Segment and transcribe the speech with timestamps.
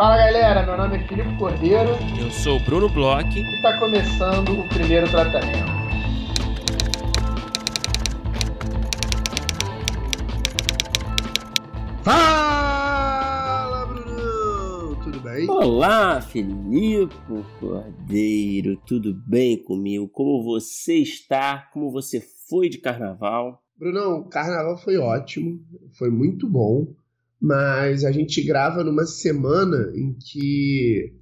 [0.00, 1.90] Fala galera, meu nome é Filipe Cordeiro.
[2.18, 3.38] Eu sou o Bruno Bloch.
[3.38, 5.70] E está começando o primeiro tratamento.
[12.02, 14.96] Fala, Bruno!
[15.04, 15.46] Tudo bem?
[15.50, 17.14] Olá, Filipe
[17.60, 18.78] Cordeiro.
[18.86, 20.08] Tudo bem comigo?
[20.08, 21.68] Como você está?
[21.74, 23.62] Como você foi de carnaval?
[23.76, 25.60] Brunão, o carnaval foi ótimo,
[25.98, 26.86] foi muito bom
[27.40, 31.14] mas a gente grava numa semana em que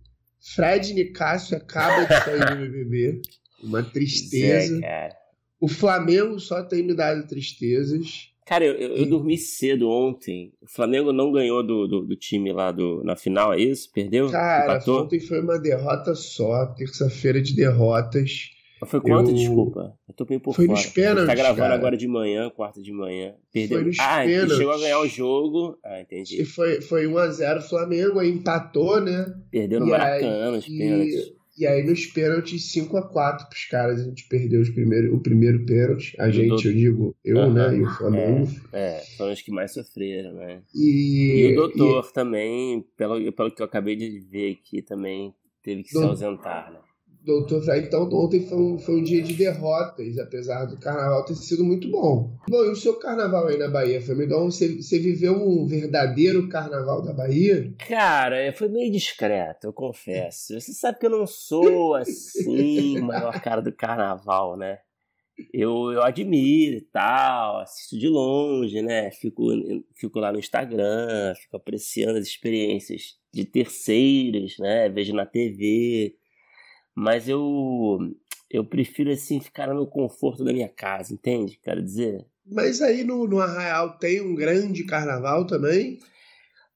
[0.55, 3.23] Fred Nicásio acaba de sair do BBB.
[3.63, 4.81] Uma tristeza.
[4.85, 5.11] É,
[5.61, 8.29] o Flamengo só tem me dado tristezas.
[8.47, 10.55] Cara, eu, eu, eu, dormi cedo ontem.
[10.63, 13.93] O Flamengo não ganhou do, do, do, time lá do, na final, é isso?
[13.93, 14.31] Perdeu?
[14.31, 15.03] Cara, Empatou?
[15.03, 18.51] ontem foi uma derrota só, terça-feira de derrotas.
[18.81, 19.35] Mas foi quanto, eu...
[19.35, 19.97] desculpa?
[20.09, 20.79] Eu tô bem por foi fora.
[20.79, 21.75] Nos pênaltis, tá gravando cara.
[21.75, 23.35] agora de manhã, quarta de manhã.
[23.53, 23.79] Perdeu.
[23.79, 24.57] Foi nos ah, pênaltis.
[24.57, 25.79] chegou a ganhar o jogo.
[25.85, 26.43] Ah, entendi.
[26.43, 29.35] E foi, foi 1x0 Flamengo, aí empatou, né?
[29.51, 31.15] Perdeu no e Maracanã, nos pênaltis.
[31.15, 31.39] E...
[31.59, 36.15] E aí nos pênaltis 5x4 pros caras, a gente perdeu os primeiro, o primeiro pênalti.
[36.17, 37.53] A gente, eu digo, eu, uhum.
[37.53, 38.49] né, e o Flamengo.
[38.73, 40.63] É, é, foram os que mais sofreram, né?
[40.73, 42.13] E, e o doutor e...
[42.15, 46.73] também, pelo, pelo que eu acabei de ver aqui, também teve que doutor, se ausentar,
[46.73, 46.79] né?
[47.29, 51.63] Doutor, então ontem foi um, foi um dia de derrotas, apesar do carnaval ter sido
[51.63, 52.35] muito bom.
[52.49, 54.47] Bom, e o seu carnaval aí na Bahia, foi melhor?
[54.47, 57.71] Você, você viveu um verdadeiro carnaval da Bahia?
[57.87, 60.59] Cara, foi meio discreto, eu confesso.
[60.59, 64.79] Você sabe que eu não sou assim, o maior cara do carnaval, né?
[65.53, 69.11] Eu, eu admiro e tal, assisto de longe, né?
[69.11, 69.45] Fico,
[69.95, 74.89] fico lá no Instagram, fico apreciando as experiências de terceiros, né?
[74.89, 76.18] Vejo na TV
[76.99, 77.99] mas eu
[78.51, 81.59] eu prefiro assim ficar no conforto da minha casa, entende?
[81.63, 82.27] Quero dizer.
[82.45, 85.99] Mas aí no, no Arraial tem um grande carnaval também?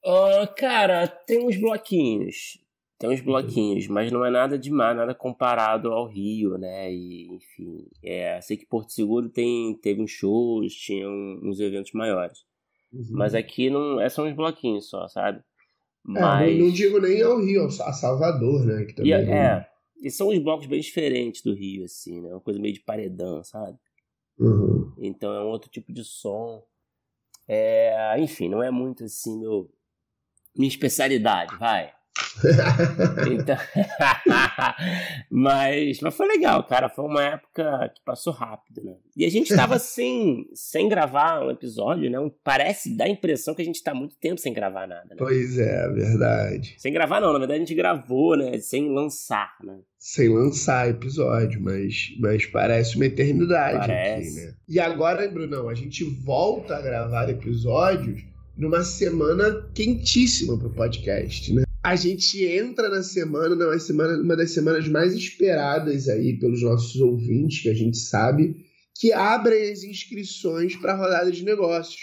[0.05, 2.59] Uh, cara, tem uns bloquinhos.
[3.01, 6.93] Tem uns bloquinhos, mas não é nada demais, nada comparado ao Rio, né?
[6.93, 12.45] E, enfim, é, sei que Porto Seguro tem, teve uns shows, tinha uns eventos maiores.
[12.93, 13.09] Uhum.
[13.11, 15.43] Mas aqui não é só uns bloquinhos só, sabe?
[16.05, 16.49] Mas...
[16.49, 18.85] É, não, não, digo nem ao Rio, a Salvador, né?
[18.85, 19.67] Que também e, é,
[20.03, 22.31] e são uns blocos bem diferentes do Rio, assim, né?
[22.31, 23.79] Uma coisa meio de paredão, sabe?
[24.39, 24.93] Uhum.
[24.99, 26.63] Então é um outro tipo de som.
[27.47, 29.71] É, enfim, não é muito assim meu
[30.55, 31.95] minha especialidade, vai.
[33.31, 33.57] Então,
[35.31, 36.89] mas, mas foi legal, cara.
[36.89, 38.95] Foi uma época que passou rápido, né?
[39.17, 42.19] E a gente estava sem, sem gravar um episódio, né?
[42.43, 45.09] Parece, dá a impressão que a gente está muito tempo sem gravar nada.
[45.11, 45.17] Né?
[45.19, 46.75] Pois é, verdade.
[46.79, 47.33] Sem gravar, não.
[47.33, 48.59] Na verdade, a gente gravou, né?
[48.59, 49.79] Sem lançar, né?
[49.99, 54.29] Sem lançar episódio, mas, mas parece uma eternidade parece.
[54.29, 54.55] aqui, né?
[54.69, 58.25] E agora, Brunão, a gente volta a gravar episódios
[58.57, 61.63] numa semana quentíssima pro podcast, né?
[61.83, 67.01] A gente entra na semana, numa semana, uma das semanas mais esperadas aí pelos nossos
[67.01, 72.01] ouvintes, que a gente sabe, que abrem as inscrições para a rodada de negócios.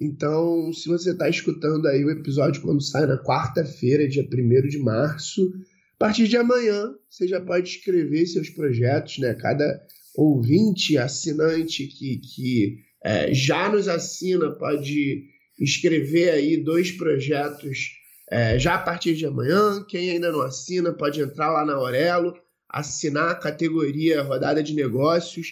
[0.00, 4.78] Então, se você está escutando aí o episódio quando sai na quarta-feira, dia 1 de
[4.78, 5.52] março,
[5.96, 9.34] a partir de amanhã você já pode escrever seus projetos, né?
[9.34, 9.82] Cada
[10.14, 15.24] ouvinte, assinante que, que é, já nos assina pode
[15.58, 17.99] escrever aí dois projetos
[18.30, 19.84] é, já a partir de amanhã.
[19.88, 22.34] Quem ainda não assina pode entrar lá na Aurelo,
[22.68, 25.48] assinar a categoria Rodada de Negócios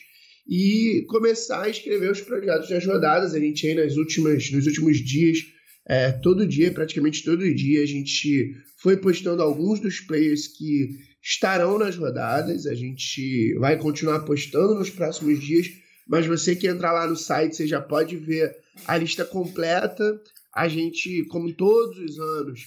[0.49, 3.35] e começar a escrever os projetos das rodadas.
[3.35, 5.39] A gente aí nas últimas, nos últimos dias,
[5.87, 10.91] é, todo dia, praticamente todo dia, a gente foi postando alguns dos players que
[11.23, 12.67] estarão nas rodadas.
[12.67, 15.67] A gente vai continuar postando nos próximos dias,
[16.07, 18.55] mas você que entrar lá no site, você já pode ver
[18.87, 20.19] a lista completa.
[20.59, 22.67] A gente, como todos os anos,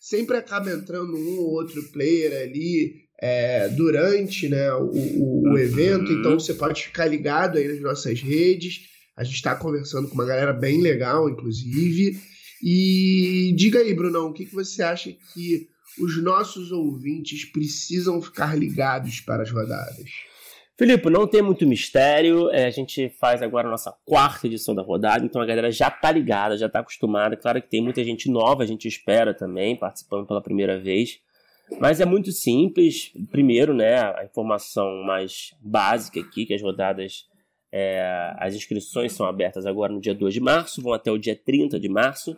[0.00, 6.12] sempre acaba entrando um ou outro player ali é, durante né, o, o, o evento,
[6.12, 8.82] então você pode ficar ligado aí nas nossas redes.
[9.16, 12.16] A gente está conversando com uma galera bem legal, inclusive.
[12.62, 15.66] E diga aí, Brunão, o que, que você acha que
[15.98, 20.10] os nossos ouvintes precisam ficar ligados para as rodadas?
[20.82, 22.50] Filipe, não tem muito mistério.
[22.50, 25.88] É, a gente faz agora a nossa quarta edição da rodada, então a galera já
[25.88, 27.36] tá ligada, já tá acostumada.
[27.36, 31.20] Claro que tem muita gente nova, a gente espera também, participando pela primeira vez.
[31.78, 33.12] Mas é muito simples.
[33.30, 37.28] Primeiro, né, a informação mais básica aqui, que as rodadas,
[37.70, 41.36] é, as inscrições são abertas agora no dia 2 de março, vão até o dia
[41.36, 42.36] 30 de março.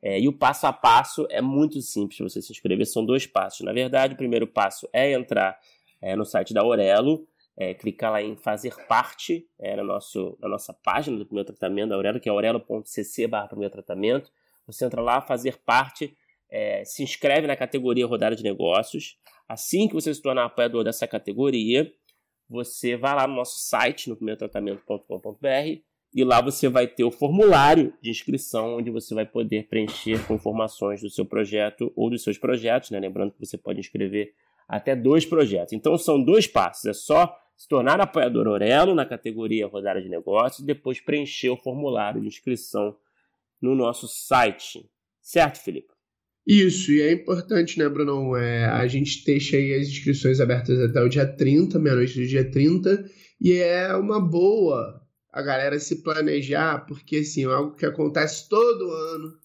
[0.00, 3.66] É, e o passo a passo é muito simples você se inscrever, são dois passos.
[3.66, 5.58] Na verdade, o primeiro passo é entrar
[6.00, 10.48] é, no site da Aurelo, é, clicar lá em fazer parte é, no nosso, na
[10.48, 14.30] nossa página do primeiro tratamento da Aurelo, que é aurelo.cc barra primeiro tratamento.
[14.66, 16.16] Você entra lá, fazer parte,
[16.50, 19.18] é, se inscreve na categoria Rodada de Negócios.
[19.48, 21.92] Assim que você se tornar apoiador dessa categoria,
[22.48, 25.80] você vai lá no nosso site, no primeirotratamento.com.br,
[26.12, 30.34] e lá você vai ter o formulário de inscrição, onde você vai poder preencher com
[30.34, 32.98] informações do seu projeto ou dos seus projetos, né?
[32.98, 34.34] Lembrando que você pode inscrever
[34.70, 35.72] até dois projetos.
[35.72, 40.60] Então são dois passos, é só se tornar apoiador Orelo na categoria Rodada de Negócios
[40.60, 42.96] e depois preencher o formulário de inscrição
[43.60, 44.88] no nosso site.
[45.20, 45.92] Certo, Felipe?
[46.46, 48.34] Isso, e é importante, né, Bruno?
[48.36, 52.50] É, a gente deixa aí as inscrições abertas até o dia 30, meia-noite do dia
[52.50, 53.04] 30,
[53.40, 55.00] e é uma boa
[55.32, 59.38] a galera se planejar, porque assim, é algo que acontece todo ano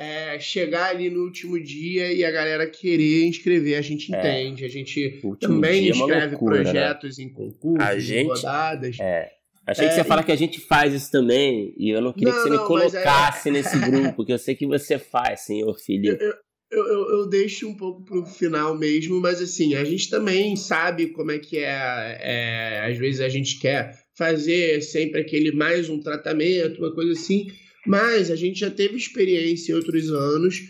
[0.00, 3.76] é chegar ali no último dia e a galera querer inscrever.
[3.76, 4.18] A gente é.
[4.18, 6.62] entende, a gente também é inscreve loucura, né?
[6.62, 7.24] projetos né?
[7.24, 8.96] em concursos, a gente, em rodadas.
[8.98, 9.30] É.
[9.66, 12.32] Achei que você é, fala que a gente faz isso também, e eu não queria
[12.32, 13.52] não, que você não, me colocasse é...
[13.52, 16.16] nesse grupo, porque eu sei que você faz, senhor filho.
[16.18, 16.34] Eu,
[16.72, 21.08] eu, eu, eu, deixo um pouco pro final mesmo, mas assim, a gente também sabe
[21.08, 22.90] como é que é, é.
[22.90, 27.48] Às vezes a gente quer fazer sempre aquele mais um tratamento, uma coisa assim,
[27.86, 30.60] mas a gente já teve experiência em outros anos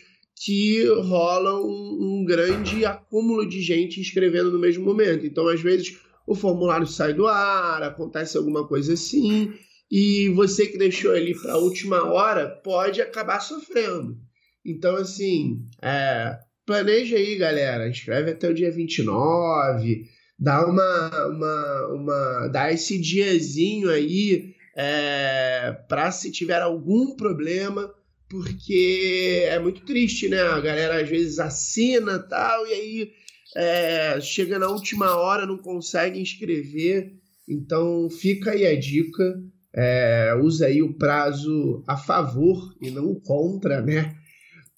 [0.43, 5.27] que rola um, um grande acúmulo de gente escrevendo no mesmo momento.
[5.27, 9.53] Então, às vezes o formulário sai do ar, acontece alguma coisa assim,
[9.91, 14.17] e você que deixou ali para a última hora pode acabar sofrendo.
[14.65, 17.89] Então, assim, é, planeja aí, galera.
[17.89, 20.05] Escreve até o dia 29,
[20.39, 27.93] dá uma, uma, uma dá esse diazinho aí é, para se tiver algum problema,
[28.29, 30.41] porque é muito triste, né?
[30.41, 33.13] A galera às vezes assina tal, e aí
[33.57, 37.13] é, chega na última hora, não consegue inscrever.
[37.49, 39.43] Então fica aí a dica.
[39.73, 44.17] É, usa aí o prazo a favor e não contra, né?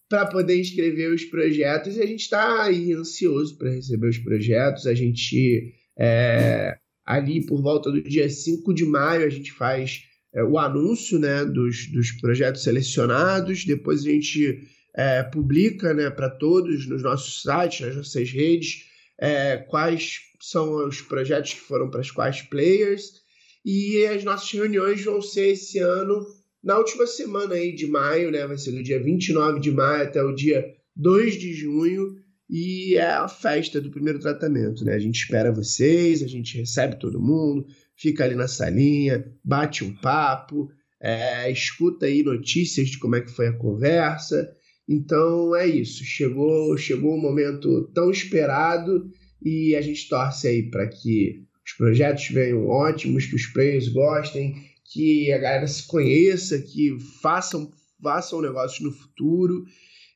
[0.08, 1.96] Para poder inscrever os projetos.
[1.96, 4.86] E a gente está aí ansioso para receber os projetos.
[4.86, 6.76] A gente, é,
[7.12, 10.02] ali por volta do dia 5 de maio, a gente faz
[10.34, 13.64] é, o anúncio né, dos, dos projetos selecionados.
[13.64, 14.60] Depois a gente
[14.94, 18.86] é, publica né, para todos nos nossos sites, nas nossas redes,
[19.20, 23.22] é, quais são os projetos que foram para as quais players.
[23.64, 26.26] E as nossas reuniões vão ser esse ano,
[26.64, 28.46] na última semana aí de maio, né?
[28.46, 30.64] Vai ser do dia 29 de maio até o dia
[30.96, 32.16] 2 de junho.
[32.52, 34.94] E é a festa do primeiro tratamento, né?
[34.94, 37.66] A gente espera vocês, a gente recebe todo mundo,
[37.96, 40.68] fica ali na salinha, bate um papo,
[41.00, 44.46] é, escuta aí notícias de como é que foi a conversa
[44.88, 49.08] então é isso, chegou, chegou um momento tão esperado
[49.40, 54.54] e a gente torce aí para que os projetos venham ótimos, que os players gostem,
[54.92, 57.70] que a galera se conheça, que façam,
[58.02, 59.64] façam negócios no futuro.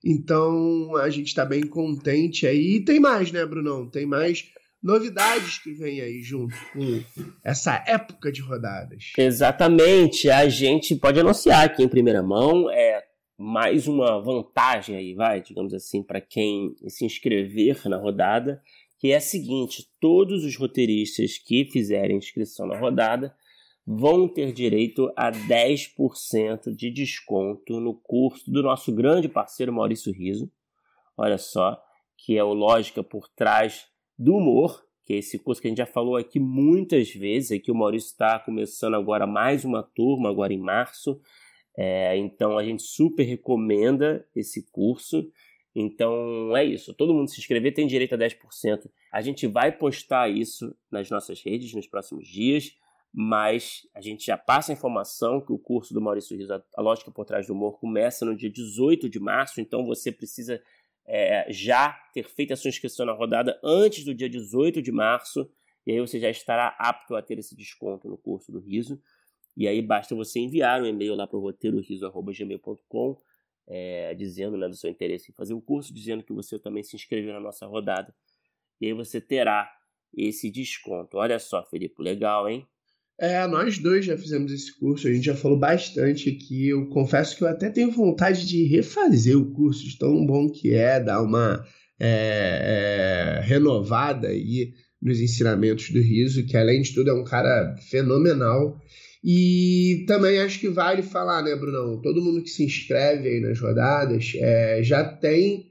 [0.09, 2.77] Então a gente está bem contente aí.
[2.77, 3.91] E tem mais, né, Brunão?
[3.91, 4.49] Tem mais
[4.81, 7.03] novidades que vem aí junto com
[7.43, 9.13] essa época de rodadas.
[9.19, 10.31] Exatamente.
[10.31, 12.71] A gente pode anunciar aqui em primeira mão.
[12.71, 13.03] É,
[13.37, 18.63] mais uma vantagem aí, vai, digamos assim, para quem se inscrever na rodada,
[19.01, 23.35] que é a seguinte: todos os roteiristas que fizerem inscrição na rodada
[23.87, 30.51] vão ter direito a 10% de desconto no curso do nosso grande parceiro Maurício Riso.
[31.17, 31.81] Olha só,
[32.17, 33.87] que é o Lógica por Trás
[34.19, 37.71] do Humor, que é esse curso que a gente já falou aqui muitas vezes, aqui
[37.71, 41.21] o Maurício está começando agora mais uma turma, agora em março,
[41.77, 45.31] é, então a gente super recomenda esse curso.
[45.75, 46.95] Então é isso.
[46.95, 48.91] Todo mundo se inscrever tem direito a 10%.
[49.13, 52.75] A gente vai postar isso nas nossas redes nos próximos dias,
[53.19, 57.11] mas a gente já passa a informação que o curso do Maurício Rios, A Lógica
[57.11, 59.59] por Trás do Humor, começa no dia 18 de março.
[59.59, 60.63] Então você precisa
[61.07, 65.51] é, já ter feito a sua inscrição na rodada antes do dia 18 de março.
[65.87, 69.01] E aí você já estará apto a ter esse desconto no curso do Riso.
[69.57, 73.17] E aí basta você enviar um e-mail lá para o roteiroriso.gmail.com
[73.67, 76.95] é, dizendo né, do seu interesse em fazer o curso, dizendo que você também se
[76.95, 78.15] inscreveu na nossa rodada.
[78.79, 79.75] E aí você terá
[80.15, 81.17] esse desconto.
[81.17, 82.69] Olha só, Felipe, legal, hein?
[83.19, 86.69] É, nós dois já fizemos esse curso, a gente já falou bastante aqui.
[86.69, 90.75] Eu confesso que eu até tenho vontade de refazer o curso, de tão bom que
[90.75, 91.65] é, dar uma
[91.99, 97.75] é, é, renovada aí nos ensinamentos do Riso, que além de tudo é um cara
[97.91, 98.79] fenomenal.
[99.25, 102.01] E também acho que vale falar, né, Brunão?
[102.01, 105.67] Todo mundo que se inscreve aí nas rodadas é, já tem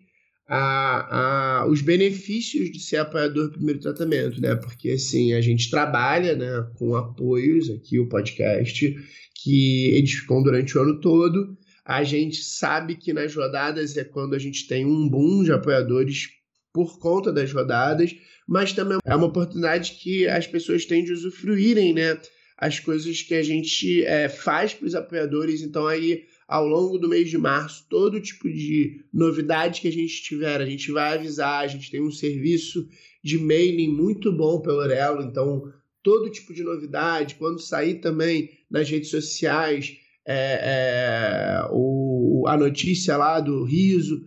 [0.47, 4.55] a, a, os benefícios de ser apoiador do primeiro tratamento, né?
[4.55, 8.95] Porque assim, a gente trabalha né, com apoios aqui, o podcast,
[9.43, 11.57] que eles ficam durante o ano todo.
[11.83, 16.29] A gente sabe que nas rodadas é quando a gente tem um boom de apoiadores
[16.73, 18.13] por conta das rodadas,
[18.47, 22.19] mas também é uma oportunidade que as pessoas têm de usufruírem, né?
[22.57, 25.61] As coisas que a gente é, faz para os apoiadores.
[25.61, 30.21] Então, aí, ao longo do mês de março, todo tipo de novidade que a gente
[30.21, 31.63] tiver, a gente vai avisar.
[31.63, 32.87] A gente tem um serviço
[33.23, 35.63] de mailing muito bom pelo Orelo, então
[36.03, 39.97] todo tipo de novidade, quando sair também nas redes sociais
[40.27, 44.21] é, é, o, a notícia lá do riso,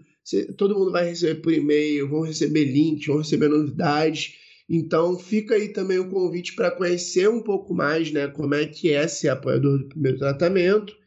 [0.57, 4.35] todo mundo vai receber por e-mail, vão receber links, vão receber novidades.
[4.69, 8.93] Então fica aí também o convite para conhecer um pouco mais, né, como é que
[8.93, 10.99] é ser apoiador do primeiro tratamento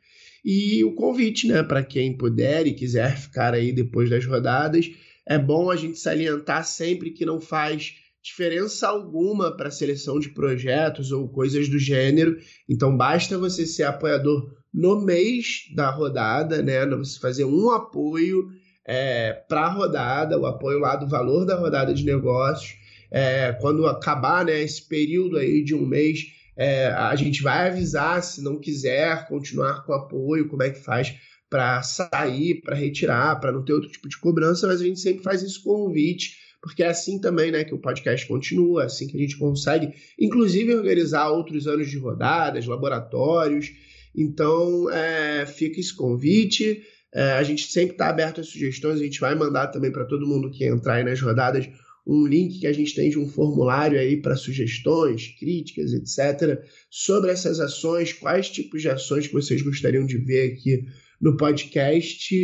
[0.43, 4.89] e o convite, né, para quem puder e quiser ficar aí depois das rodadas.
[5.25, 7.93] É bom a gente salientar sempre que não faz
[8.23, 12.37] diferença alguma para a seleção de projetos ou coisas do gênero.
[12.69, 16.85] Então basta você ser apoiador no mês da rodada, né?
[16.87, 18.49] Você fazer um apoio
[18.85, 22.75] é, para a rodada, o apoio lá do valor da rodada de negócios.
[23.09, 26.19] É, quando acabar né, esse período aí de um mês,
[26.61, 31.15] é, a gente vai avisar se não quiser continuar com apoio, como é que faz
[31.49, 35.23] para sair, para retirar, para não ter outro tipo de cobrança, mas a gente sempre
[35.23, 39.17] faz esse convite porque é assim também né, que o podcast continua, é assim que
[39.17, 43.71] a gente consegue, inclusive, organizar outros anos de rodadas, laboratórios.
[44.15, 46.83] Então, é, fica esse convite.
[47.13, 50.27] É, a gente sempre está aberto a sugestões, a gente vai mandar também para todo
[50.27, 51.67] mundo que entrar aí nas rodadas
[52.05, 57.31] um link que a gente tem de um formulário aí para sugestões, críticas, etc., sobre
[57.31, 60.83] essas ações, quais tipos de ações que vocês gostariam de ver aqui
[61.19, 62.35] no podcast.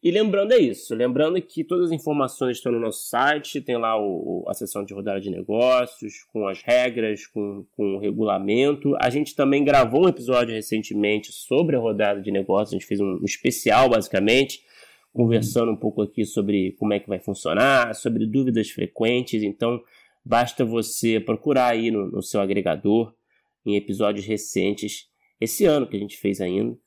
[0.00, 4.00] E lembrando é isso, lembrando que todas as informações estão no nosso site, tem lá
[4.00, 8.94] o, a seção de rodada de negócios, com as regras, com, com o regulamento.
[9.02, 13.00] A gente também gravou um episódio recentemente sobre a rodada de negócios, a gente fez
[13.00, 14.60] um, um especial basicamente,
[15.18, 19.82] conversando um pouco aqui sobre como é que vai funcionar, sobre dúvidas frequentes, então
[20.24, 23.12] basta você procurar aí no, no seu agregador,
[23.66, 25.08] em episódios recentes,
[25.40, 26.78] esse ano que a gente fez ainda,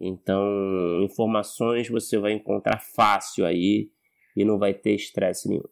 [0.00, 3.90] então, informações você vai encontrar fácil aí
[4.36, 5.68] e não vai ter estresse nenhum.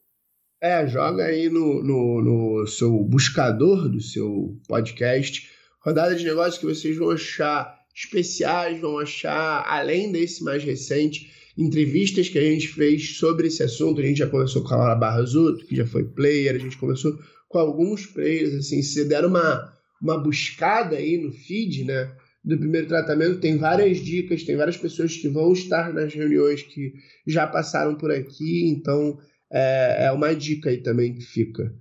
[0.60, 5.48] É, joga aí no, no, no, seu buscador do seu podcast.
[5.80, 12.28] Rodada de negócios que vocês vão achar especiais, vão achar, além desse mais recente, entrevistas
[12.28, 14.00] que a gente fez sobre esse assunto.
[14.00, 17.18] A gente já conversou com a Laura Barrazuto, que já foi player, a gente conversou
[17.48, 22.14] com alguns players, assim, se deram uma, uma buscada aí no feed, né?
[22.44, 26.94] do primeiro tratamento tem várias dicas, tem várias pessoas que vão estar nas reuniões que
[27.26, 29.18] já passaram por aqui, então
[29.52, 31.74] é, é uma dica aí também que fica.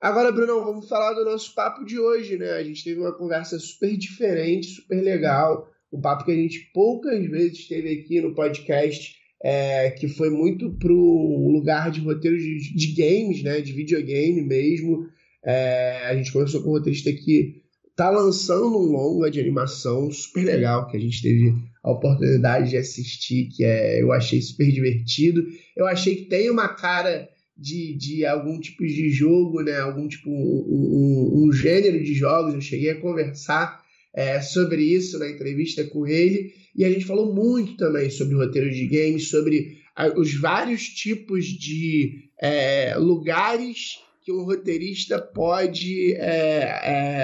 [0.00, 2.52] Agora, Bruno, vamos falar do nosso papo de hoje, né?
[2.52, 7.24] A gente teve uma conversa super diferente, super legal, um papo que a gente poucas
[7.28, 12.74] vezes teve aqui no podcast, é, que foi muito para o lugar de roteiros de,
[12.74, 13.60] de, games, né?
[13.60, 15.06] De videogame mesmo.
[15.44, 17.62] É, a gente conversou com o roteirista que
[17.96, 22.76] tá lançando um longa de animação super legal que a gente teve a oportunidade de
[22.76, 25.42] assistir, que é, eu achei super divertido.
[25.76, 29.78] Eu achei que tem uma cara de, de algum tipo de jogo, né?
[29.80, 32.54] Algum tipo, um, um, um gênero de jogos.
[32.54, 33.79] Eu cheguei a conversar
[34.14, 36.52] é, sobre isso na entrevista com ele.
[36.74, 41.46] E a gente falou muito também sobre roteiro de games, sobre a, os vários tipos
[41.46, 46.80] de é, lugares que um roteirista pode é,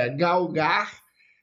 [0.08, 1.00] é, galgar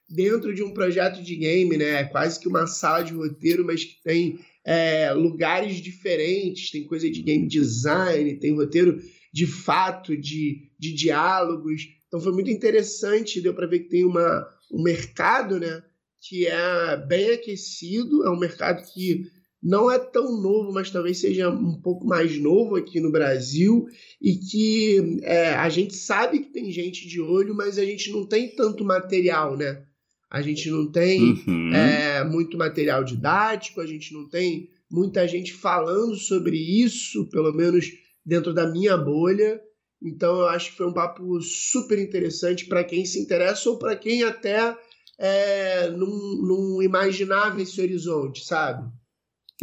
[0.08, 2.00] dentro de um projeto de game, né?
[2.00, 7.10] É quase que uma sala de roteiro, mas que tem é, lugares diferentes, tem coisa
[7.10, 9.00] de game design, tem roteiro
[9.32, 11.88] de fato, de, de diálogos.
[12.14, 15.82] Então foi muito interessante, deu para ver que tem uma, um mercado, né?
[16.20, 19.24] Que é bem aquecido, é um mercado que
[19.60, 23.86] não é tão novo, mas talvez seja um pouco mais novo aqui no Brasil
[24.22, 28.24] e que é, a gente sabe que tem gente de olho, mas a gente não
[28.24, 29.82] tem tanto material, né?
[30.30, 31.74] A gente não tem uhum.
[31.74, 37.86] é, muito material didático, a gente não tem muita gente falando sobre isso, pelo menos
[38.24, 39.60] dentro da minha bolha.
[40.04, 43.96] Então eu acho que foi um papo super interessante para quem se interessa ou para
[43.96, 44.76] quem até
[45.18, 46.08] é, não,
[46.42, 48.86] não imaginava esse horizonte, sabe?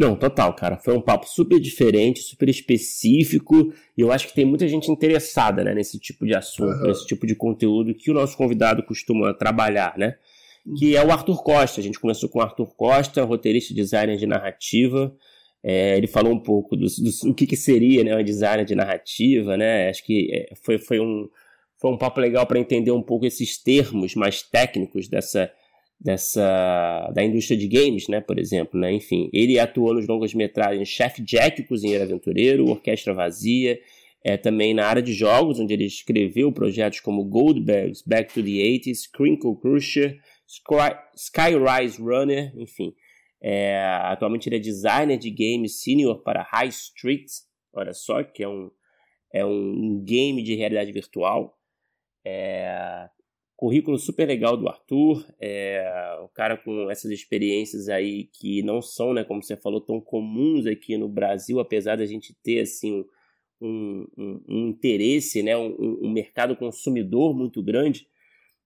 [0.00, 0.78] Não, total, cara.
[0.78, 5.62] Foi um papo super diferente, super específico, e eu acho que tem muita gente interessada
[5.62, 6.88] né, nesse tipo de assunto, uhum.
[6.88, 10.16] nesse tipo de conteúdo que o nosso convidado costuma trabalhar, né?
[10.78, 11.80] Que é o Arthur Costa.
[11.80, 15.14] A gente começou com o Arthur Costa, roteirista e designer de narrativa.
[15.64, 18.74] É, ele falou um pouco do, do, do que, que seria né, um designer de
[18.74, 19.88] narrativa, né?
[19.88, 21.28] Acho que é, foi, foi, um,
[21.80, 25.50] foi um papo legal para entender um pouco esses termos mais técnicos dessa
[26.04, 28.92] dessa da indústria de games, né, por exemplo, né?
[28.92, 33.78] Enfim, ele atuou nos longas metragens Chef Jack, Cozinheiro Aventureiro, Orquestra Vazia,
[34.24, 38.50] é, também na área de jogos, onde ele escreveu projetos como Goldbergs, Back to the
[38.50, 40.18] 80s, Crinkle Crusher,
[41.16, 42.92] Skyrise Runner, enfim.
[43.42, 47.26] É, atualmente ele é designer de games senior para High Street,
[47.72, 48.70] olha só, que é um,
[49.32, 51.58] é um game de realidade virtual.
[52.24, 53.08] É,
[53.56, 55.84] currículo super legal do Arthur, é,
[56.22, 60.66] o cara com essas experiências aí que não são, né, como você falou, tão comuns
[60.66, 63.04] aqui no Brasil, apesar da gente ter assim
[63.60, 68.06] um, um, um interesse, né, um, um mercado consumidor muito grande.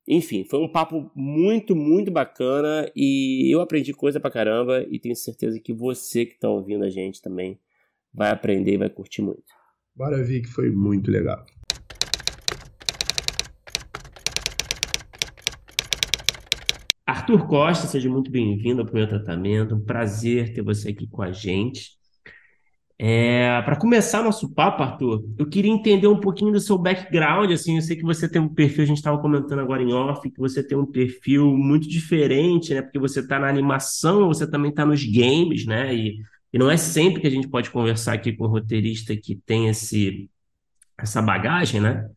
[0.09, 5.17] Enfim, foi um papo muito, muito bacana e eu aprendi coisa pra caramba e tenho
[5.17, 7.59] certeza que você que tá ouvindo a gente também
[8.15, 9.43] vai aprender e vai curtir muito.
[9.97, 11.45] Bora ver que foi muito legal.
[17.05, 19.75] Arthur Costa, seja muito bem-vindo ao Primeiro Tratamento.
[19.75, 21.97] Um prazer ter você aqui com a gente.
[22.99, 27.51] É, para começar nosso papo, Arthur, eu queria entender um pouquinho do seu background.
[27.53, 30.31] Assim, eu sei que você tem um perfil, a gente estava comentando agora em off,
[30.31, 32.81] que você tem um perfil muito diferente, né?
[32.81, 35.95] Porque você está na animação, você também está nos games, né?
[35.95, 36.17] E,
[36.53, 39.69] e não é sempre que a gente pode conversar aqui com um roteirista que tem
[39.69, 40.31] esse,
[40.99, 42.09] essa bagagem, né?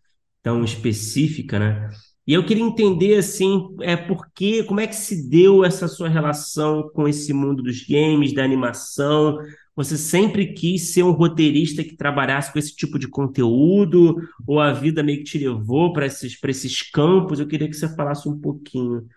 [0.42, 1.90] Tão específica, né?
[2.26, 6.08] E eu queria entender assim, é por que, como é que se deu essa sua
[6.08, 9.40] relação com esse mundo dos games, da animação?
[9.76, 14.18] Você sempre quis ser um roteirista que trabalhasse com esse tipo de conteúdo?
[14.46, 17.40] Ou a vida meio que te levou para esses, esses campos?
[17.40, 19.08] Eu queria que você falasse um pouquinho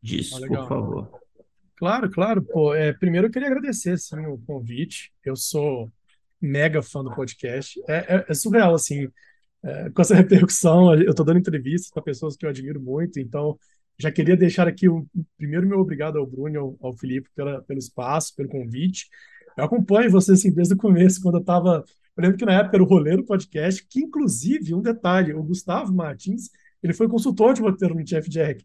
[0.00, 1.10] disso, ah, por favor.
[1.76, 2.42] Claro, claro.
[2.42, 5.12] Pô, é, primeiro eu queria agradecer assim, o convite.
[5.24, 5.92] Eu sou
[6.40, 7.78] mega fã do podcast.
[7.88, 9.08] É, é, é surreal, assim,
[9.62, 10.94] é, com essa repercussão.
[10.94, 13.58] Eu estou dando entrevistas para pessoas que eu admiro muito, então
[13.98, 15.06] já queria deixar aqui o
[15.38, 19.08] primeiro meu obrigado ao Bruno ao, ao Felipe pela, pelo espaço, pelo convite.
[19.56, 21.84] Eu acompanho você assim desde o começo, quando eu estava.
[22.16, 25.94] Eu lembro que na época era o roleiro podcast, que inclusive, um detalhe, o Gustavo
[25.94, 26.50] Martins,
[26.82, 28.64] ele foi consultor de roteiro no Jeff Jack.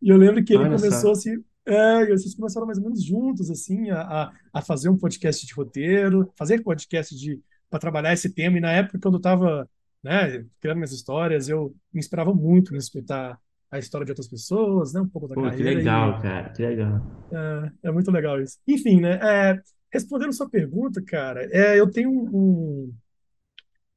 [0.00, 1.30] E eu lembro que ele Olha começou só.
[1.30, 1.42] assim.
[1.66, 5.52] É, e vocês começaram mais ou menos juntos, assim, a, a fazer um podcast de
[5.52, 8.56] roteiro, fazer podcast de para trabalhar esse tema.
[8.56, 9.68] E na época, quando eu estava
[10.02, 13.38] né, criando minhas histórias, eu me inspirava muito em respeitar
[13.70, 15.70] a história de outras pessoas, né, um pouco da Pô, carreira.
[15.70, 17.02] Que legal, e, cara, que legal.
[17.30, 18.58] É, é, muito legal isso.
[18.66, 19.60] Enfim, né, é,
[19.92, 22.92] Respondendo sua pergunta, cara, é, eu tenho um,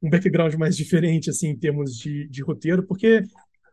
[0.01, 3.23] um background mais diferente, assim, em termos de, de roteiro, porque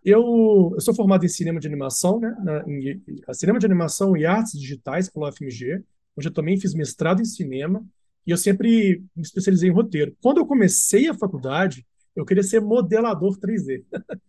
[0.05, 4.17] eu, eu sou formado em cinema de animação, né, na, em, em, cinema de animação
[4.17, 5.83] e artes digitais pela UFMG,
[6.17, 7.85] onde eu também fiz mestrado em cinema,
[8.27, 10.17] e eu sempre me especializei em roteiro.
[10.21, 13.85] Quando eu comecei a faculdade, eu queria ser modelador 3D.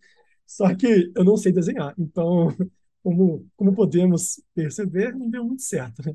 [0.46, 2.48] Só que eu não sei desenhar, então,
[3.02, 6.02] como, como podemos perceber, não deu muito certo.
[6.04, 6.14] Né?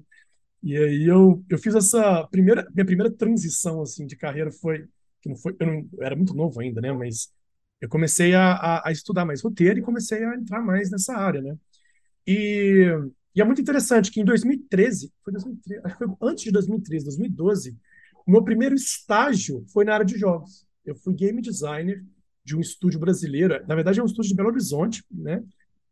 [0.65, 4.87] E aí eu, eu fiz essa primeira, minha primeira transição assim de carreira foi,
[5.21, 6.91] que não foi, eu, não, eu era muito novo ainda, né?
[6.91, 7.31] Mas
[7.79, 11.39] eu comecei a, a, a, estudar mais roteiro e comecei a entrar mais nessa área,
[11.39, 11.55] né?
[12.25, 12.83] E,
[13.35, 17.05] e é muito interessante que em 2013, foi 2013, acho que foi antes de 2013,
[17.05, 17.77] 2012,
[18.25, 20.65] o meu primeiro estágio foi na área de jogos.
[20.83, 22.03] Eu fui game designer
[22.43, 25.43] de um estúdio brasileiro, na verdade é um estúdio de Belo Horizonte, né?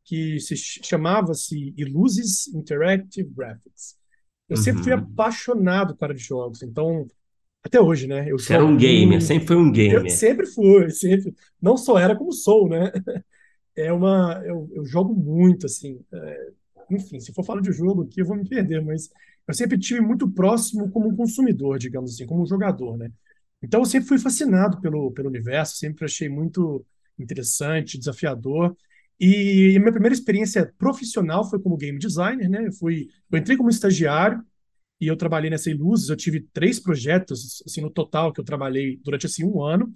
[0.03, 4.01] Que se chamava-se Illusis Interactive Graphics.
[4.49, 4.63] Eu uhum.
[4.63, 4.99] sempre fui uhum.
[4.99, 7.07] apaixonado por área de jogos, então
[7.63, 8.29] até hoje, né?
[8.29, 10.05] Eu Você era um gamer, sempre foi um gamer.
[10.05, 11.33] Eu sempre fui, sempre.
[11.61, 12.91] Não só era como sou, né?
[13.75, 15.99] É uma, eu, eu jogo muito, assim.
[16.13, 16.51] É,
[16.91, 19.09] enfim, se for falar de jogo aqui, eu vou me perder, mas
[19.47, 23.11] eu sempre tive muito próximo como um consumidor, digamos assim, como um jogador, né?
[23.63, 26.85] Então eu sempre fui fascinado pelo, pelo universo, sempre achei muito
[27.17, 28.75] interessante, desafiador.
[29.19, 32.67] E a minha primeira experiência profissional foi como game designer, né?
[32.67, 34.43] Eu fui, eu entrei como estagiário
[35.01, 36.09] e eu trabalhei nessa Iluzes.
[36.09, 39.93] Eu tive três projetos, assim, no total que eu trabalhei durante assim um ano.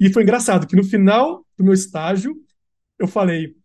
[0.00, 2.34] E foi engraçado que no final do meu estágio
[2.98, 3.56] eu falei: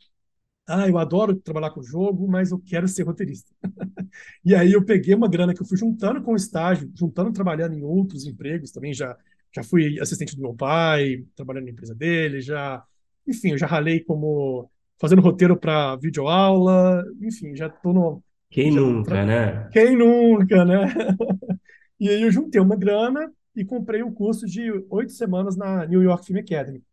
[0.67, 3.51] "Ah, eu adoro trabalhar com jogo, mas eu quero ser roteirista".
[4.45, 7.73] e aí eu peguei uma grana que eu fui juntando com o estágio, juntando trabalhando
[7.75, 9.17] em outros empregos também já
[9.55, 12.83] já fui assistente do meu pai, trabalhando na empresa dele, já
[13.27, 18.23] enfim, eu já ralei como fazendo roteiro para videoaula, enfim, já estou no.
[18.49, 19.25] Quem já, nunca, pra...
[19.25, 19.69] né?
[19.71, 20.85] Quem nunca, né?
[21.99, 26.01] e aí eu juntei uma grana e comprei um curso de oito semanas na New
[26.01, 26.83] York Film Academy.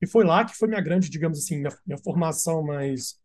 [0.00, 3.18] E foi lá que foi minha grande, digamos assim, minha, minha formação mais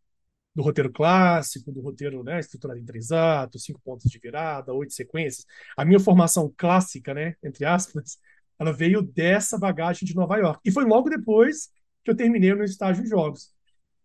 [0.54, 4.92] do roteiro clássico, do roteiro né, estruturado em três atos, cinco pontos de virada, oito
[4.92, 5.46] sequências.
[5.76, 8.18] A minha formação clássica, né, entre aspas,
[8.58, 10.60] ela veio dessa bagagem de Nova York.
[10.64, 11.70] E foi logo depois
[12.04, 13.51] que eu terminei no estágio em jogos.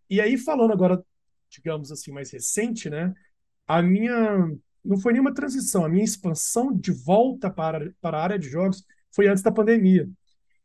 [0.10, 1.04] E aí, falando agora,
[1.50, 3.14] digamos assim, mais recente, né?
[3.68, 4.50] a minha
[4.84, 8.86] não foi nenhuma transição, a minha expansão de volta para, para a área de jogos
[9.14, 10.10] foi antes da pandemia.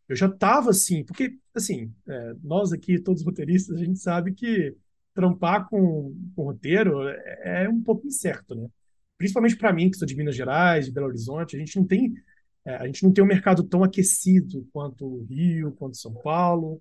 [0.09, 4.77] Eu já estava assim, porque, assim, é, nós aqui, todos roteiristas, a gente sabe que
[5.13, 8.69] trampar com, com roteiro é, é um pouco incerto, né?
[9.19, 12.15] Principalmente para mim, que sou de Minas Gerais, de Belo Horizonte, a gente não tem
[12.65, 16.81] é, a gente não tem um mercado tão aquecido quanto o Rio, quanto São Paulo,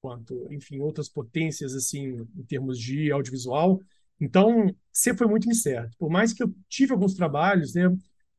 [0.00, 3.80] quanto, enfim, outras potências, assim, em termos de audiovisual.
[4.20, 5.96] Então, sempre foi muito incerto.
[5.98, 7.84] Por mais que eu tive alguns trabalhos, né,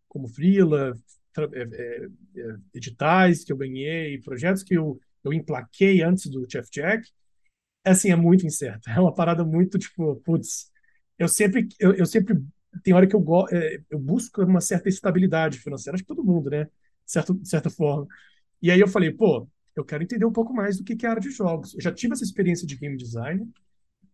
[0.07, 0.93] como freela,
[1.37, 6.69] é, é, é, editais que eu ganhei, projetos que eu, eu emplaquei antes do Chef
[6.71, 7.09] Jack,
[7.85, 8.89] assim, é muito incerto.
[8.89, 10.71] É uma parada muito, tipo, putz,
[11.17, 12.35] eu sempre, eu, eu sempre,
[12.83, 16.49] tem hora que eu, é, eu busco uma certa estabilidade financeira, acho que todo mundo,
[16.49, 16.67] né,
[17.05, 18.07] certo, de certa forma.
[18.61, 19.47] E aí eu falei, pô,
[19.79, 21.73] eu quero entender um pouco mais do que é a área de jogos.
[21.73, 23.49] Eu já tive essa experiência de game design,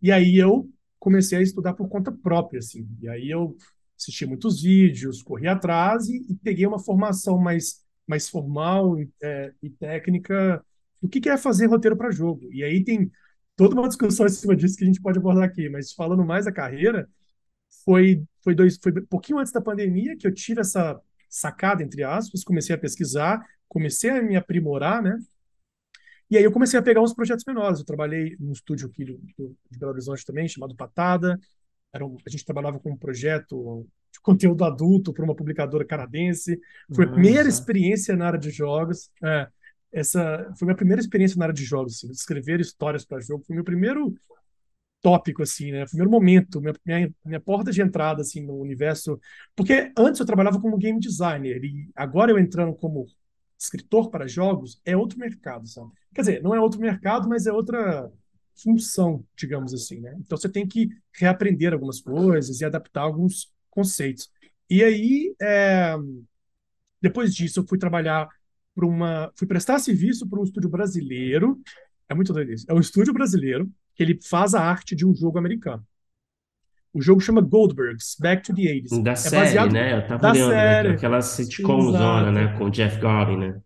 [0.02, 2.88] e aí eu comecei a estudar por conta própria, assim.
[3.02, 3.56] E aí eu
[3.98, 9.70] assisti muitos vídeos, corri atrás e, e peguei uma formação mais, mais formal é, e
[9.70, 10.64] técnica
[11.02, 12.52] do que, que é fazer roteiro para jogo.
[12.52, 13.12] E aí tem
[13.56, 16.46] toda uma discussão em cima disso que a gente pode abordar aqui, mas falando mais
[16.46, 17.10] da carreira,
[17.84, 21.00] foi, foi, dois, foi um pouquinho antes da pandemia que eu tive essa
[21.30, 25.18] sacada, entre aspas, comecei a pesquisar, comecei a me aprimorar, né?
[26.30, 27.80] E aí eu comecei a pegar uns projetos menores.
[27.80, 31.40] Eu trabalhei num estúdio aqui do, do, de Belo Horizonte também, chamado Patada.
[31.94, 36.60] Era um, a gente trabalhava com um projeto de conteúdo adulto para uma publicadora canadense.
[36.94, 37.18] Foi Nossa.
[37.18, 39.10] a primeira experiência na área de jogos.
[39.24, 39.48] É,
[39.92, 43.44] essa foi minha primeira experiência na área de jogos, assim, escrever histórias para jogo.
[43.46, 44.14] Foi meu primeiro
[45.02, 45.86] tópico, assim, né?
[45.86, 49.20] Primeiro momento, minha, minha, minha, porta de entrada, assim, no universo.
[49.56, 53.06] Porque antes eu trabalhava como game designer e agora eu entrando como
[53.58, 55.92] escritor para jogos é outro mercado, sabe?
[56.14, 58.12] Quer dizer, não é outro mercado, mas é outra
[58.56, 60.16] função, digamos assim, né?
[60.20, 64.30] Então você tem que reaprender algumas coisas e adaptar alguns conceitos.
[64.70, 65.96] E aí, é...
[67.02, 68.28] depois disso, eu fui trabalhar
[68.74, 71.62] para uma, fui prestar serviço para um estúdio brasileiro.
[72.10, 72.66] É muito doido isso.
[72.70, 75.86] É um estúdio brasileiro que ele faz a arte de um jogo americano.
[76.96, 79.04] O jogo chama Goldbergs, Back to the 80s.
[79.04, 79.98] Da é série, né?
[79.98, 80.56] Eu tava olhando, né?
[80.56, 80.88] série.
[80.94, 82.58] Aquela sitcomzona, né?
[82.58, 83.62] Com o Jeff Garvin, né?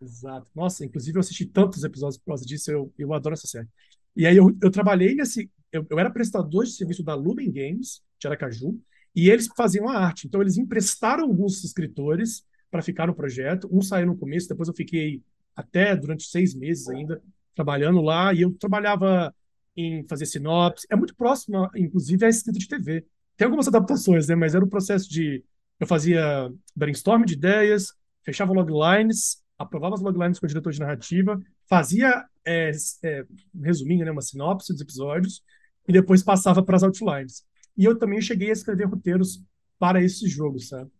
[0.00, 0.50] Exato.
[0.56, 3.68] Nossa, inclusive eu assisti tantos episódios por causa disso, eu, eu adoro essa série.
[4.16, 5.50] E aí eu, eu trabalhei nesse...
[5.70, 8.80] Eu, eu era prestador de serviço da Lumen Games, de Aracaju,
[9.14, 10.26] e eles faziam a arte.
[10.26, 13.68] Então eles emprestaram alguns escritores para ficar no projeto.
[13.70, 15.22] Um saiu no começo, depois eu fiquei
[15.54, 17.20] até durante seis meses ainda
[17.54, 19.34] trabalhando lá, e eu trabalhava
[19.76, 20.86] em fazer sinopse.
[20.90, 23.06] É muito próximo, inclusive, à escrita de TV.
[23.36, 24.34] Tem algumas adaptações, né?
[24.34, 25.44] Mas era o processo de.
[25.78, 31.40] Eu fazia brainstorm de ideias, fechava loglines, aprovava as loglines com o diretor de narrativa,
[31.66, 32.70] fazia, é,
[33.02, 33.24] é,
[33.62, 35.42] resuminho, né, uma sinopse dos episódios,
[35.88, 37.44] e depois passava para as outlines.
[37.76, 39.42] E eu também cheguei a escrever roteiros
[39.78, 40.90] para esse jogo, sabe?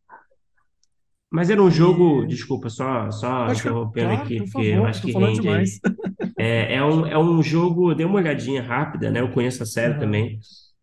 [1.31, 2.27] Mas era um jogo, e...
[2.27, 5.81] desculpa, só, só interrompendo claro, aqui, porque eu acho que rende.
[6.37, 9.21] É, é, um, é um jogo, dê uma olhadinha rápida, né?
[9.21, 10.01] Eu conheço a série uhum.
[10.01, 10.41] também.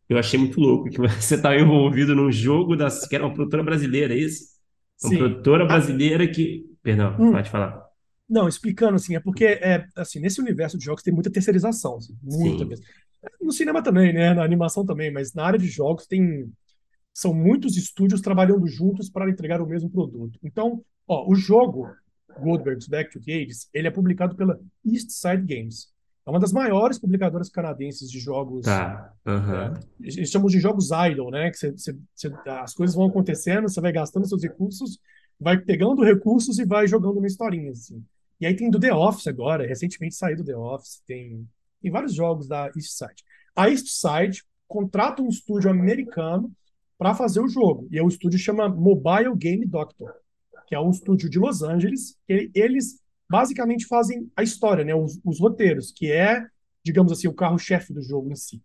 [0.07, 3.33] Eu achei muito louco que você estava tá envolvido num jogo das, que era uma
[3.33, 4.45] produtora brasileira, é isso?
[5.03, 5.17] Uma Sim.
[5.17, 5.67] produtora ah.
[5.67, 6.65] brasileira que.
[6.81, 7.33] Perdão, hum.
[7.33, 7.86] pode falar.
[8.29, 12.15] Não, explicando assim, é porque é, assim, nesse universo de jogos tem muita terceirização, assim,
[12.23, 12.86] muita mesmo.
[13.41, 14.33] No cinema também, né?
[14.33, 16.49] Na animação também, mas na área de jogos tem
[17.17, 20.38] são muitos estúdios trabalhando juntos para entregar o mesmo produto.
[20.43, 21.89] Então, ó, o jogo
[22.39, 25.91] Goldberg's Back to the Ages, ele é publicado pela East Side Games.
[26.23, 28.65] É uma das maiores publicadoras canadenses de jogos.
[28.65, 29.12] Tá.
[29.25, 29.56] Uhum.
[29.56, 31.49] É, eles chamam de jogos idle, né?
[31.49, 34.99] Que cê, cê, cê, as coisas vão acontecendo, você vai gastando seus recursos,
[35.39, 38.06] vai pegando recursos e vai jogando uma historinha, assim.
[38.39, 41.49] E aí tem do The Office agora, recentemente saiu do The Office, tem,
[41.82, 43.23] tem vários jogos da East Side.
[43.56, 46.51] A East Side contrata um estúdio americano
[46.97, 47.88] para fazer o jogo.
[47.91, 50.13] E o estúdio chama Mobile Game Doctor,
[50.67, 52.17] que é um estúdio de Los Angeles.
[52.27, 56.45] Eles basicamente fazem a história, né, os, os roteiros, que é,
[56.83, 58.62] digamos assim, o carro-chefe do jogo em si.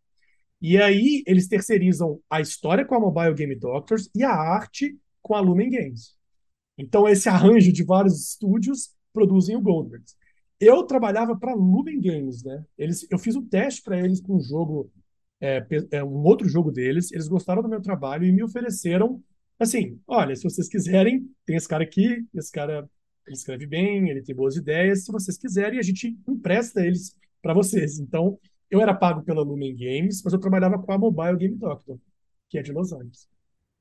[0.61, 5.35] E aí eles terceirizam a história com a Mobile Game Doctors e a arte com
[5.35, 6.15] a Lumen Games.
[6.79, 10.17] Então esse arranjo de vários estúdios produzem o Goldbergs.
[10.61, 12.65] Eu trabalhava para Lumen Games, né?
[12.79, 14.91] Eles, eu fiz um teste para eles com um jogo
[15.43, 19.21] é, é, um outro jogo deles, eles gostaram do meu trabalho e me ofereceram,
[19.59, 22.89] assim, olha, se vocês quiserem, tem esse cara aqui, esse cara
[23.27, 27.53] ele escreve bem, ele tem boas ideias, se vocês quiserem, a gente empresta eles para
[27.53, 27.99] vocês.
[27.99, 28.39] Então,
[28.71, 31.99] eu era pago pela Lumen Games, mas eu trabalhava com a Mobile Game Doctor,
[32.49, 33.29] que é de Los Angeles.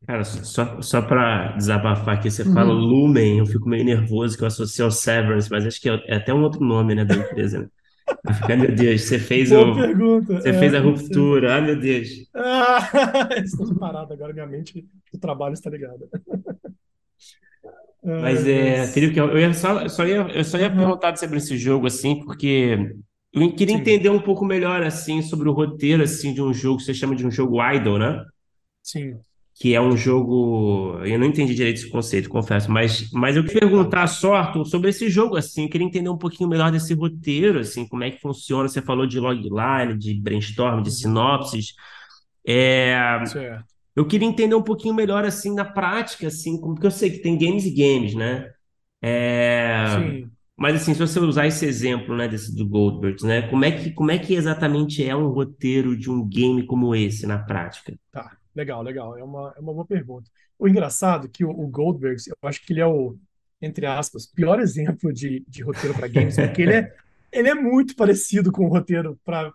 [0.08, 2.54] Cara, só, só para desabafar aqui, você uhum.
[2.54, 6.04] fala Lumen, eu fico meio nervoso que eu associo ao Severance, mas acho que é,
[6.08, 7.70] é até um outro nome, né, da empresa, né?
[8.28, 10.34] Ai, meu Deus, você fez Boa o, pergunta.
[10.40, 11.30] você É, fez a não sei.
[11.30, 12.08] ruptura, ai, meu Deus.
[12.34, 12.80] Ah,
[13.44, 16.10] estou parado agora, minha mente do trabalho está ligada.
[18.18, 18.94] Mas Ai, é, mas.
[18.94, 22.24] Felipe, eu ia só, só ia, eu só ia Aham, perguntar sobre esse jogo assim,
[22.24, 22.78] porque
[23.34, 26.78] eu queria Sim, entender um pouco melhor assim sobre o roteiro assim de um jogo
[26.78, 28.24] que você chama de um jogo idle, né?
[28.82, 29.24] sim.
[29.62, 33.62] Que é um jogo, eu não entendi direito esse conceito, confesso, mas, mas eu queria
[33.62, 37.60] perguntar só, Arthur, sobre esse jogo assim, eu queria entender um pouquinho melhor desse roteiro
[37.60, 38.68] assim, como é que funciona?
[38.68, 41.76] Você falou de logline, de brainstorm, de Uhum, sinopses.
[42.48, 43.74] É, certo.
[43.96, 47.20] eu queria entender um pouquinho melhor assim na prática, assim, como- porque eu sei que
[47.22, 48.52] tem games e games, né?
[49.02, 50.38] É, Sim.
[50.58, 53.92] Mas assim, se você usar esse exemplo, né, desse do Goldberg, né, como é que,
[53.94, 57.94] como é que exatamente é um roteiro de um game como esse na prática?
[58.12, 59.18] Tá, legal, legal.
[59.18, 60.30] É uma, é uma boa pergunta.
[60.58, 63.18] O engraçado é que o, o Goldberg, eu acho que ele é o,
[63.62, 66.96] entre aspas, pior exemplo de, de roteiro para games, porque ele é,
[67.32, 69.54] ele é muito parecido com o roteiro para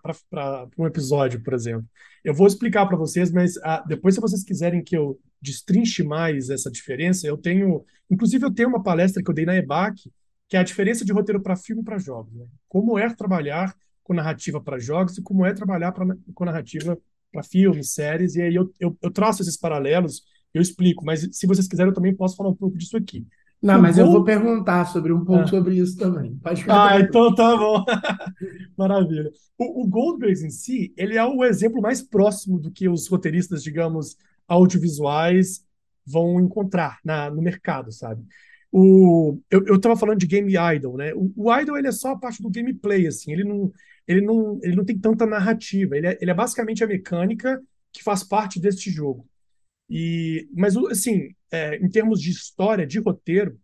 [0.77, 1.85] um episódio, por exemplo.
[2.23, 6.49] Eu vou explicar para vocês, mas ah, depois, se vocês quiserem que eu destrinche mais
[6.49, 7.85] essa diferença, eu tenho.
[8.09, 10.11] Inclusive, eu tenho uma palestra que eu dei na EBAC,
[10.47, 12.33] que é a diferença de roteiro para filme e para jogos.
[12.33, 12.45] Né?
[12.67, 16.97] Como é trabalhar com narrativa para jogos e como é trabalhar pra, com narrativa
[17.31, 21.47] para filmes, séries, e aí eu, eu, eu traço esses paralelos, eu explico, mas se
[21.47, 23.25] vocês quiserem, eu também posso falar um pouco disso aqui.
[23.61, 26.35] Não, mas eu vou perguntar sobre um pouco Ah, sobre isso também.
[26.35, 27.83] Pode ah, então tá bom.
[28.77, 29.31] Maravilha.
[29.57, 33.63] O, o Goldberg em si, ele é o exemplo mais próximo do que os roteiristas,
[33.63, 34.15] digamos,
[34.47, 35.65] audiovisuais
[36.05, 38.23] vão encontrar na, no mercado, sabe?
[38.71, 41.13] O, eu, eu tava falando de game idol, né?
[41.15, 43.71] O, o idol, ele é só a parte do gameplay, assim, ele não,
[44.07, 48.03] ele não, ele não tem tanta narrativa, ele é, ele é basicamente a mecânica que
[48.03, 49.27] faz parte deste jogo.
[49.89, 53.59] E, mas, assim, é, em termos de história, de roteiro,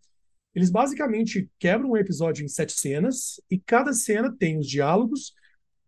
[0.54, 5.34] eles basicamente quebram um episódio em sete cenas e cada cena tem os diálogos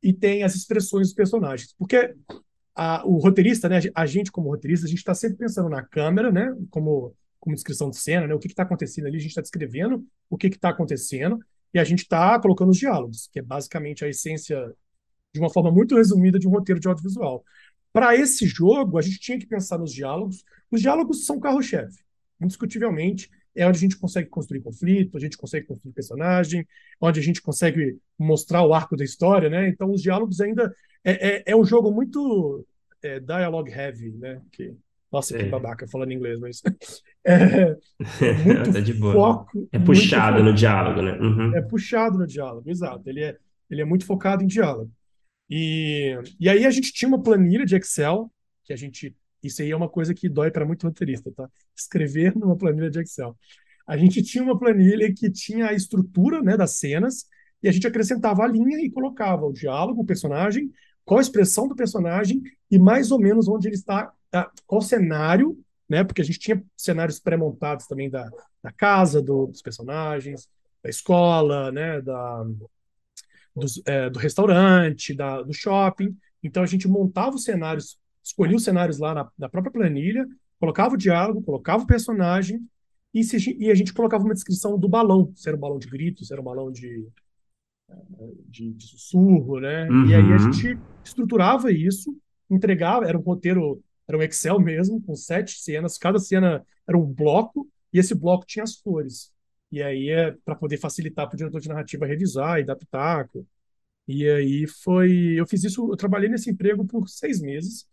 [0.03, 1.75] e tem as expressões dos personagens.
[1.79, 2.15] Porque
[2.75, 6.33] a, o roteirista, né, a gente como roteirista, a gente está sempre pensando na câmera,
[6.33, 9.43] né, como, como descrição de cena, né, o que está acontecendo ali, a gente está
[9.43, 11.39] descrevendo o que está acontecendo
[11.77, 14.75] e a gente está colocando os diálogos, que é basicamente a essência,
[15.35, 17.45] de uma forma muito resumida, de um roteiro de audiovisual.
[17.93, 20.43] Para esse jogo, a gente tinha que pensar nos diálogos.
[20.71, 22.03] Os diálogos são carro-chefe,
[22.41, 23.31] indiscutivelmente.
[23.55, 26.67] É onde a gente consegue construir conflito, a gente consegue construir personagem,
[26.99, 29.69] onde a gente consegue mostrar o arco da história, né?
[29.69, 32.67] Então, os diálogos ainda é, é, é um jogo muito
[33.03, 34.41] é, dialogue heavy, né?
[34.51, 34.75] Que,
[35.13, 35.51] nossa, que Sei.
[35.51, 36.63] babaca falando inglês, mas
[37.27, 37.77] é,
[38.21, 39.15] é muito Tá de boa.
[39.15, 41.19] foco, É puxado no diálogo, né?
[41.53, 41.69] é Uhum.
[41.69, 43.09] puxado no diálogo, exato.
[43.09, 43.37] Ele é,
[43.71, 44.91] ele é muito focado em diálogo.
[45.51, 48.31] E, e aí a gente tinha uma planilha de Excel,
[48.65, 49.15] que a gente.
[49.43, 51.49] Isso aí é uma coisa que dói para muito roteirista, tá?
[51.77, 53.37] Escrever numa planilha de Excel.
[53.87, 57.27] A gente tinha uma planilha que tinha a estrutura, né, das cenas,
[57.63, 60.71] e a gente acrescentava a linha e colocava o diálogo, o personagem,
[61.07, 65.59] qual a expressão do personagem e mais ou menos onde ele está, tá, qual cenário,
[65.89, 66.05] né?
[66.05, 68.31] Porque a gente tinha cenários pré-montados também da,
[68.63, 70.49] da casa, do- dos personagens,
[70.85, 72.03] da escola, né?
[72.03, 72.45] Da,
[73.55, 76.17] dos, é, do restaurante, da, do shopping.
[76.43, 80.27] Então a gente montava os cenários, escolhia os cenários lá na, na própria planilha,
[80.61, 82.67] colocava o diálogo, colocava o personagem
[83.15, 85.89] e, se, e a gente colocava uma descrição do balão, se era um balão de
[85.89, 87.09] grito, se era um balão de,
[88.49, 89.97] de, de sussurro, né?
[90.01, 90.39] E aí a Uhum.
[90.39, 92.17] gente estruturava isso,
[92.51, 97.05] entregava, era um roteiro, era um Excel mesmo, com sete cenas, cada cena era um
[97.07, 99.33] bloco, e esse bloco tinha as cores.
[99.71, 103.47] E aí é para poder facilitar para o diretor de narrativa revisar e dar pitaco.
[104.09, 105.35] E aí foi.
[105.39, 107.89] Eu fiz isso, eu trabalhei nesse emprego por seis meses,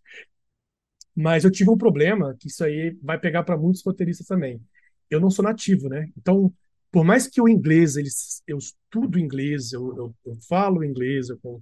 [1.16, 4.62] mas eu tive um problema, que isso aí vai pegar para muitos roteiristas também.
[5.10, 6.10] Eu não sou nativo, né?
[6.18, 6.52] Então,
[6.94, 7.96] por mais que o inglês,
[8.46, 11.62] eu estudo inglês, eu, eu, eu falo inglês, eu, eu,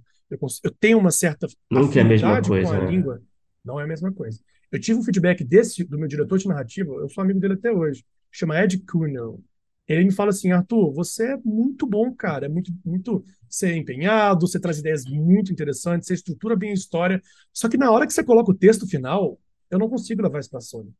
[0.62, 2.90] eu tenho uma certa Nunca é a mesma afinidade com coisa, a né?
[2.90, 3.22] língua,
[3.64, 4.38] não é a mesma coisa.
[4.70, 7.72] Eu tive um feedback desse, do meu diretor de narrativa, eu sou amigo dele até
[7.72, 9.42] hoje, chama Ed Cuno.
[9.88, 13.76] Ele me fala assim, Arthur, você é muito bom, cara, é muito, muito, você é
[13.78, 17.22] empenhado, você traz ideias muito interessantes, você estrutura bem a história,
[17.54, 19.40] só que na hora que você coloca o texto final,
[19.70, 20.92] eu não consigo levar isso para a Sony.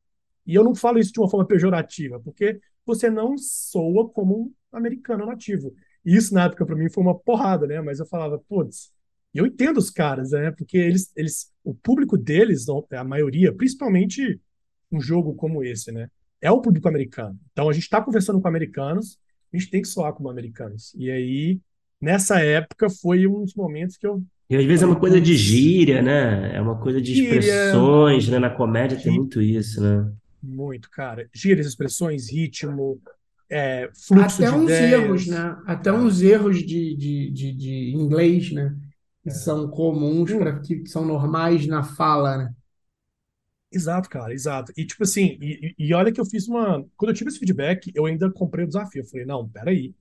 [0.46, 4.76] E eu não falo isso de uma forma pejorativa, porque você não soa como um
[4.76, 5.74] americano nativo.
[6.04, 7.80] E isso, na época, para mim, foi uma porrada, né?
[7.80, 8.90] Mas eu falava, putz,
[9.34, 10.50] e eu entendo os caras, né?
[10.50, 14.40] Porque eles, eles, o público deles, a maioria, principalmente
[14.90, 16.08] um jogo como esse, né?
[16.40, 17.38] É o público americano.
[17.52, 19.18] Então a gente está conversando com americanos,
[19.52, 20.92] a gente tem que soar como americanos.
[20.96, 21.60] E aí,
[22.00, 25.34] nessa época, foi um dos momentos que eu E às vezes é uma coisa de
[25.34, 26.56] gíria, né?
[26.56, 28.38] É uma coisa de gíria, expressões, né?
[28.38, 30.12] Na comédia tem muito isso, né?
[30.42, 31.28] Muito, cara.
[31.34, 33.00] Gírias, expressões, ritmo,
[33.50, 34.80] é, fluxo Até de uns ideias.
[34.80, 35.56] erros, né?
[35.66, 38.76] Até uns erros de, de, de, de inglês, né?
[39.22, 39.32] Que É.
[39.32, 42.54] são comuns, para que, que são normais na fala, né?
[43.70, 44.70] Exato, cara, exato.
[44.76, 46.84] E tipo assim, e, e olha que eu fiz uma.
[46.96, 49.00] Quando eu tive esse feedback, eu ainda comprei o desafio.
[49.02, 49.94] Eu falei, não, peraí,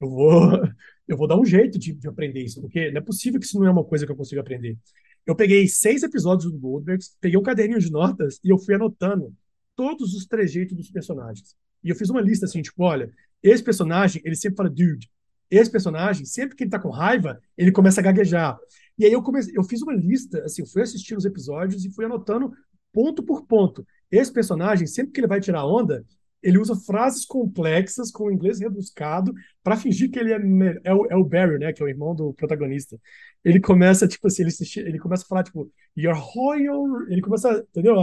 [0.00, 0.40] eu vou,
[1.08, 3.58] eu vou dar um jeito de, de aprender isso, porque não é possível que isso
[3.60, 4.78] não é uma coisa que eu consiga aprender.
[5.26, 9.34] Eu peguei seis episódios do Goldberg, peguei um caderninho de notas e eu fui anotando
[9.76, 11.54] todos os trejeitos dos personagens.
[11.84, 13.12] E eu fiz uma lista assim, tipo, olha,
[13.42, 15.08] esse personagem, ele sempre fala dude.
[15.50, 18.58] Esse personagem, sempre que ele tá com raiva, ele começa a gaguejar.
[18.98, 21.92] E aí eu comecei, eu fiz uma lista, assim, eu fui assistir os episódios e
[21.92, 22.52] fui anotando
[22.92, 23.86] ponto por ponto.
[24.10, 26.04] Esse personagem, sempre que ele vai tirar onda,
[26.42, 30.38] ele usa frases complexas com inglês rebuscado para fingir que ele é,
[30.84, 32.98] é, o, é o Barry, né, que é o irmão do protagonista.
[33.44, 37.02] Ele começa, tipo assim, ele, ele começa a falar, tipo, You're royal.
[37.08, 37.96] Ele começa, entendeu?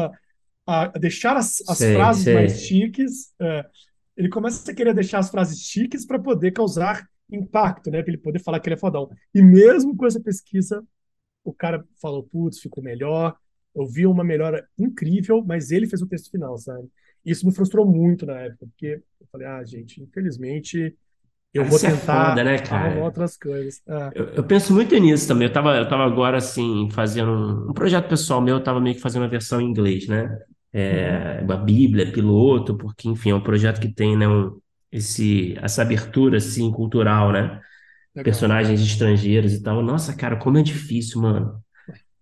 [0.66, 2.34] A deixar as, as Sei, frases sei.
[2.34, 3.34] mais chiques.
[3.40, 3.66] é,
[4.16, 8.02] ele começa a querer deixar as frases chiques para poder causar impacto, né?
[8.04, 9.10] Para ele poder falar que ele é fodão.
[9.34, 10.84] E mesmo com essa pesquisa,
[11.44, 13.36] o cara falou, putz, ficou melhor.
[13.76, 16.88] Eu vi uma melhora incrível, mas ele fez o texto final, sabe?
[17.26, 20.96] Isso me frustrou muito na época, porque eu falei, ah, gente, infelizmente
[21.54, 23.04] eu vou Isso é tentar foda, né, cara?
[23.04, 23.82] outras coisas.
[23.88, 25.48] Ah, Eu, eu penso muito nisso também.
[25.48, 28.96] Eu tava, eu tava agora, assim, fazendo um, um projeto pessoal meu, eu tava meio
[28.96, 30.40] que fazendo uma versão em inglês, né?
[30.74, 34.60] É, uma Bíblia, piloto, porque, enfim, é um projeto que tem, né, um,
[34.92, 37.62] esse, essa abertura, assim, cultural, né?
[38.16, 38.24] legal.
[38.24, 39.82] Personagens estrangeiros e tal.
[39.84, 41.62] Nossa, cara, como é difícil, mano.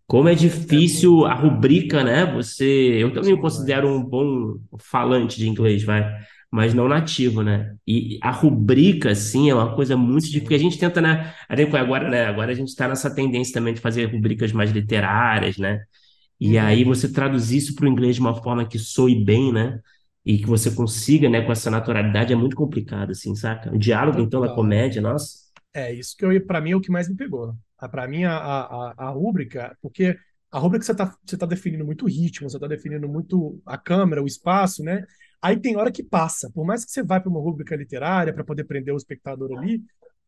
[0.08, 2.26] Como é difícil a rubrica, né?
[2.34, 2.66] Você,
[3.02, 6.04] eu também me considero um bom falante de inglês, vai,
[6.52, 7.76] mas não nativo, né?
[7.88, 11.34] E a rubrica, assim, é uma coisa muito difícil, porque a gente tenta, né?
[11.80, 12.26] Agora, né?
[12.26, 15.82] Agora a gente está nessa tendência também de fazer rubricas mais literárias, né?
[16.40, 19.80] E aí você traduzir isso para o inglês de uma forma que soe bem, né?
[20.26, 23.74] E que você consiga, né, com essa naturalidade, é muito complicado, assim, saca?
[23.74, 25.52] O diálogo, então, da comédia, nossa.
[25.74, 27.56] É, isso que eu, para mim é o que mais me pegou.
[27.78, 30.18] Ah, Para mim, a, a, a- rúbrica, porque
[30.52, 34.22] a rúbrica você tá, você tá definindo muito ritmo, você tá definindo muito a câmera,
[34.22, 35.06] o espaço, né?
[35.42, 36.50] Aí tem hora que passa.
[36.52, 39.82] Por mais que você vá para uma rúbrica literária para poder prender o espectador ali,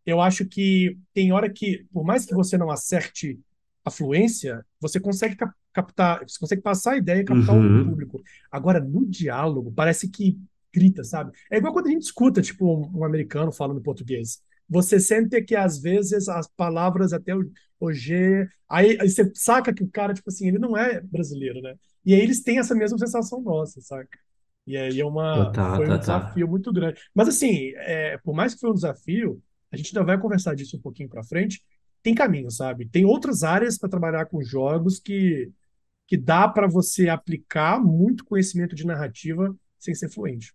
[0.06, 3.40] eu acho que tem hora que, por mais que você não acerte
[3.86, 7.82] a fluência, você consegue cap- captar, você consegue passar a ideia e captar Uhum.
[7.82, 8.22] o público.
[8.52, 10.38] Agora, no diálogo, parece que
[10.74, 11.32] grita, sabe?
[11.52, 14.42] É igual quando a gente escuta, tipo, um, um americano falando português.
[14.70, 17.50] Você sente que, às vezes, as palavras até o,
[17.80, 18.48] o G...
[18.68, 21.76] Aí, aí você saca que o cara, tipo assim, ele não é brasileiro, né?
[22.06, 24.18] E aí eles têm essa mesma sensação nossa, saca?
[24.66, 26.24] E aí é uma, Total, foi um total.
[26.38, 27.02] desafio muito grande.
[27.14, 30.78] Mas, assim, é, por mais que foi um desafio, a gente ainda vai conversar disso
[30.78, 31.62] um pouquinho pra frente,
[32.02, 32.88] tem caminho, sabe?
[32.90, 35.52] Tem outras áreas para trabalhar com jogos que,
[36.08, 40.54] que dá para você aplicar muito conhecimento de narrativa sem ser fluente.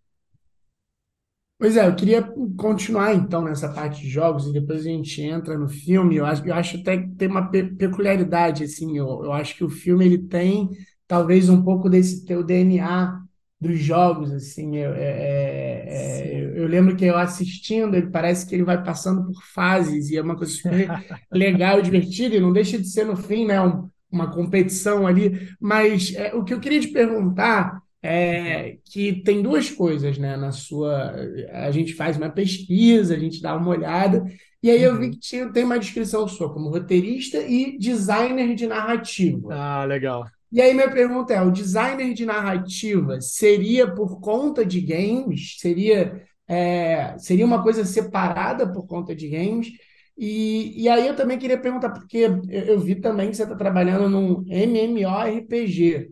[1.58, 2.22] Pois é, eu queria
[2.56, 6.16] continuar então nessa parte de jogos e depois a gente entra no filme.
[6.16, 9.64] Eu acho, eu acho até que tem uma pe- peculiaridade, assim, eu, eu acho que
[9.64, 10.68] o filme ele tem
[11.06, 13.20] talvez um pouco desse teu DNA
[13.60, 18.46] dos jogos, assim, eu, é- é- é- eu, eu lembro que eu assistindo, ele parece
[18.46, 20.72] que ele vai passando por fases e é uma coisa super
[21.32, 26.14] legal, divertida e não deixa de ser no fim, né, um- uma competição ali, mas
[26.14, 31.12] é, o que eu queria te perguntar é que tem duas coisas, né, na sua,
[31.52, 34.24] a gente faz uma pesquisa, a gente dá uma olhada,
[34.62, 38.66] e aí eu vi que tinha, tem uma descrição sua como roteirista e designer de
[38.66, 39.54] narrativa.
[39.54, 40.30] Ah, legal.
[40.50, 45.56] E aí minha pergunta é, o designer de narrativa seria por conta de games?
[45.58, 49.68] Seria, é, seria uma coisa separada por conta de games?
[50.16, 53.54] E, e aí eu também queria perguntar, porque eu, eu vi também que você está
[53.54, 56.10] trabalhando num MMORPG.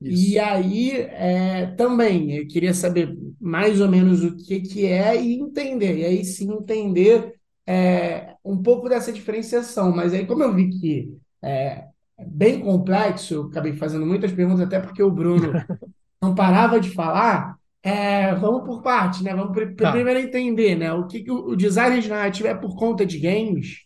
[0.00, 0.32] Isso.
[0.34, 5.34] E aí é, também eu queria saber mais ou menos o que, que é e
[5.34, 5.98] entender.
[5.98, 7.34] E aí sim entender
[7.66, 9.94] é, um pouco dessa diferenciação.
[9.94, 14.80] Mas aí, como eu vi que é bem complexo, eu acabei fazendo muitas perguntas, até
[14.80, 15.64] porque o Bruno
[16.22, 17.56] não parava de falar.
[17.82, 19.34] É, vamos por parte, né?
[19.34, 19.92] Vamos pri- Tá.
[19.92, 20.92] primeiro entender, né?
[20.92, 23.78] O que, que o, o design de narrativa é por conta de games?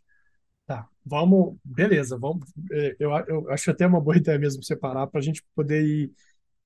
[0.66, 2.52] Tá, vamos, beleza, vamos.
[2.72, 6.12] é, Eu, eu acho até uma boa ideia mesmo separar para a gente poder ir,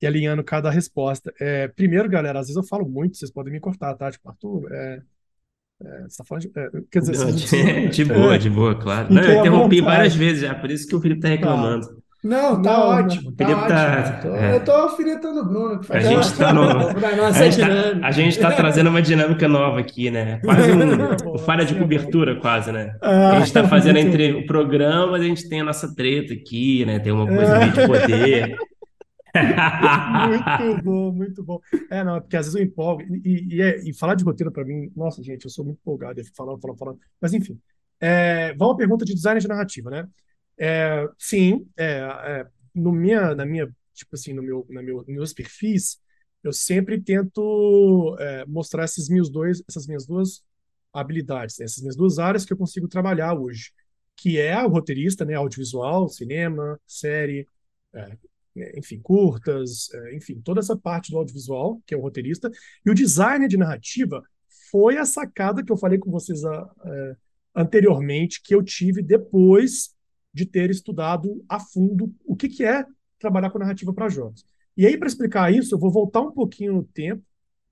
[0.01, 1.33] ir alinhando cada resposta.
[1.39, 4.11] É, primeiro, galera, às vezes eu falo muito, vocês podem me cortar, tá?
[4.11, 5.01] Tipo, Arthur, é,
[5.83, 8.75] é, você tá falando de, é, quer dizer, Não, precisam- de boa, é, de boa,
[8.75, 9.07] claro.
[9.13, 9.97] Não, eu à interrompi vontade.
[9.97, 12.03] várias vezes já, por isso que o Felipe tá reclamando.
[12.23, 14.15] Não, tá Não, ótimo, tá Felipe tá- ótimo.
[14.15, 14.55] Eu tô, é.
[14.55, 17.67] eu tô alfinetando o Bruno, que faz A gente tá no- A gente, tá,
[18.07, 20.39] a gente tá trazendo uma dinâmica nova aqui, né?
[20.43, 22.95] Quase um, um falha de cobertura, quase, né?
[22.99, 26.97] A gente tá fazendo entre o programa, a gente tem a nossa treta aqui, né?
[26.97, 28.55] Tem uma coisa meio de poder.
[30.27, 31.59] Muito bom, muito bom.
[31.89, 33.03] É, não, porque às vezes eu empolgo.
[33.23, 36.21] E, e, é, e falar de roteiro para mim, nossa, gente, eu sou muito empolgado.
[36.35, 36.99] Falando, falando, falando.
[37.19, 37.59] Mas enfim,
[37.99, 40.07] é, vamos à pergunta de design de narrativa, né?
[40.57, 45.33] É, sim, é, é, no minha, na minha, tipo assim, no meu, na meu, meus
[45.33, 45.99] perfis,
[46.43, 50.43] eu sempre tento é, mostrar esses meus dois, essas minhas duas
[50.93, 51.65] habilidades, né?
[51.65, 53.71] essas minhas duas áreas que eu consigo trabalhar hoje,
[54.15, 57.47] que é o roteirista, né, audiovisual, cinema, série,
[57.93, 58.17] é,
[58.77, 62.49] enfim, curtas, é, enfim, toda essa parte do audiovisual, que é o roteirista,
[62.85, 64.23] e o design de narrativa
[64.71, 67.15] foi a sacada que eu falei com vocês a, a, é,
[67.55, 69.95] anteriormente, que eu tive depois
[70.33, 72.85] de ter estudado a fundo o que, que é
[73.19, 74.45] trabalhar com narrativa para jogos.
[74.75, 77.23] E aí, para explicar isso, eu vou voltar um pouquinho no tempo,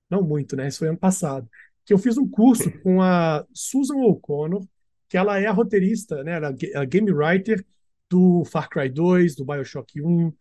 [0.09, 0.67] não muito, né?
[0.67, 1.49] Isso foi ano passado,
[1.85, 4.65] que eu fiz um curso com a Susan O'Connor,
[5.09, 6.37] que ela é a roteirista, né?
[6.37, 7.65] Ela é a game writer
[8.09, 10.31] do Far Cry 2, do BioShock 1,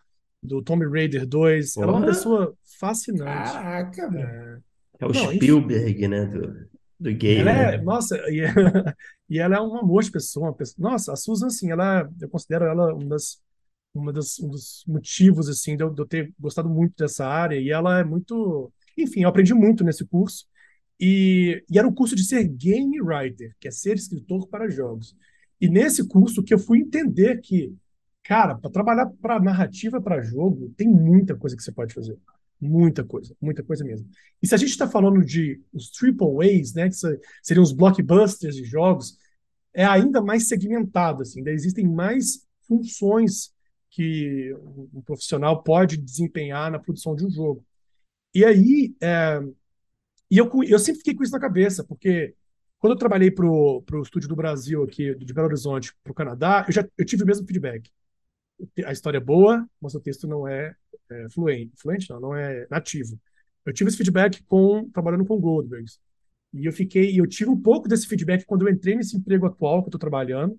[0.43, 1.77] do Tomb Raider 2.
[1.77, 3.53] Ela é uma pessoa fascinante.
[3.53, 4.19] Caraca, mano.
[4.19, 4.59] É,
[5.01, 6.27] é o não, Spielberg, né?
[6.27, 6.69] Do,
[6.99, 7.41] do game.
[7.41, 7.85] Ela é, né?
[7.85, 8.47] Nossa, e, é,
[9.31, 10.91] e, ela é um amor de pessoa, uma pessoa.
[10.91, 13.41] Nossa, a Susan, assim, ela, eu considero ela uma das,
[13.95, 17.57] uma das, um dos motivos, assim, de eu, de eu ter gostado muito dessa área.
[17.61, 18.73] E ela é muito.
[18.99, 20.47] Enfim, eu aprendi muito nesse curso.
[20.99, 25.17] E, e, era um curso de ser game writer, que é ser escritor para jogos.
[25.61, 27.75] E nesse curso que eu fui entender que
[28.25, 32.17] Cara, para trabalhar para narrativa para jogo, tem muita coisa que você pode fazer.
[32.61, 34.09] Muita coisa, muita coisa mesmo.
[34.41, 36.95] E se a gente está falando de os triple A's, né, que
[37.43, 39.19] seriam os blockbusters de jogos,
[39.75, 43.53] é ainda mais segmentado, assim, ainda existem mais funções
[43.91, 44.55] que
[44.95, 47.65] um profissional pode desempenhar na produção de um jogo.
[48.33, 49.41] E aí, é,
[50.31, 52.35] e eu, eu sempre fiquei com isso na cabeça, porque
[52.79, 56.65] quando eu trabalhei para o estúdio do Brasil aqui, de Belo Horizonte, para o Canadá,
[56.69, 57.91] eu já eu tive o mesmo feedback
[58.85, 60.75] a história é boa, mas o texto não é,
[61.11, 63.19] é fluente, fluente não, não é nativo.
[63.65, 65.99] Eu tive esse feedback com trabalhando com Goldbergs.
[66.53, 69.81] E eu fiquei, eu tive um pouco desse feedback quando eu entrei nesse emprego atual
[69.81, 70.59] que eu estou trabalhando,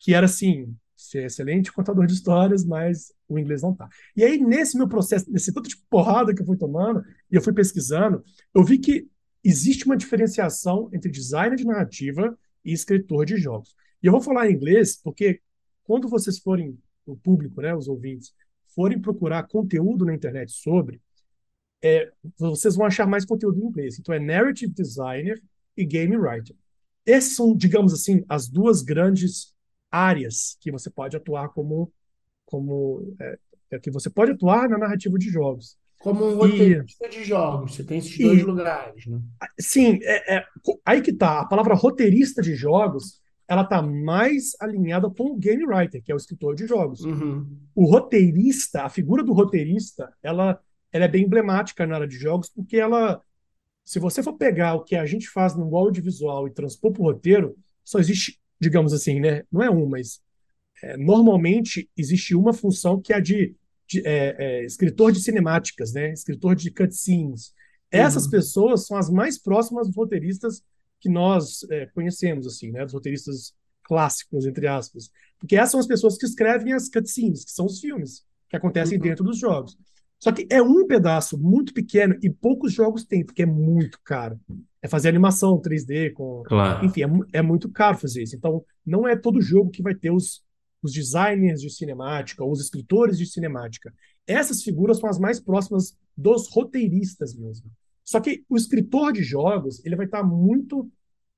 [0.00, 3.88] que era assim, ser excelente contador de histórias, mas o inglês não tá.
[4.16, 7.42] E aí nesse meu processo, nesse tanto de porrada que eu fui tomando e eu
[7.42, 8.24] fui pesquisando,
[8.54, 9.08] eu vi que
[9.44, 13.74] existe uma diferenciação entre designer de narrativa e escritor de jogos.
[14.02, 15.40] E eu vou falar em inglês porque
[15.84, 18.32] quando vocês forem o público, né, os ouvintes,
[18.74, 21.00] forem procurar conteúdo na internet sobre,
[21.82, 23.98] é, vocês vão achar mais conteúdo em inglês.
[23.98, 25.42] Então é narrative designer
[25.76, 26.54] e game writer.
[27.04, 29.52] Essas são, digamos assim, as duas grandes
[29.90, 31.92] áreas que você pode atuar como,
[32.46, 33.38] como é,
[33.72, 35.76] é que você pode atuar na narrativa de jogos.
[35.98, 39.20] Como um roteirista e, de jogos, você tem esses e, dois lugares, né?
[39.60, 40.46] Sim, é, é,
[40.84, 41.40] aí que tá.
[41.40, 46.14] A palavra roteirista de jogos ela está mais alinhada com o game writer, que é
[46.14, 47.00] o escritor de jogos.
[47.00, 47.46] Uhum.
[47.74, 50.60] O roteirista, a figura do roteirista, ela,
[50.92, 53.20] ela é bem emblemática na área de jogos, porque ela,
[53.84, 57.04] se você for pegar o que a gente faz no audiovisual e transpor para o
[57.04, 59.42] roteiro, só existe, digamos assim, né?
[59.50, 60.20] Não é um, mas
[60.82, 63.54] é, normalmente existe uma função que é a de,
[63.86, 66.12] de é, é, escritor de cinemáticas, né?
[66.12, 67.52] Escritor de cutscenes.
[67.90, 68.30] Essas uhum.
[68.30, 70.62] pessoas são as mais próximas dos roteiristas
[71.02, 75.10] que nós é, conhecemos, assim, né, dos roteiristas clássicos, entre aspas.
[75.38, 78.96] Porque essas são as pessoas que escrevem as cutscenes, que são os filmes que acontecem
[78.96, 79.02] uhum.
[79.02, 79.76] dentro dos jogos.
[80.20, 84.38] Só que é um pedaço muito pequeno e poucos jogos têm, porque é muito caro.
[84.80, 86.44] É fazer animação 3D com.
[86.46, 86.86] Claro.
[86.86, 88.36] Enfim, é, é, muito caro fazer isso.
[88.36, 90.44] Então, não é todo jogo que vai ter os,
[90.80, 93.92] os designers de cinemática ou os escritores de cinemática.
[94.24, 97.68] Essas figuras são as mais próximas dos roteiristas mesmo.
[98.04, 100.90] Só que o escritor de jogos ele vai estar muito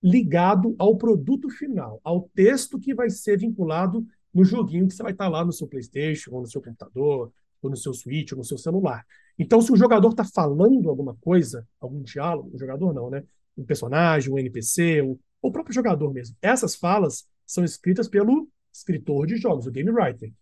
[0.03, 5.13] ligado ao produto final, ao texto que vai ser vinculado no joguinho que você vai
[5.13, 8.45] estar lá no seu PlayStation, ou no seu computador, ou no seu Switch, ou no
[8.45, 9.05] seu celular.
[9.39, 13.25] Então, se o jogador está falando alguma coisa, algum diálogo, o jogador não, né?
[13.57, 16.37] Um personagem, um NPC, o, o próprio jogador mesmo.
[16.43, 20.33] Essas falas são escritas pelo escritor de jogos, o game writer.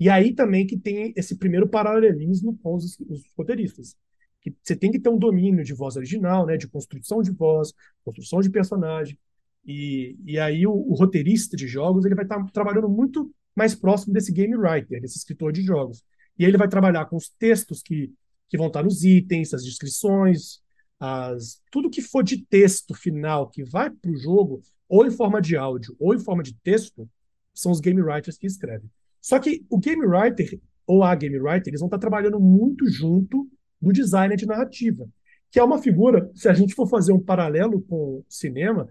[0.00, 2.98] E aí também que tem esse primeiro paralelismo com os
[3.36, 3.96] roteiristas
[4.42, 7.72] que você tem que ter um domínio de voz original, né, de construção de voz,
[8.04, 9.16] construção de personagem.
[9.64, 13.74] E, e aí o, o roteirista de jogos ele vai estar tá trabalhando muito mais
[13.74, 16.02] próximo desse game writer, desse escritor de jogos.
[16.38, 18.12] E aí ele vai trabalhar com os textos que,
[18.48, 20.60] que vão estar nos itens, as descrições,
[20.98, 25.40] as, tudo que for de texto final que vai para o jogo, ou em forma
[25.40, 27.08] de áudio, ou em forma de texto,
[27.54, 28.90] são os game writers que escrevem.
[29.20, 33.48] Só que o game writer ou a game writer, eles vão estar trabalhando muito junto
[33.82, 35.06] do designer de narrativa,
[35.50, 38.88] que é uma figura, se a gente for fazer um paralelo com o cinema,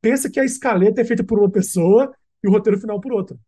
[0.00, 2.12] pensa que a escaleta é feita por uma pessoa
[2.42, 3.38] e o roteiro final por outra.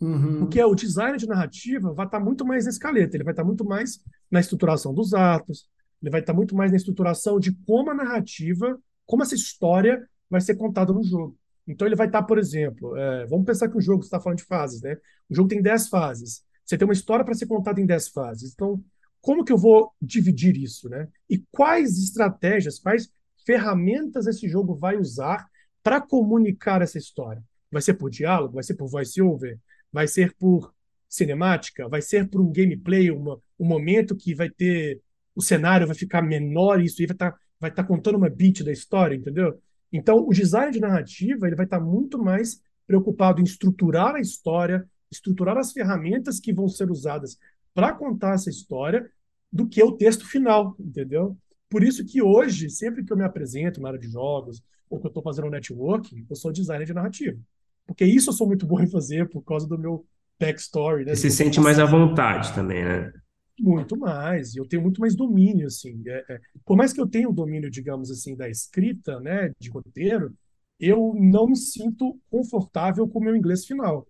[0.00, 0.40] Uhum.
[0.40, 3.64] Porque o design de narrativa vai estar muito mais na escaleta, ele vai estar muito
[3.64, 4.00] mais
[4.30, 5.68] na estruturação dos atos,
[6.00, 10.40] ele vai estar muito mais na estruturação de como a narrativa, como essa história vai
[10.40, 11.36] ser contada no jogo.
[11.66, 14.38] Então ele vai estar, por exemplo, é, vamos pensar que o jogo, você está falando
[14.38, 14.96] de fases, né?
[15.28, 16.42] O jogo tem 10 fases.
[16.64, 18.52] Você tem uma história para ser contada em 10 fases.
[18.52, 18.82] Então,
[19.20, 21.08] como que eu vou dividir isso, né?
[21.28, 23.10] E quais estratégias, quais
[23.44, 25.46] ferramentas esse jogo vai usar
[25.82, 27.42] para comunicar essa história?
[27.70, 28.54] Vai ser por diálogo?
[28.54, 29.58] Vai ser por voice-over?
[29.92, 30.72] Vai ser por
[31.08, 31.88] cinemática?
[31.88, 35.00] Vai ser por um gameplay, uma, um momento que vai ter
[35.34, 38.62] o cenário vai ficar menor, isso aí vai estar tá, vai tá contando uma beat
[38.62, 39.60] da história, entendeu?
[39.92, 44.20] Então, o design de narrativa ele vai estar tá muito mais preocupado em estruturar a
[44.20, 47.36] história, estruturar as ferramentas que vão ser usadas
[47.74, 49.10] para contar essa história,
[49.52, 51.36] do que o texto final, entendeu?
[51.68, 55.06] Por isso que hoje, sempre que eu me apresento na área de jogos, ou que
[55.06, 57.38] eu estou fazendo um networking, eu sou designer de narrativa.
[57.86, 60.04] Porque isso eu sou muito bom em fazer por causa do meu
[60.38, 61.04] backstory.
[61.04, 61.14] Né?
[61.14, 63.12] Você se sente mais à vontade também, né?
[63.58, 66.02] Muito mais, eu tenho muito mais domínio, assim.
[66.06, 69.68] É, é, por mais que eu tenha o domínio, digamos assim, da escrita, né, de
[69.68, 70.34] roteiro,
[70.78, 74.06] eu não me sinto confortável com o meu inglês final.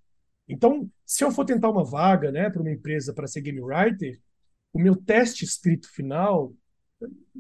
[0.49, 4.17] Então, se eu for tentar uma vaga, né, para uma empresa para ser game writer,
[4.73, 6.55] o meu teste escrito final,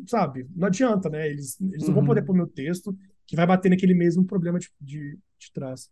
[0.08, 1.28] sabe, não adianta, né?
[1.28, 1.86] Eles, eles uhum.
[1.86, 2.26] não vão poder uhum.
[2.26, 2.92] pôr meu texto
[3.24, 5.88] que vai bater naquele mesmo problema de, de, de trás.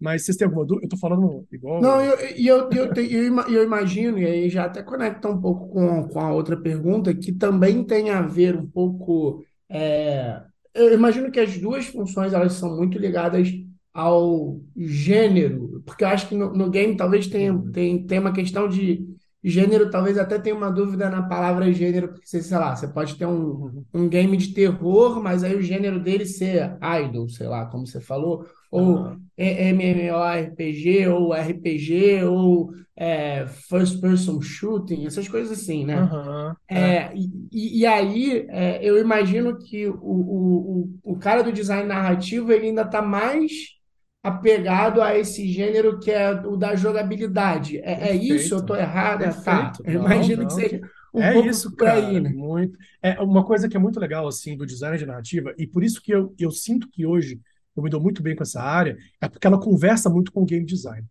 [0.00, 0.84] Mas vocês têm alguma dúvida?
[0.84, 1.80] Eu tô falando igual.
[1.80, 6.08] Não, eu, eu, eu, eu, eu, imagino, e aí já até conecta um pouco com,
[6.08, 9.44] com a outra pergunta, que também tem a ver um pouco.
[9.70, 10.42] É,
[10.74, 13.48] eu imagino que as duas funções elas são muito ligadas
[13.92, 17.70] ao gênero, porque eu acho que no, no game talvez tenha, uhum.
[17.70, 19.06] tem, tem uma questão de
[19.44, 23.26] Gênero, talvez até tenha uma dúvida na palavra gênero, porque, sei lá, você pode ter
[23.26, 27.84] um, um game de terror, mas aí o gênero dele ser idol, sei lá, como
[27.84, 29.20] você falou, ou uhum.
[29.36, 36.02] MMORPG, ou RPG, ou é, first person shooting, essas coisas assim, né?
[36.02, 36.54] Uhum.
[36.68, 41.88] É, e, e aí é, eu imagino que o, o, o, o cara do design
[41.88, 43.81] narrativo ele ainda está mais
[44.22, 47.78] apegado a esse gênero que é o da jogabilidade.
[47.78, 48.54] É, é isso?
[48.54, 49.24] Eu estou errado?
[49.24, 49.72] É, tá.
[49.84, 50.80] Eu imagino não, que seja
[51.12, 52.30] um é pouco isso, por aí, né?
[52.30, 52.78] Muito.
[53.02, 56.00] É uma coisa que é muito legal assim do design de narrativa e por isso
[56.00, 57.40] que eu, eu sinto que hoje
[57.76, 60.46] eu me dou muito bem com essa área é porque ela conversa muito com o
[60.46, 61.06] game design.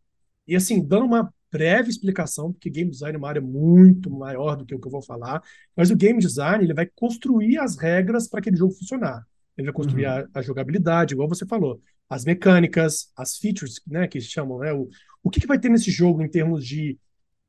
[0.48, 4.66] E assim, dando uma breve explicação, porque game design é uma área muito maior do
[4.66, 5.42] que o que eu vou falar,
[5.76, 9.26] mas o game design ele vai construir as regras para aquele jogo funcionar.
[9.58, 10.28] Ele vai construir uhum.
[10.34, 11.82] a, a, jogabilidade, igual você falou
[12.12, 14.90] as mecânicas, as features, né, que chamam, né, o,
[15.24, 17.00] o que, que vai ter nesse jogo em termos de,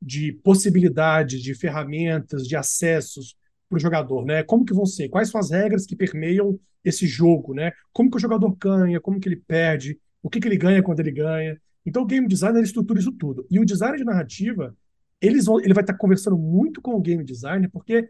[0.00, 3.36] de possibilidades, de ferramentas, de acessos
[3.68, 4.44] para o jogador, né?
[4.44, 5.08] Como que vão ser?
[5.08, 7.72] Quais são as regras que permeiam esse jogo, né?
[7.92, 9.00] Como que o jogador ganha?
[9.00, 9.98] Como que ele perde?
[10.22, 11.60] O que que ele ganha quando ele ganha?
[11.84, 13.44] Então o game designer estrutura isso tudo.
[13.50, 14.76] E o design de narrativa,
[15.20, 18.08] eles vão, ele vai estar conversando muito com o game designer, porque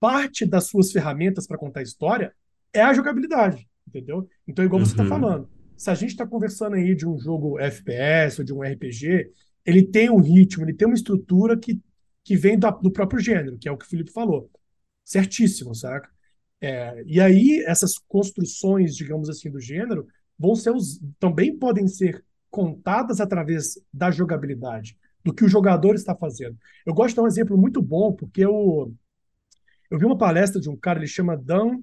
[0.00, 2.32] parte das suas ferramentas para contar a história
[2.72, 4.28] é a jogabilidade, entendeu?
[4.48, 4.96] Então, igual tá uhum.
[4.96, 8.52] você está falando, se a gente está conversando aí de um jogo FPS ou de
[8.52, 9.30] um RPG,
[9.64, 11.80] ele tem um ritmo, ele tem uma estrutura que,
[12.24, 14.50] que vem do, do próprio gênero, que é o que o Felipe falou.
[15.04, 16.08] Certíssimo, saca?
[16.60, 20.06] É, e aí, essas construções, digamos assim, do gênero,
[20.38, 26.14] vão ser os, também podem ser contadas através da jogabilidade, do que o jogador está
[26.14, 26.56] fazendo.
[26.86, 28.94] Eu gosto de dar um exemplo muito bom, porque eu,
[29.90, 31.80] eu vi uma palestra de um cara, ele chama Dan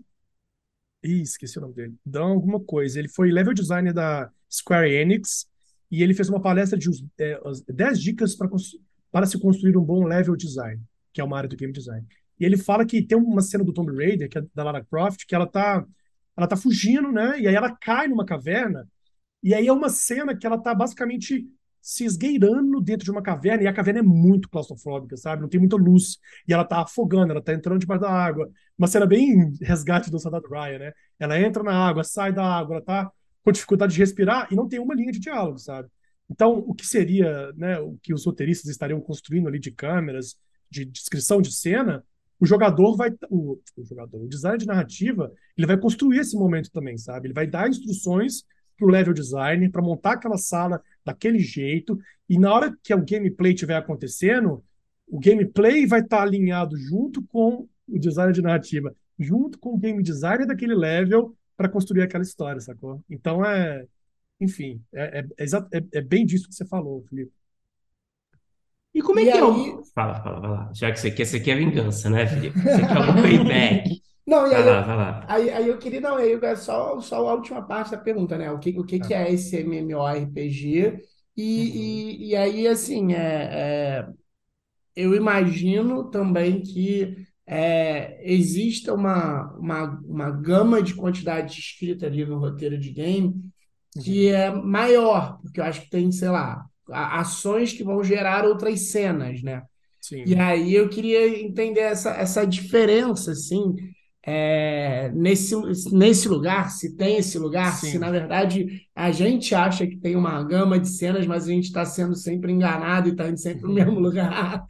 [1.04, 1.96] Ih, esqueci o nome dele.
[2.06, 3.00] Dan alguma coisa.
[3.00, 5.48] Ele foi level designer da Square Enix
[5.92, 6.90] e ele fez uma palestra de
[7.20, 8.50] é, 10 dicas para
[9.12, 10.82] para se construir um bom level design,
[11.14, 12.04] que é uma área do game design.
[12.40, 15.28] E ele fala que tem uma cena do Tomb Raider, que é da Lara Croft,
[15.28, 15.86] que ela tá,
[16.36, 17.40] ela tá fugindo, né?
[17.40, 18.90] E aí ela cai numa caverna,
[19.44, 21.48] e aí é uma cena que ela tá basicamente
[21.84, 25.42] se esgueirando dentro de uma caverna, e a caverna é muito claustrofóbica, sabe?
[25.42, 26.18] Não tem muita luz.
[26.48, 28.50] E ela tá afogando, ela tá entrando debaixo da água.
[28.78, 30.94] Uma cena bem resgate do Soldado Ryan, né?
[31.20, 33.12] Ela entra na água, sai da água, ela tá
[33.44, 35.90] com dificuldade de respirar e não tem uma linha de diálogo, sabe?
[36.30, 40.38] Então, o que seria, né, o que os roteiristas estariam construindo ali de câmeras,
[40.70, 42.02] de descrição de cena,
[42.40, 46.72] o jogador vai o, o jogador, o design de narrativa, ele vai construir esse momento
[46.72, 47.28] também, sabe?
[47.28, 48.46] Ele vai dar instruções
[48.78, 52.00] para o level designer para montar aquela sala daquele jeito,
[52.30, 54.64] e na hora que o gameplay estiver acontecendo,
[55.08, 59.78] o gameplay vai estar tá alinhado junto com o design de narrativa, junto com o
[59.78, 63.04] game designer daquele level para construir aquela história, sacou?
[63.10, 63.86] Então é.
[64.40, 67.32] Enfim, é, é, é, é bem disso que você falou, Felipe.
[68.94, 69.40] E como é e que aí...
[69.40, 69.84] é o.
[69.94, 70.72] Fala, fala, lá.
[70.74, 72.60] Já que você quer, você quer vingança, né, Felipe?
[72.60, 74.02] Você quer um payback.
[74.26, 75.10] Não, e vai aí, lá, vai lá.
[75.26, 78.52] Aí, aí eu queria, não, aí só, só a última parte da pergunta, né?
[78.52, 81.02] O que, o que, que é esse MMORPG
[81.38, 84.08] E, e, e aí, assim, é, é,
[84.96, 87.16] eu imagino também que
[87.46, 93.36] é, exista uma, uma, uma gama de quantidade escrita ali no roteiro de game
[94.00, 98.46] que é maior, porque eu acho que tem, sei lá, a- ações que vão gerar
[98.46, 99.64] outras cenas, né?
[100.26, 103.76] E Sim, aí eu queria entender essa, essa diferença, assim,
[104.26, 105.54] é, nesse,
[105.92, 108.12] nesse lugar, se tem esse lugar, se na sim.
[108.12, 112.16] verdade a gente acha que tem uma gama de cenas, mas a gente está sendo
[112.16, 114.66] sempre enganado e está indo sempre no mesmo lugar.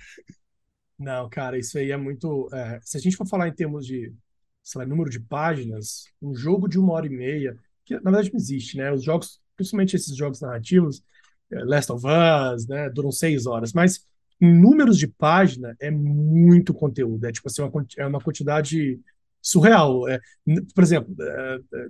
[0.97, 2.49] Não, cara, isso aí é muito.
[2.51, 4.12] é, se a gente for falar em termos de,
[4.64, 8.32] sei lá, número de páginas, um jogo de uma hora e meia, que na verdade
[8.34, 8.91] não existe, né?
[8.91, 11.04] Os jogos, principalmente esses jogos narrativos,
[11.51, 14.04] é, Last of Us, né, duram seis horas, mas
[14.41, 18.99] em números de página é muito conteúdo, é tipo assim, uma, é uma quantidade
[19.44, 20.08] surreal.
[20.08, 20.20] É,
[20.74, 21.14] por exemplo,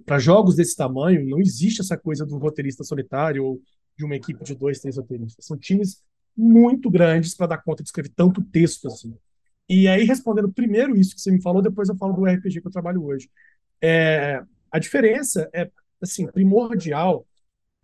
[0.05, 3.61] para jogos desse tamanho, não existe essa coisa do roteirista solitário ou
[3.95, 5.45] de uma equipe de dois, três roteiristas.
[5.45, 6.01] São times
[6.35, 9.15] muito grandes para dar conta de escrever tanto texto assim.
[9.69, 12.67] E aí, respondendo primeiro isso que você me falou, depois eu falo do RPG que
[12.67, 13.29] eu trabalho hoje.
[13.81, 15.69] É, a diferença é,
[16.01, 17.25] assim, primordial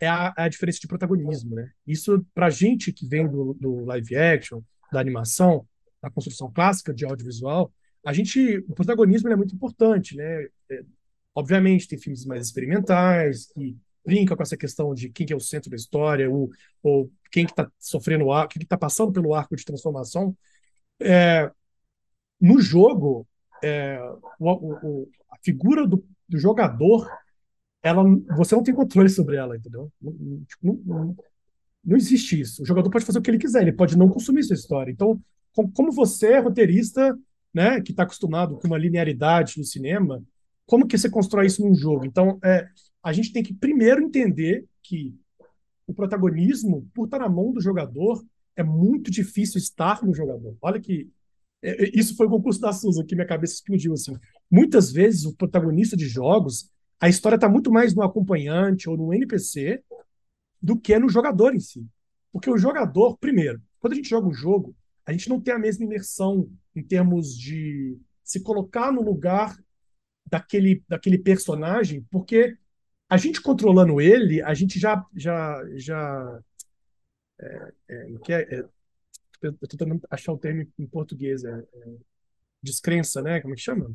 [0.00, 1.70] é a, a diferença de protagonismo, né?
[1.86, 4.60] Isso, para gente que vem do, do live action,
[4.92, 5.66] da animação,
[6.02, 7.72] da construção clássica de audiovisual,
[8.04, 10.46] a gente, o protagonismo é muito importante, né?
[10.70, 10.82] É,
[11.34, 15.40] obviamente, tem filmes mais experimentais, que brinca com essa questão de quem que é o
[15.40, 16.50] centro da história, ou,
[16.82, 20.36] ou quem que está sofrendo o arco, quem que está passando pelo arco de transformação.
[22.40, 23.26] No jogo,
[23.62, 24.00] é,
[24.38, 27.06] o, o, a figura do, do jogador,
[27.82, 28.02] ela,
[28.36, 29.92] você não tem controle sobre ela, entendeu?
[30.00, 31.16] Não, não, tipo, não,
[31.84, 32.62] não existe isso.
[32.62, 34.90] O jogador pode fazer o que ele quiser, ele pode não consumir sua história.
[34.90, 35.20] Então,
[35.54, 37.18] com, como você é roteirista,
[37.52, 40.22] né, que está acostumado com uma linearidade no cinema,
[40.66, 42.04] como que você constrói isso num jogo?
[42.04, 42.68] Então, é,
[43.02, 45.14] a gente tem que primeiro entender que
[45.86, 48.24] o protagonismo, por estar na mão do jogador,
[48.56, 50.56] é muito difícil estar no jogador.
[50.62, 51.10] Olha que
[51.62, 54.16] é, é, isso foi o concurso da Susan que minha cabeça explodiu assim.
[54.50, 56.70] Muitas vezes o protagonista de jogos,
[57.00, 59.82] a história está muito mais no acompanhante ou no NPC
[60.62, 61.86] do que no jogador em si.
[62.32, 64.74] Porque o jogador, primeiro, quando a gente joga um jogo,
[65.10, 69.58] a gente não tem a mesma imersão em termos de se colocar no lugar
[70.30, 72.56] daquele, daquele personagem, porque
[73.08, 76.40] a gente controlando ele, a gente já já já
[77.40, 78.64] é, é, é,
[79.42, 81.84] eu tô tentando achar o termo em português, é, é
[82.62, 83.40] descrença, né?
[83.40, 83.90] Como é que chama?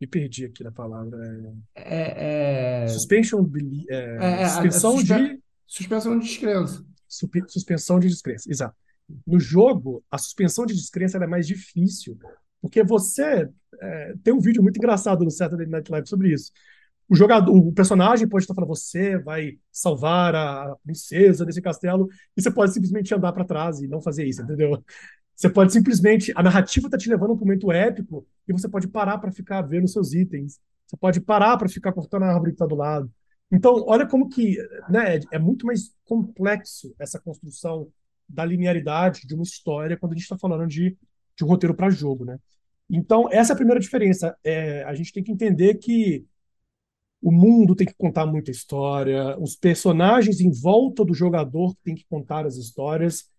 [0.00, 1.18] Me perdi aqui na palavra.
[1.74, 3.46] É, É, é, suspension,
[3.90, 6.84] é, é, é, suspensão suspe- de suspensão de descrença.
[7.48, 8.50] suspensão de descrença.
[8.50, 8.83] Exato.
[9.26, 12.18] No jogo, a suspensão de descrença é mais difícil,
[12.60, 13.48] porque você
[13.80, 16.50] é, tem um vídeo muito engraçado no Saturday Night Live sobre isso.
[17.06, 22.40] O jogador, o personagem pode estar falando, você vai salvar a princesa desse castelo, e
[22.40, 24.82] você pode simplesmente andar para trás e não fazer isso, entendeu?
[25.34, 28.88] Você pode simplesmente, a narrativa está te levando a um momento épico e você pode
[28.88, 30.60] parar para ficar vendo seus itens.
[30.86, 33.10] Você pode parar para ficar cortando a árvore que está do lado.
[33.50, 34.56] Então, olha como que,
[34.88, 37.88] né, é muito mais complexo essa construção
[38.28, 40.96] da linearidade de uma história quando a gente está falando de,
[41.36, 42.38] de um roteiro para jogo, né?
[42.88, 44.36] Então, essa é a primeira diferença.
[44.44, 46.24] É, a gente tem que entender que
[47.22, 52.04] o mundo tem que contar muita história, os personagens em volta do jogador têm que
[52.06, 53.30] contar as histórias,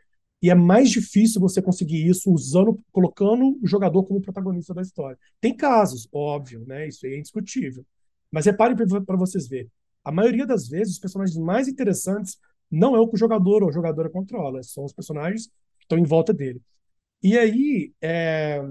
[0.41, 5.17] e é mais difícil você conseguir isso usando, colocando o jogador como protagonista da história.
[5.39, 6.87] Tem casos, óbvio, né?
[6.87, 7.85] Isso aí é indiscutível.
[8.31, 9.71] Mas reparem para vocês verem.
[10.03, 12.37] A maioria das vezes, os personagens mais interessantes
[12.71, 15.97] não é o que o jogador ou a jogadora controla, são os personagens que estão
[15.97, 16.61] em volta dele.
[17.23, 18.61] E aí, é...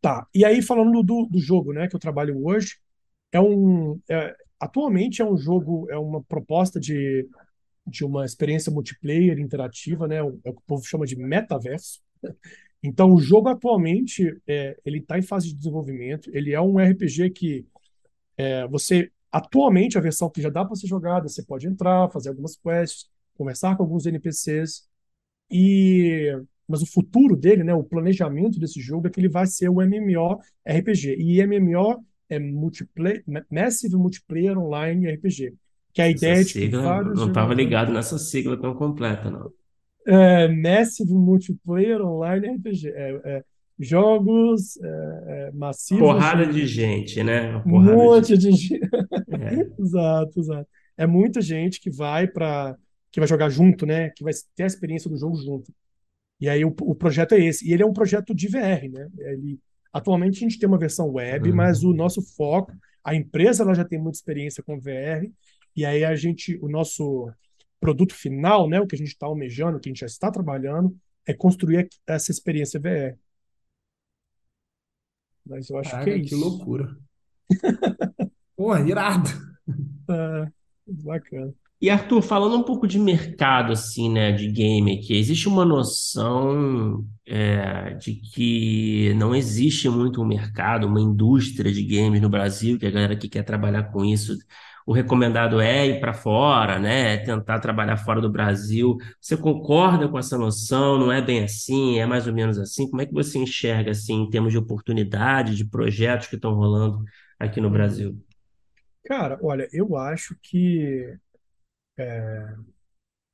[0.00, 0.26] tá.
[0.34, 2.78] E aí, falando do, do jogo, né, que eu trabalho hoje,
[3.32, 4.00] é um.
[4.08, 7.28] é- atualmente é um jogo, é uma proposta de,
[7.86, 10.16] de uma experiência multiplayer interativa, né?
[10.16, 12.00] É o que o povo chama de metaverso.
[12.82, 16.30] Então, o jogo atualmente é, ele está em fase de desenvolvimento.
[16.32, 17.66] Ele é um RPG que
[18.38, 22.30] é, você atualmente a versão que já dá para ser jogada, você pode entrar, fazer
[22.30, 23.08] algumas quests,
[23.40, 24.82] conversar com alguns NPCs
[25.50, 26.36] e
[26.68, 29.82] mas o futuro dele, né, o planejamento desse jogo é que ele vai ser o
[29.82, 31.16] MMORPG.
[31.18, 35.52] E MMO é multiplayer, Massive Multiplayer Online RPG,
[35.92, 38.72] que é a Essa ideia de que sigla, vários não estava ligado nessa sigla tão
[38.72, 39.50] completa, não.
[40.06, 43.44] é, Massive Multiplayer Online RPG, é, é,
[43.76, 44.88] jogos é,
[45.26, 47.60] é, massivos Porrada de de gente, né?
[47.66, 48.48] Um monte de.
[48.48, 48.80] de gente.
[49.32, 49.82] É.
[49.82, 50.68] Exato, exato.
[50.98, 52.76] É muita gente que vai para
[53.12, 54.10] que vai jogar junto, né?
[54.10, 55.72] Que vai ter a experiência do jogo junto.
[56.40, 57.68] E aí o, o projeto é esse.
[57.68, 59.08] E ele é um projeto de VR, né?
[59.18, 59.60] Ele,
[59.92, 61.94] atualmente a gente tem uma versão web, mas o Uhum.
[61.94, 62.72] nosso foco,
[63.04, 65.32] a empresa ela já tem muita experiência com VR,
[65.76, 67.30] e aí a gente, o nosso
[67.80, 70.30] produto final, né, o que a gente está almejando, o que a gente já está
[70.30, 70.96] trabalhando,
[71.26, 73.18] é construir essa experiência VR.
[75.44, 76.34] Mas eu acho Caraca, que é que isso.
[76.34, 76.96] loucura.
[78.56, 79.28] Porra, irado.
[80.08, 80.52] É,
[80.86, 81.54] bacana.
[81.80, 87.06] E Arthur, falando um pouco de mercado, assim, né, de game aqui, existe uma noção
[87.26, 92.84] é, de que não existe muito um mercado, uma indústria de games no Brasil, que
[92.86, 94.36] a galera que quer trabalhar com isso,
[94.86, 98.98] o recomendado é ir para fora, né, é tentar trabalhar fora do Brasil.
[99.18, 100.98] Você concorda com essa noção?
[100.98, 101.98] Não é bem assim?
[101.98, 102.90] É mais ou menos assim?
[102.90, 107.02] Como é que você enxerga, assim, em termos de oportunidade, de projetos que estão rolando
[107.38, 108.18] aqui no Brasil?
[109.06, 111.16] Cara, olha, eu acho que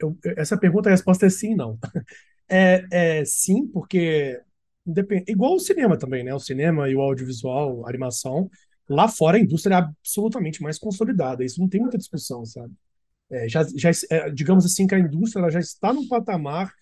[0.01, 1.79] eu- essa pergunta, a resposta é sim e não.
[2.49, 4.41] É, é sim, porque
[5.27, 6.35] igual o cinema também, né?
[6.35, 8.49] O cinema e o audiovisual, a animação,
[8.89, 11.45] lá fora a indústria é absolutamente mais consolidada.
[11.45, 12.73] Isso não tem muita discussão, sabe?
[13.31, 16.73] É, já, já, é, digamos assim que a indústria já está num patamar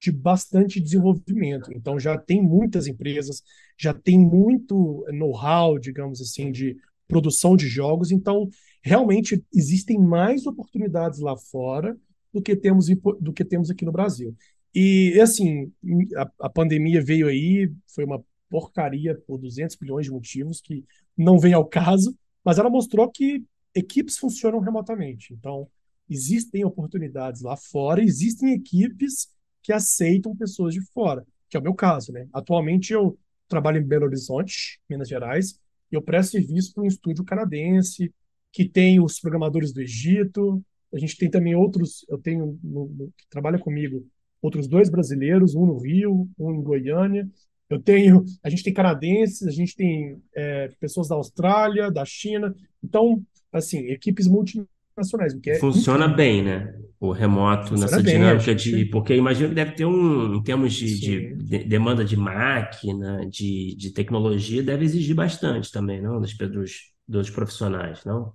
[0.00, 1.72] de bastante desenvolvimento.
[1.72, 3.42] Então já tem muitas empresas,
[3.78, 6.76] já tem muito know-how, digamos assim, de
[7.08, 8.10] produção de jogos.
[8.10, 8.48] Então
[8.82, 11.96] realmente existem mais oportunidades lá fora
[12.32, 12.86] do que temos
[13.20, 14.34] do que temos aqui no Brasil.
[14.74, 15.72] E assim,
[16.16, 20.84] a, a pandemia veio aí, foi uma porcaria por 200 bilhões de motivos que
[21.16, 25.32] não vem ao caso, mas ela mostrou que equipes funcionam remotamente.
[25.32, 25.68] Então,
[26.08, 29.28] existem oportunidades lá fora, existem equipes
[29.62, 32.26] que aceitam pessoas de fora, que é o meu caso, né?
[32.32, 33.18] Atualmente eu
[33.48, 35.58] trabalho em Belo Horizonte, Minas Gerais,
[35.90, 38.12] e eu presto serviço para um estúdio canadense
[38.52, 40.62] que tem os programadores do Egito.
[40.94, 44.06] A gente tem também outros, eu tenho no, no, que trabalha comigo
[44.42, 47.28] outros dois brasileiros, um no Rio, um em Goiânia.
[47.70, 52.54] Eu tenho, a gente tem canadenses, a gente tem é, pessoas da Austrália, da China.
[52.84, 55.34] Então, assim, equipes multinacionais.
[55.46, 56.16] É Funciona incrível.
[56.16, 56.74] bem, né?
[57.00, 58.70] O remoto Funciona nessa bem, dinâmica de.
[58.70, 60.34] que- Porque imagino que deve ter um.
[60.34, 66.20] Em termos de, de- demanda de máquina, de, de tecnologia, deve exigir bastante também, não?
[66.20, 68.32] Dos, dos, dos profissionais, não?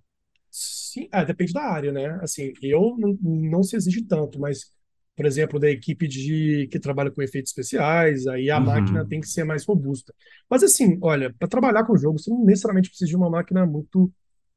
[0.59, 2.17] Sim, é, depende da área, né?
[2.21, 4.71] Assim, eu não, não se exige tanto, mas,
[5.15, 9.07] por exemplo, da equipe de que trabalha com efeitos especiais, aí a máquina Uhum.
[9.07, 10.13] tem que ser mais robusta.
[10.49, 13.65] Mas assim, olha, para trabalhar com o jogo, você não necessariamente precisa de uma máquina
[13.65, 14.11] muito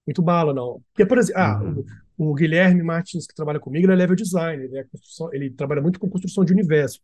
[0.06, 0.82] muito bala, não.
[0.92, 1.74] Porque, por exemplo, ah, Uhum.
[2.18, 5.50] o, o Guilherme Martins, que trabalha comigo, ele é level design, ele, é construção, ele
[5.50, 7.00] trabalha muito com construção de universo.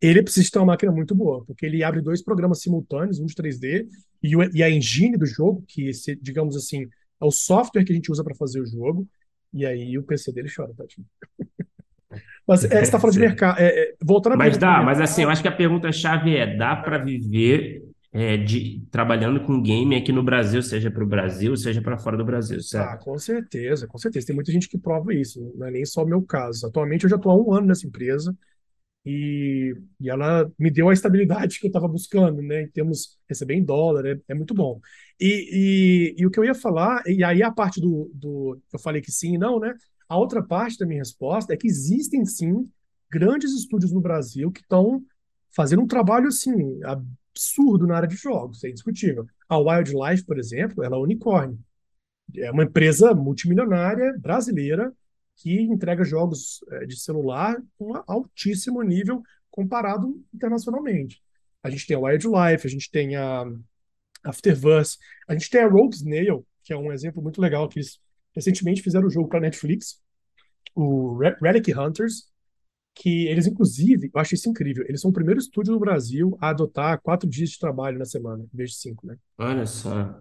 [0.00, 3.34] Ele precisa ter uma máquina muito boa, porque ele abre dois programas simultâneos, um de
[3.34, 3.86] 3D
[4.22, 5.90] e, o- e a engine do jogo, que,
[6.22, 6.88] digamos assim,
[7.20, 9.08] é o software que a gente usa para fazer o jogo,
[9.52, 11.04] e aí o PC dele chora, Tati.
[12.46, 13.58] Mas é, você está falando de mercado.
[13.60, 16.56] é, é, voltando Mas dá, do mas assim, eu mercado, acho que a pergunta-chave é:
[16.56, 21.56] dá para viver é, de, trabalhando com game aqui no Brasil, seja para o Brasil,
[21.56, 22.98] seja para fora do Brasil, Ah, certo?
[22.98, 24.26] com certeza, com certeza.
[24.26, 26.66] Tem muita gente que prova isso, não é nem só o meu caso.
[26.66, 28.36] Atualmente eu já estou há um ano nessa empresa
[29.06, 32.62] e, e ela me deu a estabilidade que eu estava buscando, né?
[32.64, 34.80] Em termos receber em dólar, é, é muito bom.
[35.20, 38.60] E, e, e o que eu ia falar, e aí a parte do, do.
[38.72, 39.74] Eu falei que sim e não, né?
[40.08, 42.70] A outra parte da minha resposta é que existem sim
[43.10, 45.02] grandes estúdios no Brasil que estão
[45.50, 49.26] fazendo um trabalho assim absurdo na área de jogos, é indiscutível.
[49.48, 51.58] A Wildlife, por exemplo, ela é unicórnio.
[52.36, 54.92] É uma empresa multimilionária brasileira
[55.36, 61.22] que entrega jogos eh, de celular com altíssimo nível comparado internacionalmente.
[61.62, 63.44] A gente tem a Wildlife, a gente tem a
[64.30, 64.98] Afterverse,
[65.28, 67.98] a gente tem a Rogue Snail, que é um exemplo muito legal, que eles
[68.34, 70.00] recentemente fizeram o jogo para Netflix,
[70.74, 72.28] o Re- Relic Hunters,
[72.94, 76.50] que eles, inclusive, eu acho isso incrível, eles são o primeiro estúdio no Brasil a
[76.50, 79.16] adotar quatro dias de trabalho na semana, em vez de cinco, né?
[79.38, 80.20] Olha só.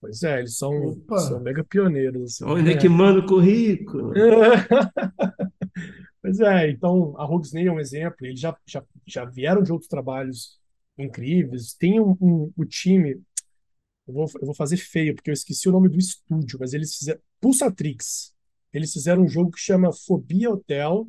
[0.00, 1.18] Pois é, eles são, Opa.
[1.18, 2.44] são mega pioneiros, assim.
[2.44, 4.12] Onde é que manda o currículo?
[6.22, 9.72] Pois é, então a Rogue Snail é um exemplo, eles já, já, já vieram de
[9.72, 10.58] outros trabalhos
[10.98, 11.74] incríveis.
[11.74, 13.20] Tem um, um, o time,
[14.06, 16.96] eu vou, eu vou fazer feio, porque eu esqueci o nome do estúdio, mas eles
[16.96, 17.20] fizeram.
[17.40, 18.34] Pulsatrix.
[18.72, 21.08] Eles fizeram um jogo que chama Fobia Hotel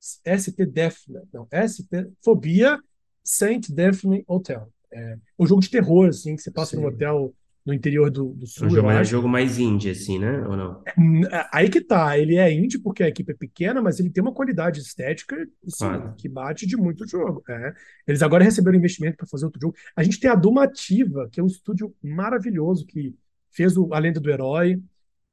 [0.00, 1.20] ST Daphne.
[1.32, 2.10] Não, ST.
[2.22, 2.78] Fobia
[3.22, 4.72] Saint Daphne Hotel.
[4.92, 6.88] É um jogo de terror, assim, que você passa num Sim.
[6.88, 7.34] hotel
[7.64, 10.46] no interior do, do Um sul, jogo, é um jogo mais indie, assim, né?
[10.48, 10.82] Ou não?
[10.98, 14.22] Hum, Aí que tá, ele é indie porque a equipe é pequena, mas ele tem
[14.22, 15.36] uma qualidade estética
[15.66, 16.14] assim, Claro.
[16.16, 17.42] que bate de muito jogo.
[17.48, 17.72] é.
[18.06, 19.76] Eles agora receberam investimento para fazer outro jogo.
[19.94, 23.14] A gente tem a Domativa, que é um estúdio maravilhoso que
[23.50, 24.80] fez o A Lenda do Herói,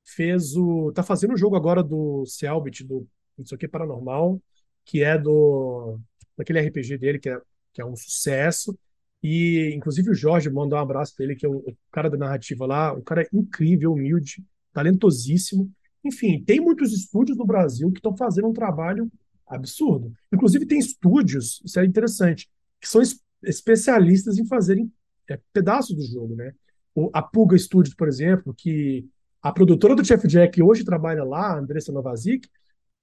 [0.06, 0.92] fez o.
[0.94, 3.08] tá fazendo o jogo agora do Selbit, do
[3.38, 4.42] não sei o que Paranormal,
[4.86, 6.00] que é do
[6.38, 7.40] daquele RPG dele, que é,
[7.74, 8.78] que é um sucesso.
[9.22, 12.66] E, inclusive, o Jorge mandou um abraço dele, que é o, o cara da narrativa
[12.66, 14.44] lá, um cara incrível, humilde,
[14.74, 15.70] talentosíssimo.
[16.04, 19.12] Enfim, tem muitos estúdios no Brasil que estão fazendo um trabalho
[19.46, 20.14] absurdo.
[20.32, 22.50] Inclusive, tem estúdios, isso é interessante,
[22.80, 24.92] que são es especialistas em fazerem
[25.30, 26.54] é, pedaços do jogo, né?
[26.94, 29.08] O, a Pulga Studios, por exemplo, que
[29.42, 32.50] a produtora do Chef Jack hoje trabalha lá, a Andressa Novazik,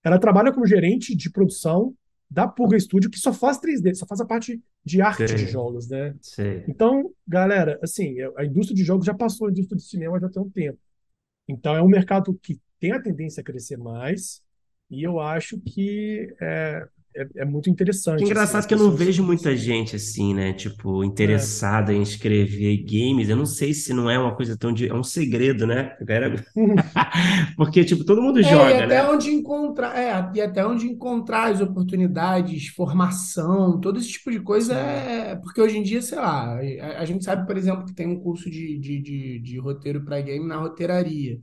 [0.04, 1.94] ela trabalha como gerente de produção
[2.30, 5.34] da Pulga Studio, que só faz 3D, só faz a parte de arte Sim.
[5.34, 6.14] de jogos, né?
[6.22, 6.62] Sim.
[6.68, 10.40] Então, galera, assim, a indústria de jogos já passou a indústria de cinema já tem
[10.40, 10.78] um tempo.
[11.48, 14.40] Então, é um mercado que tem a tendência a crescer mais,
[14.88, 16.86] e eu acho que é,
[17.16, 18.24] é, é muito interessante.
[18.24, 20.52] Que assim, engraçado as que eu não vejo muita gente assim, né?
[20.54, 21.56] Tipo, É.
[21.56, 23.28] interessada em escrever games.
[23.28, 24.88] Eu não sei se não é uma coisa tão de...
[24.88, 25.96] É um segredo, né?
[27.56, 29.10] Porque, tipo, todo mundo É, e joga, até né?
[29.10, 34.74] onde encontrar, é, e até onde encontrar as oportunidades, formação, todo esse tipo de coisa
[34.74, 35.34] é.
[35.36, 38.20] Porque hoje em dia, sei lá, a, a gente sabe, por exemplo, que tem um
[38.20, 41.40] curso de, de, de, de roteiro para game na roteiraria.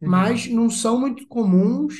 [0.00, 0.10] Uhum.
[0.10, 1.94] mas não são muito comuns.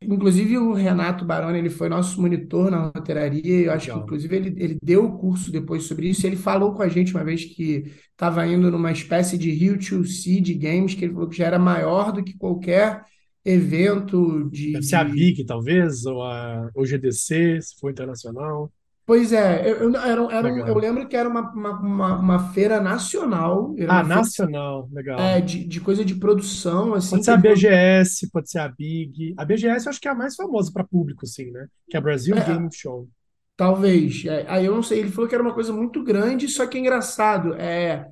[0.00, 3.64] Inclusive, o Renato Baroni, ele foi nosso monitor na roteiraria.
[3.66, 4.04] Eu acho que, Legal.
[4.04, 6.24] inclusive, ele, ele deu o curso depois sobre isso.
[6.26, 10.04] Ele falou com a gente uma vez que estava indo numa espécie de Rio to
[10.04, 13.02] C de games, que ele falou que já era maior do que qualquer
[13.44, 18.72] evento de, Deve ser a BIC, talvez, ou a ou GDC, se for internacional.
[19.08, 20.68] Pois é, eu, eu, era, era Legal.
[20.68, 25.18] eu lembro que era uma, uma, uma, uma feira nacional, Ah, feira, nacional, legal.
[25.18, 29.34] é, de, de coisa de produção, assim, Pode ser a BGS, pode ser a BIG.
[29.36, 31.66] A BGS eu acho que é a mais famosa para público, assim, né?
[31.88, 32.44] Que é a Brasil É.
[32.44, 33.08] Game Show.
[33.56, 34.24] Talvez.
[34.24, 35.00] É, aí eu não sei.
[35.00, 37.54] Ele falou que era uma coisa muito grande, só que é engraçado.
[37.54, 38.08] É,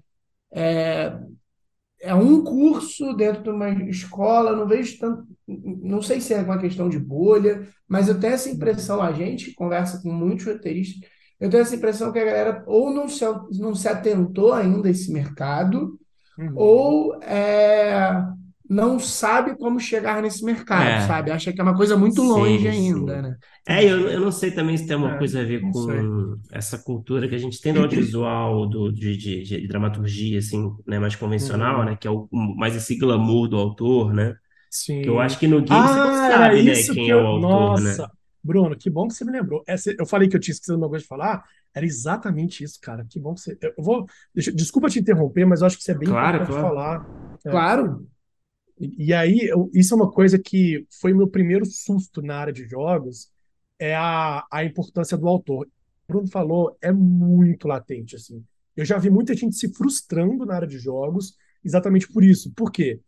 [0.52, 1.18] é,
[2.00, 4.54] é um curso dentro de uma escola.
[4.56, 5.26] Não vejo tanto.
[5.46, 9.00] Não sei se é uma questão de bolha, mas eu tenho essa impressão.
[9.02, 11.08] A gente conversa com muitos roteiristas.
[11.38, 13.24] Eu tenho essa impressão que a galera ou não se,
[13.58, 15.98] não se atentou ainda a esse mercado,
[16.38, 16.52] Uhum.
[16.54, 18.22] ou é,
[18.68, 21.00] não sabe como chegar nesse mercado, É.
[21.00, 21.30] sabe?
[21.30, 22.94] Acha que é uma coisa muito Sim, longe sim.
[22.94, 23.36] ainda, né?
[23.68, 26.00] É, eu, eu não sei também se tem uma É, coisa a ver com sei.
[26.52, 30.98] essa cultura que a gente tem do audiovisual, do, de, de, de dramaturgia, assim, né,
[30.98, 31.84] mais convencional, Uhum.
[31.84, 34.36] né, que é o, mais esse glamour do autor, né,
[34.70, 35.02] Sim.
[35.02, 37.16] que eu acho que no game você não Ah, sabe, né, isso quem que é
[37.16, 37.18] eu...
[37.18, 38.02] o autor, né.
[38.02, 38.10] Nossa,
[38.42, 39.62] Bruno, que bom que você me lembrou.
[39.66, 41.44] Essa- eu falei que eu tinha esquecido uma coisa de falar.
[41.74, 43.04] Era exatamente isso, cara.
[43.08, 43.58] Que bom que você.
[43.60, 44.06] Eu vou.
[44.34, 46.66] deixa- Desculpa te interromper, mas eu acho que isso é bem Claro, importante claro.
[46.66, 47.04] falar.
[47.44, 47.50] É.
[47.50, 48.06] Claro.
[48.78, 52.64] E, aí, eu- isso é uma coisa que foi meu primeiro susto na área de
[52.66, 53.30] jogos,
[53.78, 55.66] é a, a importância do autor.
[56.08, 58.44] O Bruno falou, é muito latente, assim.
[58.76, 62.52] Eu já vi muita gente se frustrando na área de jogos exatamente por isso.
[62.54, 63.00] Por quê?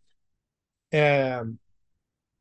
[0.90, 1.42] É,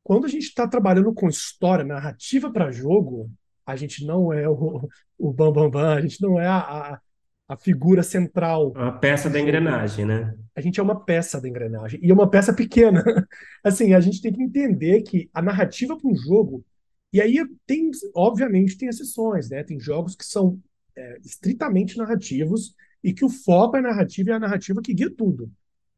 [0.03, 3.29] quando a gente está trabalhando com história, narrativa para jogo,
[3.65, 7.01] a gente não é o, o bam, bam, bam, a gente não é a, a,
[7.47, 10.35] a figura central uma peça da engrenagem, né.
[10.53, 13.03] a gente é uma peça da engrenagem e é uma peça pequena.
[13.63, 16.65] Assim, a gente tem que entender que a narrativa para um jogo,
[17.13, 19.63] e aí tem, obviamente, tem exceções, né?
[19.63, 20.59] Tem jogos que são
[20.95, 24.93] é, estritamente narrativos e que o foco é a narrativa e é a narrativa que
[24.93, 25.49] guia tudo.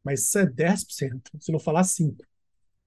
[0.04, 2.16] Mas isso é 10%, se não falar 5%.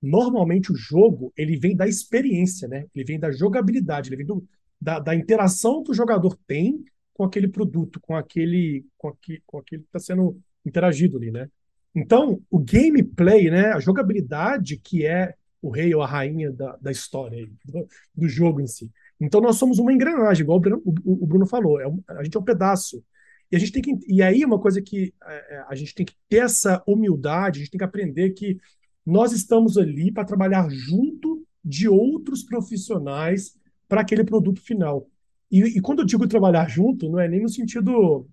[0.01, 2.85] Normalmente o jogo, ele vem da experiência, né?
[2.93, 4.45] Ele vem da jogabilidade, ele vem do,
[4.79, 6.83] da, da interação que o jogador tem
[7.13, 11.49] com aquele produto, com aquele, com aquele, com aquele que está sendo interagido ali, né?
[11.95, 16.91] Então, o gameplay, né, a jogabilidade que é o rei ou a rainha da, da
[16.91, 18.91] história, do, do jogo em si.
[19.19, 22.23] Então, nós somos uma engrenagem, igual o Bruno, o, o Bruno falou, é um, a
[22.23, 23.03] gente é um pedaço.
[23.51, 26.15] E a gente tem que, e aí uma coisa que é, a gente tem que
[26.27, 28.57] ter essa humildade, a gente tem que aprender que
[29.05, 33.55] nós estamos ali para trabalhar junto de outros profissionais
[33.87, 35.07] para aquele produto final.
[35.53, 38.27] E, e quando eu digo trabalhar junto, não é nem no sentido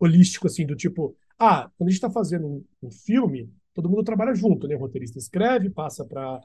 [0.00, 4.02] holístico, assim, do tipo, ah, quando a gente está fazendo um, um, filme, todo mundo
[4.02, 4.74] trabalha junto, né?
[4.74, 6.40] O roteirista escreve, passa para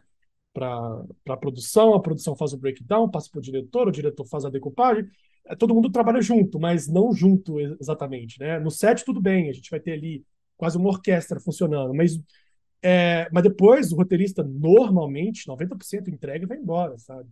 [0.54, 4.44] para a produção, a produção faz o breakdown, passa para o diretor, o diretor faz
[4.44, 5.08] a decupagem,
[5.58, 8.60] todo mundo trabalha junto, mas não junto exatamente, né?
[8.60, 10.26] No set tudo bem, a gente vai ter ali
[10.58, 12.20] quase uma orquestra funcionando, mas
[12.82, 17.30] é, mas depois o roteirista normalmente 90% entrega e vai embora, sabe?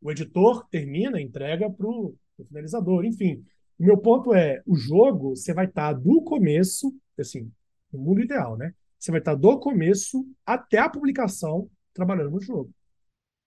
[0.00, 2.16] O editor termina, entrega para o
[2.48, 3.44] finalizador, enfim.
[3.78, 7.50] O meu ponto é, o jogo, você vai estar do começo, assim,
[7.92, 8.74] no mundo ideal, né?
[8.98, 12.70] Você vai estar do começo até a publicação trabalhando no jogo.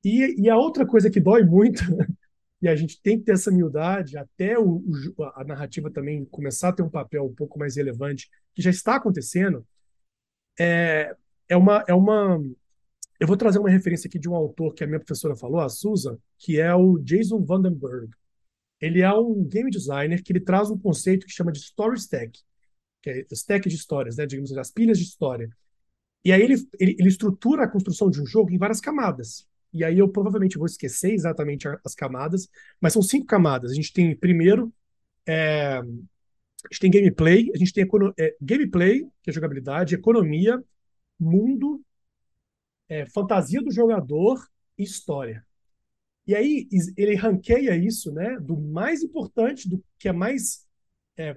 [0.04, 1.82] E, e a outra coisa que dói muito,
[2.62, 4.84] e a gente tem que ter essa humildade, até o,
[5.18, 8.70] o, a narrativa também começar a ter um papel um pouco mais relevante, que já
[8.70, 9.66] está acontecendo,
[10.60, 11.16] é,
[11.48, 12.42] é uma, é uma.
[13.20, 15.70] Eu vou trazer uma referência aqui de um autor que a minha professora falou, a
[15.70, 18.10] Susan, que é o Jason Vandenberg.
[18.82, 22.40] Ele é um game designer que ele traz um conceito que chama de story stack,
[23.02, 24.26] que é stack de histórias, né?
[24.26, 25.50] Digamos assim, as pilhas de história.
[26.26, 29.48] E aí ele, ele, ele estrutura a construção de um jogo em várias camadas.
[29.74, 32.48] E aí eu provavelmente vou esquecer exatamente as camadas,
[32.80, 33.72] mas são cinco camadas.
[33.72, 34.72] A gente tem, primeiro,
[35.26, 35.84] é, a
[36.72, 37.86] gente tem gameplay, a gente tem
[38.18, 40.64] é, gameplay, que é jogabilidade, economia,
[41.20, 41.82] mundo,
[42.90, 44.46] é, fantasia do jogador
[44.78, 45.46] e história.
[46.26, 50.66] E aí ele ranqueia isso, né, do mais importante, do que é mais
[51.18, 51.36] é,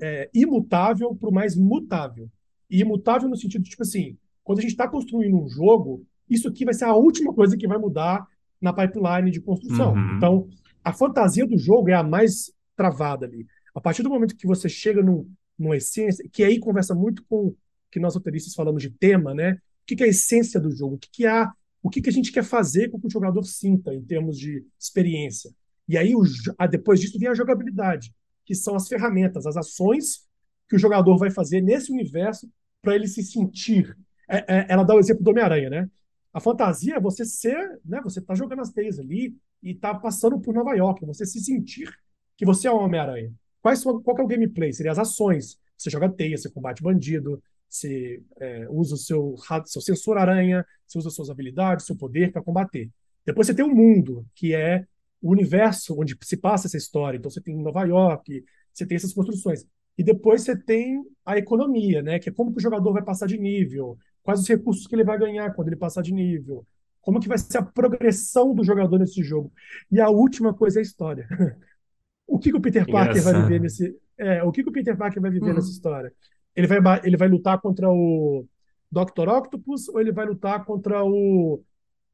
[0.00, 2.30] é, imutável para o mais mutável.
[2.70, 6.48] E imutável no sentido de, tipo assim, quando a gente está construindo um jogo, isso
[6.48, 8.26] aqui vai ser a última coisa que vai mudar
[8.60, 9.92] na pipeline de construção.
[9.92, 10.16] Uhum.
[10.16, 10.48] Então,
[10.84, 13.46] a fantasia do jogo é a mais travada ali.
[13.74, 15.28] A partir do momento que você chega no,
[15.58, 17.56] numa essência, que aí conversa muito com o
[17.90, 19.58] que nós roteiristas falamos de tema, né?
[19.82, 20.96] O que, é a essência do jogo?
[20.96, 21.52] O que, há
[21.82, 24.64] o que, que a gente quer fazer com que o jogador sinta em termos de
[24.78, 25.50] experiência.
[25.88, 26.22] E aí, o,
[26.56, 28.14] a, depois disso, vem a jogabilidade,
[28.44, 30.26] que são as ferramentas, as ações
[30.68, 32.48] que o jogador vai fazer nesse universo
[32.80, 33.96] para ele se sentir.
[34.28, 35.90] É, é, ela dá o exemplo do Homem-Aranha, né?
[36.32, 38.00] A fantasia é você ser, né?
[38.02, 41.92] Você tá jogando as teias ali e tá passando por Nova York, você se sentir
[42.36, 43.32] que você é um Homem-Aranha.
[43.60, 43.74] Qual
[44.18, 44.72] é o gameplay?
[44.72, 45.58] Seria as ações.
[45.76, 47.42] Você joga teia, você combate bandido,
[47.72, 52.42] você é, usa o seu, seu sensor aranha, você usa suas habilidades, seu poder para
[52.42, 52.90] combater.
[53.24, 54.84] Depois você tem o mundo, que é
[55.22, 57.16] o universo onde se passa essa história.
[57.16, 59.64] Então você tem Nova York, você tem essas construções.
[59.96, 62.18] E depois você tem a economia, né?
[62.18, 65.04] Que é como que o jogador vai passar de nível, quais os recursos que ele
[65.04, 66.66] vai ganhar quando ele passar de nível,
[67.00, 69.50] como que vai ser a progressão do jogador nesse jogo.
[69.90, 71.26] E a última coisa é a história.
[72.26, 73.32] o que, que o Peter Parker Engraçado.
[73.32, 73.96] vai viver nesse.
[74.18, 75.54] É, o que, que o Peter Parker vai viver uhum.
[75.54, 76.12] nessa história?
[76.54, 78.46] Ele vai, ele vai lutar contra o
[78.90, 79.28] Dr.
[79.28, 81.62] Octopus ou ele vai lutar contra o,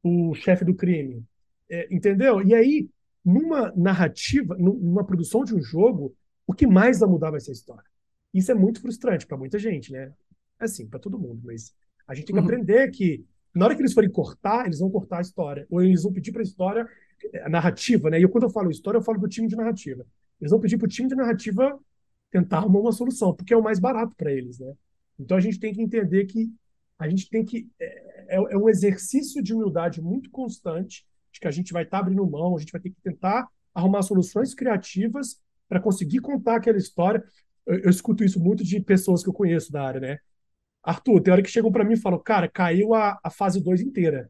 [0.03, 1.23] o chefe do crime?
[1.69, 2.41] É, entendeu?
[2.41, 2.89] E aí,
[3.23, 6.15] numa narrativa, numa produção de um jogo,
[6.47, 7.83] o que mais vai mudar vai ser a história.
[8.33, 10.13] Isso é muito frustrante para muita gente, né?
[10.59, 11.73] Assim, para todo mundo, mas
[12.07, 12.45] a gente tem que uhum.
[12.45, 15.65] aprender que na hora que eles forem cortar, eles vão cortar a história.
[15.69, 16.87] Ou eles vão pedir para a história,
[17.43, 18.19] a narrativa, né?
[18.19, 20.05] E eu, quando eu falo história, eu falo do time de narrativa.
[20.39, 21.79] Eles vão pedir para o time de narrativa
[22.31, 24.73] tentar arrumar uma solução, porque é o mais barato para eles, né?
[25.19, 26.51] Então a gente tem que entender que
[26.97, 31.47] a gente tem que é, é, é um exercício de humildade muito constante, de que
[31.47, 34.53] a gente vai estar tá abrindo mão, a gente vai ter que tentar arrumar soluções
[34.53, 37.23] criativas para conseguir contar aquela história.
[37.65, 40.19] Eu, eu, escuto isso muito de pessoas que eu conheço da área, né?
[40.83, 43.81] Arthur, tem hora que chegam para mim e falam, cara, caiu a, a fase 2
[43.81, 44.29] inteira.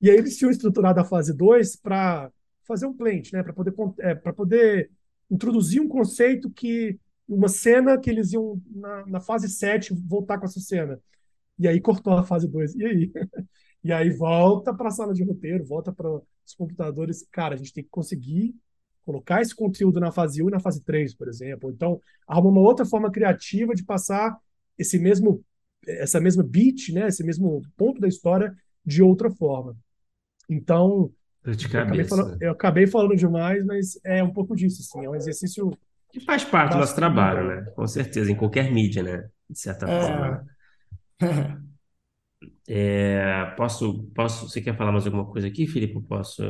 [0.00, 2.30] E aí eles tinham estruturado a fase 2 para
[2.64, 3.42] fazer um plant, né?
[3.42, 4.90] Para poder, é, poder
[5.30, 6.98] introduzir um conceito que
[7.28, 11.00] uma cena que eles iam, na, na fase 7, voltar com essa cena.
[11.58, 12.74] E aí cortou a fase 2.
[12.76, 13.12] E aí?
[13.84, 17.24] E aí volta para a sala de roteiro, volta para os computadores.
[17.30, 18.52] Cara, a gente tem que conseguir
[19.04, 21.70] colocar esse conteúdo na fase 1 e na fase 3, por exemplo.
[21.70, 24.36] Então, arrumar uma outra forma criativa de passar
[24.76, 25.44] esse mesmo
[25.86, 28.54] essa mesma beat, né, esse mesmo ponto da história
[28.84, 29.76] de outra forma.
[30.48, 31.12] Então,
[31.44, 35.14] eu acabei, falando, eu acabei falando demais, mas é um pouco disso, assim, é um
[35.14, 35.70] exercício
[36.12, 37.70] que faz parte do nosso trabalho, né?
[37.74, 39.28] Com certeza, em qualquer mídia, né?
[39.48, 40.00] De certa é...
[40.00, 40.46] forma.
[42.68, 44.48] É, posso, posso.
[44.48, 46.00] Você quer falar mais alguma coisa aqui, Felipe?
[46.02, 46.42] Posso.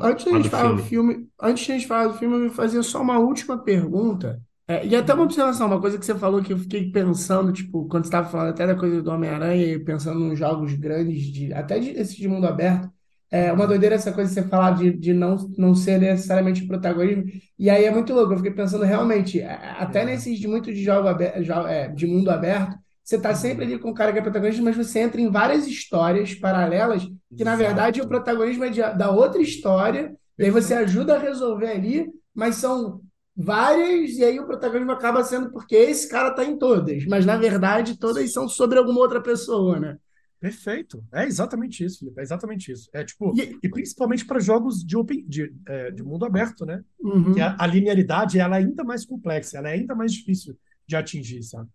[0.00, 2.40] Antes de a gente falar do filme, antes de a gente falar do filme, eu
[2.40, 4.40] vou fazer só uma última pergunta.
[4.66, 7.86] É, e até uma observação, uma coisa que você falou que eu fiquei pensando, tipo,
[7.86, 11.78] quando você estava falando até da coisa do Homem-Aranha, pensando nos jogos grandes, de, até
[11.78, 12.90] de, esses de mundo aberto,
[13.34, 17.24] é uma doideira essa coisa de você falar de, de não, não ser necessariamente protagonismo.
[17.58, 18.32] E aí é muito louco.
[18.32, 20.04] Eu fiquei pensando realmente, até é.
[20.04, 23.90] nesses de muito de jogo aberto, é, de mundo aberto, você está sempre ali com
[23.90, 27.02] o cara que é protagonista, mas você entra em várias histórias paralelas,
[27.36, 31.18] que na verdade o protagonismo é de, da outra história, e aí você ajuda a
[31.18, 33.00] resolver ali, mas são
[33.36, 37.36] várias, e aí o protagonismo acaba sendo porque esse cara está em todas, mas na
[37.36, 39.96] verdade todas são sobre alguma outra pessoa, né?
[40.44, 41.02] Perfeito.
[41.10, 42.20] É exatamente isso, Felipe.
[42.20, 42.90] É exatamente isso.
[42.92, 46.82] É tipo, e, e principalmente para jogos de, open, de, é, de mundo aberto, né?
[47.00, 47.32] Uhum.
[47.32, 50.54] Que a, a, linearidade ela é ainda mais complexa, ela é ainda mais difícil
[50.86, 51.66] de atingir, sabe?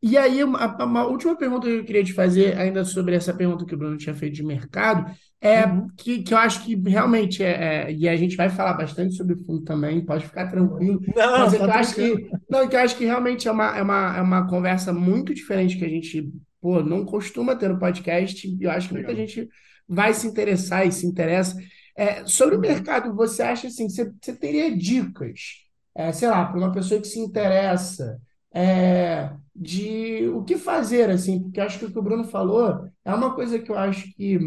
[0.00, 3.66] E aí, uma, uma, última pergunta que eu queria te fazer, ainda sobre essa pergunta
[3.66, 5.88] que o Bruno tinha feito de mercado, é uhum.
[5.96, 9.34] que, que eu acho que realmente é, é, e a gente vai falar bastante sobre
[9.34, 11.00] o fundo também, pode ficar tranquilo.
[11.14, 13.82] Não, mas tá eu acho que, não, que eu acho que realmente é uma, é,
[13.82, 16.32] uma, é uma conversa muito diferente que a gente
[16.64, 19.46] pô, não costuma ter no podcast, e eu acho que muita gente
[19.86, 21.54] vai se interessar e se interessa.
[21.94, 25.58] É, sobre o mercado, você acha assim, você, você teria dicas,
[25.94, 28.18] é, sei lá, para uma pessoa que se interessa,
[28.50, 33.12] é, de o que fazer, assim, porque acho que o que o Bruno falou é
[33.12, 34.38] uma coisa que eu acho que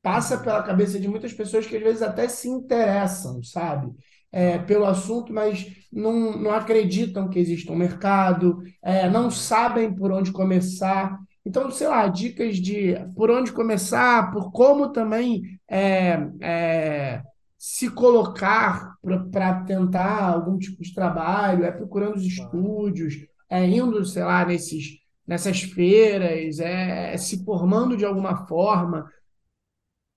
[0.00, 3.92] passa pela cabeça de muitas pessoas que às vezes até se interessam, sabe?
[4.32, 10.10] É, pelo assunto, mas não, não acreditam que existe um mercado, é, não sabem por
[10.10, 11.20] onde começar.
[11.50, 17.24] Então, sei lá, dicas de por onde começar, por como também é, é,
[17.58, 18.94] se colocar
[19.32, 25.00] para tentar algum tipo de trabalho, é procurando os estúdios, é indo, sei lá, nesses,
[25.26, 29.10] nessas feiras, é, é se formando de alguma forma.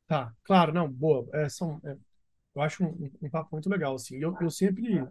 [0.07, 1.27] Tá, claro, não, boa.
[1.33, 1.97] É, são, é,
[2.53, 4.17] eu acho um, um, papo muito legal, assim.
[4.17, 5.03] Eu, eu sempre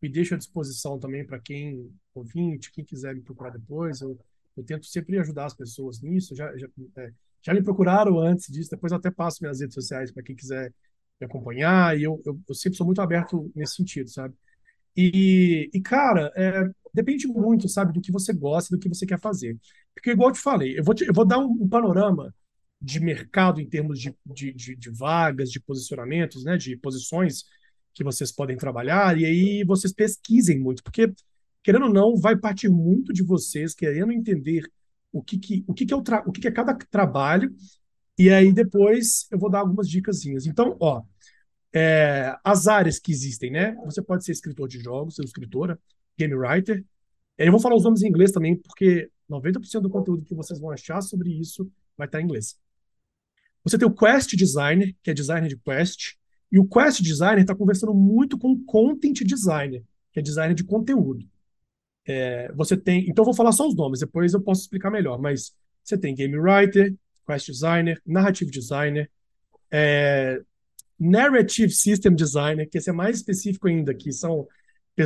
[0.00, 4.00] me deixo à disposição também para quem ouvinte, quem quiser me procurar depois.
[4.00, 4.18] Eu,
[4.56, 6.34] eu tento sempre ajudar as pessoas nisso.
[6.34, 10.22] Já, já, é, já me procuraram antes disso, depois até passo minhas redes sociais para
[10.22, 10.72] quem quiser
[11.20, 11.98] me acompanhar.
[11.98, 14.34] E eu, eu, eu, sempre sou muito aberto nesse sentido, sabe?
[14.96, 19.20] E, e cara, é, depende muito, sabe, do que você gosta, do que você quer
[19.20, 19.56] fazer.
[19.94, 22.34] Porque, igual eu te falei, eu vou, te, eu vou dar um, um panorama
[22.80, 27.44] de mercado em termos de, de, de, de, vagas, de posicionamentos, né, de posições
[27.94, 31.12] que vocês podem trabalhar, e aí vocês pesquisem muito, porque,
[31.66, 34.62] querendo ou não, vai partir muito de vocês querendo entender
[35.10, 37.52] o que, que, o que, que, é, o o que, que é cada trabalho,
[38.16, 40.46] e aí depois eu vou dar algumas dicasinhas.
[40.46, 41.02] Então, ó,
[41.74, 43.74] é, as áreas que existem, né?
[43.84, 45.76] Você pode ser escritor de jogos, ser escritora,
[46.16, 46.84] game writer.
[47.36, 50.70] Eu vou falar os nomes em inglês também, porque 90% do conteúdo que vocês vão
[50.70, 52.56] achar sobre isso vai estar em inglês.
[53.64, 56.14] Você tem o Quest Designer, que é designer de Quest,
[56.52, 60.62] e o Quest Designer está conversando muito com o Content Designer, que é designer de
[60.62, 61.28] conteúdo.
[62.06, 65.52] É, você tem, então vou falar só os nomes, depois eu posso explicar melhor, mas
[65.82, 66.94] você tem Game Writer,
[67.26, 69.10] Quest Designer, Narrative Designer,
[69.70, 70.40] é,
[70.98, 74.46] Narrative System Designer, que esse é mais específico ainda, que são,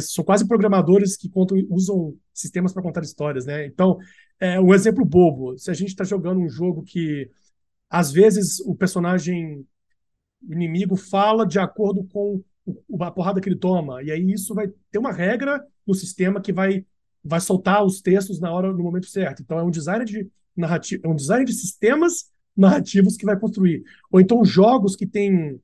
[0.01, 3.67] são quase programadores que contam, usam sistemas para contar histórias, né?
[3.67, 3.99] Então,
[4.39, 7.31] é, um exemplo bobo, se a gente está jogando um jogo que
[7.89, 9.67] às vezes o personagem
[10.49, 12.43] inimigo fala de acordo com
[13.01, 16.53] a porrada que ele toma, e aí isso vai ter uma regra no sistema que
[16.53, 16.87] vai
[17.23, 19.43] vai soltar os textos na hora no momento certo.
[19.43, 23.83] Então é um design de narrativa, é um design de sistemas narrativos que vai construir.
[24.11, 25.61] Ou então jogos que tem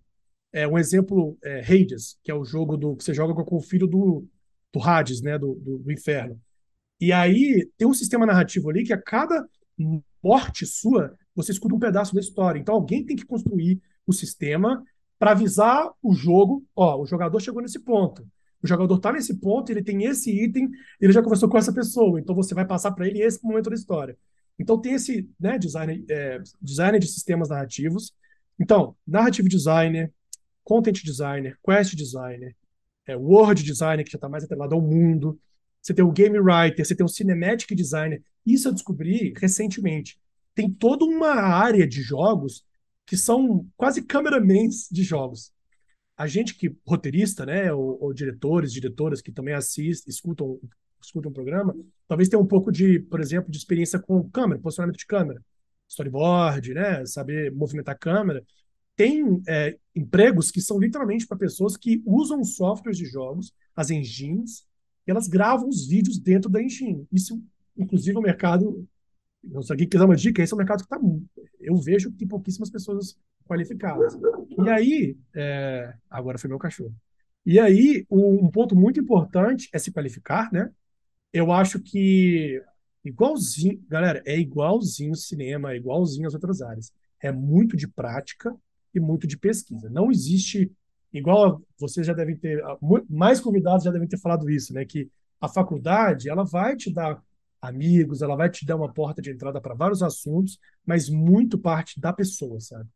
[0.52, 3.61] é, um exemplo é, Hades, que é o jogo do que você joga com o
[3.61, 4.26] filho do,
[4.72, 6.40] do Hades, né, do, do, do inferno.
[7.00, 9.46] E aí tem um sistema narrativo ali que a cada
[10.22, 12.59] morte sua você escuta um pedaço da história.
[12.59, 14.82] Então alguém tem que construir o sistema
[15.18, 18.26] para avisar o jogo, ó, o jogador chegou nesse ponto.
[18.62, 22.18] O jogador está nesse ponto, ele tem esse item, ele já conversou com essa pessoa,
[22.18, 24.16] então você vai passar para ele esse momento da história.
[24.59, 28.14] Então tem esse né, design, é, designer de sistemas narrativos.
[28.59, 30.12] Então, narrative designer,
[30.64, 32.57] content designer, quest designer,
[33.07, 33.16] é,
[33.54, 35.38] designer, que já está mais atrelado ao mundo.
[35.82, 38.22] Você tem o game writer, você tem o cinematic designer.
[38.44, 40.18] Isso eu descobri recentemente
[40.57, 42.64] tem toda uma área de jogos
[43.04, 45.52] que são quase cameramans de jogos.
[46.17, 50.59] A gente que, roteirista, né, ou, ou diretores, diretoras que também assistem, escutam,
[51.03, 51.77] escutam o programa,
[52.09, 55.43] talvez tenha um pouco de, por exemplo, de experiência com câmera, posicionamento de câmera,
[55.89, 58.45] storyboard, né, saber movimentar a câmera.
[58.97, 64.67] Tem é, empregos que são literalmente para pessoas que usam softwares de jogos, as engines,
[65.07, 67.07] e elas gravam os vídeos dentro da engine.
[67.12, 67.41] Isso,
[67.77, 68.89] inclusive, é um mercado
[69.62, 70.99] se alguém quiser uma dica, esse é um mercado que está.
[71.61, 74.18] Eu vejo que tem pouquíssimas pessoas qualificadas.
[74.59, 75.16] E aí.
[75.34, 76.94] É, agora foi meu cachorro.
[77.44, 80.70] E aí, um ponto muito importante é se qualificar, né?
[81.32, 82.62] Eu acho que.
[83.05, 83.82] Igualzinho.
[83.88, 86.92] Galera, é igualzinho o cinema, é igualzinho as outras áreas.
[87.22, 88.55] É muito de prática
[88.94, 89.88] e muito de pesquisa.
[89.88, 90.70] Não existe.
[91.12, 92.62] Igual vocês já devem ter.
[93.09, 94.84] Mais convidados já devem ter falado isso, né?
[94.84, 95.09] Que
[95.40, 97.22] a faculdade ela vai te dar
[97.61, 102.00] amigos, ela vai te dar uma porta de entrada para vários assuntos, mas muito parte
[102.00, 102.88] da pessoa, sabe?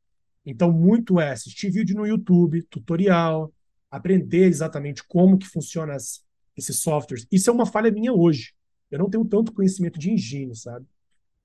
[0.44, 3.52] Então, muito é assistir vídeo no YouTube, tutorial,
[3.90, 6.24] aprender exatamente como que funciona as,
[6.56, 7.26] esses softwares.
[7.30, 8.54] Isso é uma falha minha hoje.
[8.90, 10.86] Eu não tenho tanto conhecimento de engine, sabe?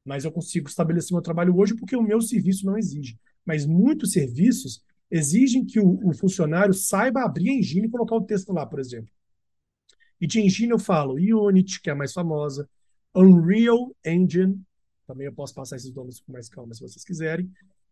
[0.04, 3.20] Mas eu consigo estabelecer meu trabalho hoje porque o meu serviço não exige.
[3.46, 8.22] Mas muitos serviços exigem que o, o funcionário saiba abrir a engine e colocar o
[8.22, 9.12] texto lá, por exemplo.
[10.20, 12.70] E de engine eu falo Unity, que é a mais famosa,
[13.16, 14.60] Unreal Engine,
[15.08, 17.50] também eu posso passar esses nomes com mais calma se vocês quiserem.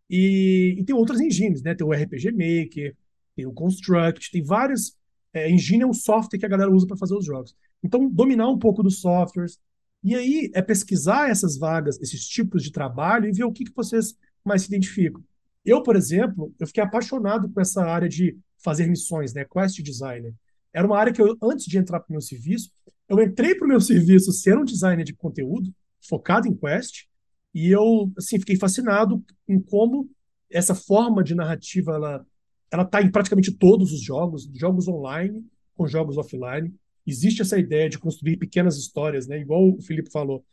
[0.08, 1.74] E, e tem outras engines, né?
[1.74, 2.96] Tem o RPG Maker,
[3.34, 4.96] tem o Construct, tem vários.
[5.32, 7.54] É, engine é um software que a galera usa para fazer os jogos.
[7.82, 9.58] Então, dominar um pouco dos softwares.
[10.02, 13.74] E aí é pesquisar essas vagas, esses tipos de trabalho e ver o que, que
[13.74, 14.14] vocês
[14.44, 15.22] mais se identificam.
[15.64, 19.44] Eu, por exemplo, eu fiquei apaixonado com essa área de fazer missões, né?
[19.44, 20.34] Quest Designer.
[20.72, 22.70] Era uma área que eu, antes de entrar para o meu serviço,
[23.08, 25.72] eu entrei para o meu serviço sendo um designer de conteúdo,
[26.06, 27.06] focado em Quest,
[27.54, 30.10] e eu assim, fiquei fascinado em como
[30.50, 32.26] essa forma de narrativa ela
[32.70, 36.74] ela está em praticamente todos os jogos, jogos online com jogos offline.
[37.06, 39.38] Existe essa ideia de construir pequenas histórias, né?
[39.38, 40.44] Igual o Felipe falou.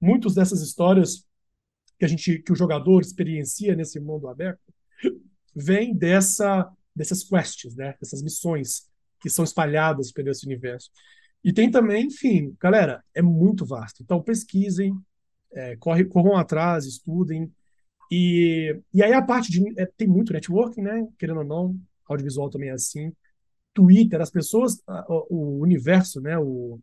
[0.00, 1.26] Muitas dessas histórias
[1.98, 4.72] que a gente, que o jogador experiencia nesse mundo aberto,
[5.54, 7.94] vem dessa dessas quests, né?
[8.00, 8.88] Dessas missões
[9.20, 10.90] que são espalhadas pelo esse universo.
[11.44, 14.02] E tem também, enfim, galera, é muito vasto.
[14.02, 14.98] Então pesquisem,
[15.52, 17.52] é, corre, corram atrás, estudem.
[18.10, 19.80] E, e aí a parte de.
[19.80, 21.06] É, tem muito networking, né?
[21.18, 23.12] Querendo ou não, audiovisual também é assim.
[23.74, 26.38] Twitter, as pessoas, o, o universo, né?
[26.38, 26.80] O,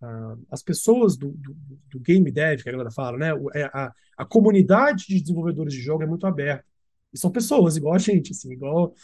[0.00, 1.56] a, as pessoas do, do,
[1.90, 3.30] do, game dev, que a galera fala, né?
[3.54, 6.64] É, a, a comunidade de desenvolvedores de jogo é muito aberta.
[7.12, 8.94] E são pessoas igual a gente, assim, igual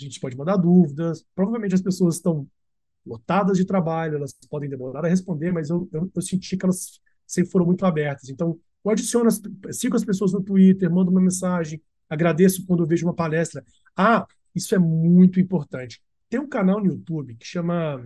[0.00, 1.24] a gente pode mandar dúvidas.
[1.34, 2.46] Provavelmente as pessoas estão
[3.04, 7.00] lotadas de trabalho, elas podem demorar a responder, mas eu, eu, eu senti que elas
[7.28, 8.28] sempre foram muito abertas.
[8.30, 9.40] Então, eu adiciono, as,
[9.72, 13.64] sigo as pessoas no Twitter, mando uma mensagem, agradeço quando eu vejo uma palestra.
[13.94, 16.02] Ah, isso é muito importante.
[16.28, 18.04] Tem um canal no YouTube que chama.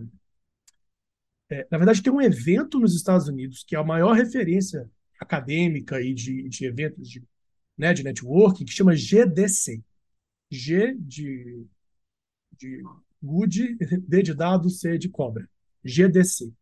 [1.49, 4.90] É, na verdade, tem um evento nos Estados Unidos que é a maior referência
[5.20, 7.23] acadêmica e de, de eventos de,
[7.78, 9.82] né, de networking, que chama GDC.
[10.51, 11.66] G de,
[12.59, 12.82] de
[13.23, 13.77] good,
[14.07, 15.49] D de dado, C de cobra.
[15.85, 16.53] GDC.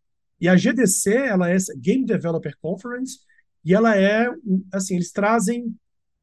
[0.41, 3.19] E a GDC, ela é Game Developer Conference,
[3.65, 4.27] e ela é,
[4.73, 5.75] assim, eles trazem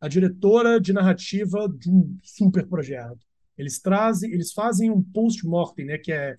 [0.01, 3.19] a diretora de narrativa de um super projeto.
[3.57, 6.35] Eles trazem, eles fazem um post-mortem, né, que é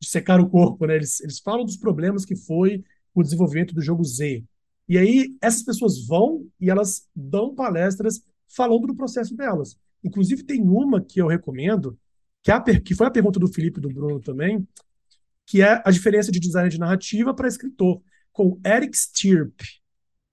[0.00, 0.96] de secar o corpo, né?
[0.96, 2.82] Eles, eles falam dos problemas que foi
[3.14, 4.44] o desenvolvimento do jogo Z.
[4.88, 9.78] E aí essas pessoas vão e elas dão palestras falando do processo delas.
[10.02, 11.96] Inclusive tem uma que eu recomendo,
[12.42, 14.66] que, é a, que foi a pergunta do Felipe e do Bruno também,
[15.46, 18.02] que é a diferença de design de narrativa para escritor,
[18.32, 19.60] com Eric Stirp.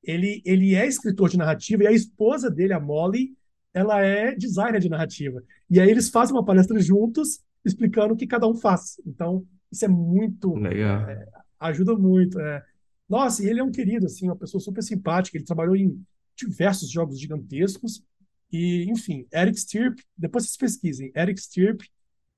[0.03, 3.35] Ele, ele é escritor de narrativa e a esposa dele, a Molly,
[3.73, 5.43] ela é designer de narrativa.
[5.69, 8.99] E aí eles fazem uma palestra juntos, explicando o que cada um faz.
[9.05, 10.55] Então, isso é muito.
[10.55, 11.09] Legal.
[11.09, 11.27] É,
[11.59, 12.39] ajuda muito.
[12.39, 12.63] É.
[13.07, 15.37] Nossa, e ele é um querido, assim, uma pessoa super simpática.
[15.37, 16.01] Ele trabalhou em
[16.35, 18.03] diversos jogos gigantescos.
[18.51, 21.81] E, enfim, Eric Stirp, depois vocês pesquisem, Eric Stirp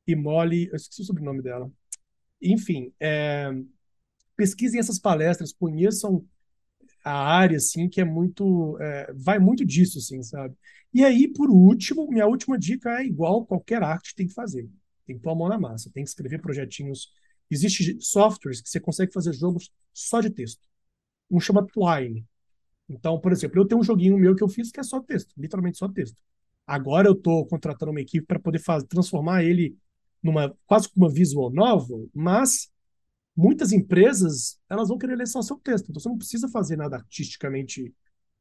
[0.05, 1.71] e Molly, eu esqueci o sobrenome dela.
[2.41, 3.51] Enfim, é,
[4.35, 6.25] pesquisem essas palestras, conheçam
[7.03, 10.55] a área, assim, que é muito, é, vai muito disso, assim, sabe?
[10.93, 14.69] E aí, por último, minha última dica é igual qualquer arte tem que fazer.
[15.05, 17.11] Tem que pôr a mão na massa, tem que escrever projetinhos.
[17.49, 20.67] Existem softwares que você consegue fazer jogos só de texto.
[21.29, 22.25] Um chama Twine.
[22.89, 25.33] Então, por exemplo, eu tenho um joguinho meu que eu fiz que é só texto,
[25.37, 26.21] literalmente só texto.
[26.67, 29.77] Agora eu estou contratando uma equipe para poder fazer, transformar ele
[30.21, 32.69] numa quase como uma visual novel, mas
[33.35, 35.89] muitas empresas elas vão querer ler só seu texto.
[35.89, 37.93] Então você não precisa fazer nada artisticamente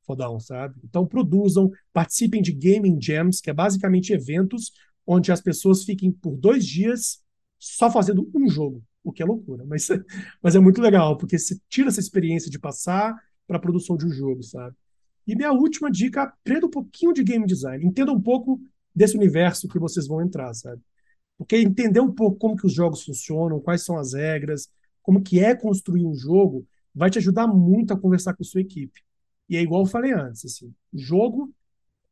[0.05, 0.75] fodão, sabe?
[0.85, 4.73] Então produzam, participem de gaming jams, que é basicamente eventos
[5.07, 7.23] onde as pessoas fiquem por dois dias
[7.59, 9.89] só fazendo um jogo, o que é loucura, mas,
[10.43, 13.15] mas é muito legal, porque você tira essa experiência de passar
[13.47, 14.75] para a produção de um jogo, sabe?
[15.27, 18.61] E minha última dica, aprenda um pouquinho de game design, entenda um pouco
[18.95, 20.81] desse universo que vocês vão entrar, sabe?
[21.41, 25.41] Porque entender um pouco como que os jogos funcionam, quais são as regras, como que
[25.41, 29.01] é construir um jogo, vai te ajudar muito a conversar com a sua equipe.
[29.49, 31.51] E é igual eu falei antes, assim, jogo,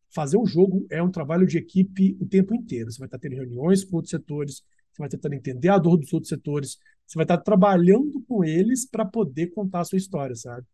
[0.08, 2.90] fazer um jogo é um trabalho de equipe o tempo inteiro.
[2.90, 6.10] Você vai estar tendo reuniões com outros setores, você vai tentando entender a dor dos
[6.10, 10.66] outros setores, você vai estar trabalhando com eles para poder contar a sua história, sabe?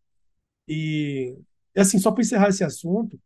[0.65, 1.37] E,
[1.75, 3.19] assim, só para encerrar esse assunto,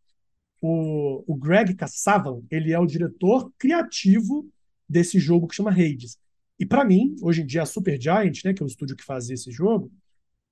[0.60, 4.50] o, o Greg Cassavan, ele é o diretor criativo
[4.90, 6.18] desse jogo que chama Hades.
[6.60, 9.30] E para mim, hoje em dia, a Supergiant, né, que é o estúdio que faz
[9.30, 9.92] esse jogo,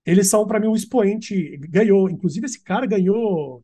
[0.06, 3.64] eles são para mim um expoente, ganhou, inclusive esse cara ganhou,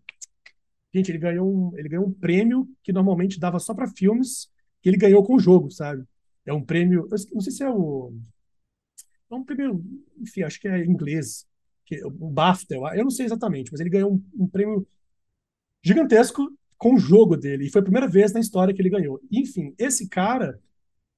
[0.94, 4.50] gente, ele ganhou um, ele ganhou um prêmio que normalmente dava só para filmes,
[4.82, 6.04] que ele ganhou com o jogo, sabe?
[6.46, 8.14] É um prêmio, não sei se é o
[9.32, 9.84] é um prêmio,
[10.20, 11.48] enfim, acho que é inglês,
[11.86, 14.86] que, o BAFTA, eu não sei exatamente, mas ele ganhou um, um prêmio
[15.82, 16.52] gigantesco
[16.84, 17.66] com o jogo dele.
[17.66, 19.22] E foi a primeira vez na história que ele ganhou.
[19.32, 20.60] Enfim, esse cara,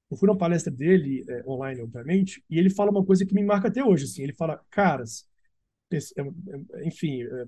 [0.08, 3.42] eu fui numa palestra dele, é, online, obviamente, e ele fala uma coisa que me
[3.42, 4.04] marca até hoje.
[4.04, 5.28] Assim, ele fala, caras,
[5.90, 7.46] é, é, enfim, é,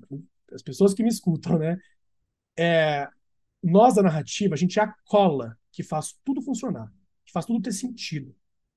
[0.53, 1.79] as pessoas que me escutam, né?
[2.59, 3.09] É,
[3.63, 6.93] nós da narrativa, a gente é a cola que faz tudo funcionar,
[7.25, 8.35] que faz tudo ter sentido,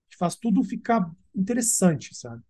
[0.08, 2.44] que faz tudo ficar interessante, sabe?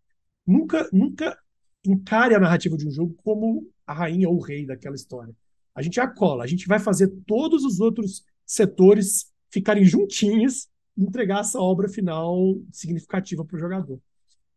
[0.46, 1.40] Nunca, nunca
[1.86, 5.34] encare a narrativa de um jogo como a rainha ou o rei daquela história.
[5.74, 10.68] A gente é a cola, a gente vai fazer todos os outros setores ficarem juntinhos
[10.98, 14.00] e entregar essa obra final significativa para o jogador.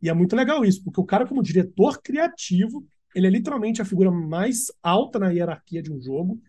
[0.02, 3.84] E é muito legal isso, porque o cara, como diretor criativo, ele é literalmente a
[3.84, 6.40] figura mais alta na hierarquia de um jogo.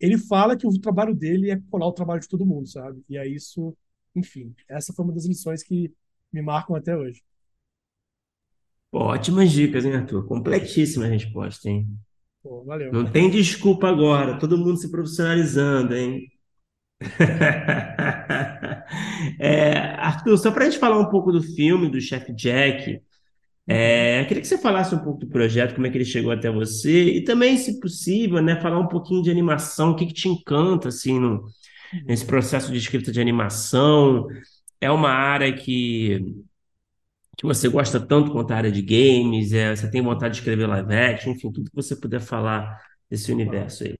[0.00, 3.04] Ele fala que o trabalho dele é colar o trabalho de todo mundo, sabe?
[3.08, 3.76] E é isso,
[4.16, 5.92] enfim, essa foi uma das lições que
[6.32, 7.22] me marcam até hoje.
[8.92, 10.26] Ótimas dicas, hein, Arthur?
[10.26, 11.86] Completíssima resposta, hein?
[12.44, 12.92] Pô, valeu.
[12.92, 16.28] Não tem desculpa agora, todo mundo se profissionalizando, hein?
[19.40, 23.00] É, Arthur, só para a gente falar um pouco do filme, do Chef Jack,
[23.66, 26.30] é, eu queria que você falasse um pouco do projeto, como é que ele chegou
[26.30, 30.12] até você, e também, se possível, né, falar um pouquinho de animação, o que, que
[30.12, 31.46] te encanta, assim, no,
[32.06, 34.26] nesse processo de escrita de animação.
[34.80, 36.20] É uma área que,
[37.36, 40.66] que você gosta tanto quanto a área de games, é, você tem vontade de escrever
[40.66, 42.80] live action, enfim, tudo que você puder falar
[43.10, 43.94] desse universo aí.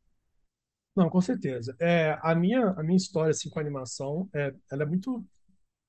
[0.96, 1.76] Não, com certeza.
[1.80, 5.24] É, a minha, a minha história assim, com animação, é, ela é muito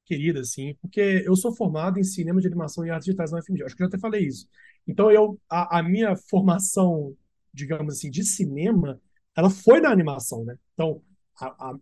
[0.06, 3.64] querida, assim, porque eu sou formado em cinema de animação e artes digitais na UFMG.
[3.64, 4.48] Acho que eu já até falei isso.
[4.88, 7.16] Então, eu, a, a minha formação,
[7.54, 9.00] digamos assim, de cinema,
[9.36, 10.58] ela foi na animação, né?
[10.74, 11.02] Então,
[11.40, 11.80] a, a,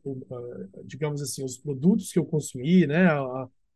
[0.85, 3.07] digamos assim, os produtos que eu consumi, né?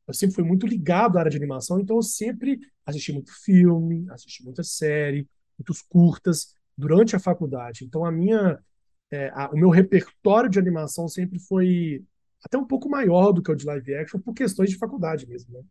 [0.07, 4.07] Eu sempre fui muito ligado à área de animação, então eu sempre assisti muito filme,
[4.09, 5.27] assisti muita série,
[5.59, 7.83] muitos curtas durante a faculdade.
[7.83, 8.59] Então, a minha
[9.11, 12.03] é, a, o meu repertório de animação sempre foi
[12.43, 15.53] até um pouco maior do que o de live action por questões de faculdade mesmo,
[15.53, 15.63] né?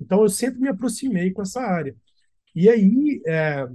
[0.00, 1.96] Então eu sempre me aproximei com essa área.
[2.54, 3.66] E aí, é,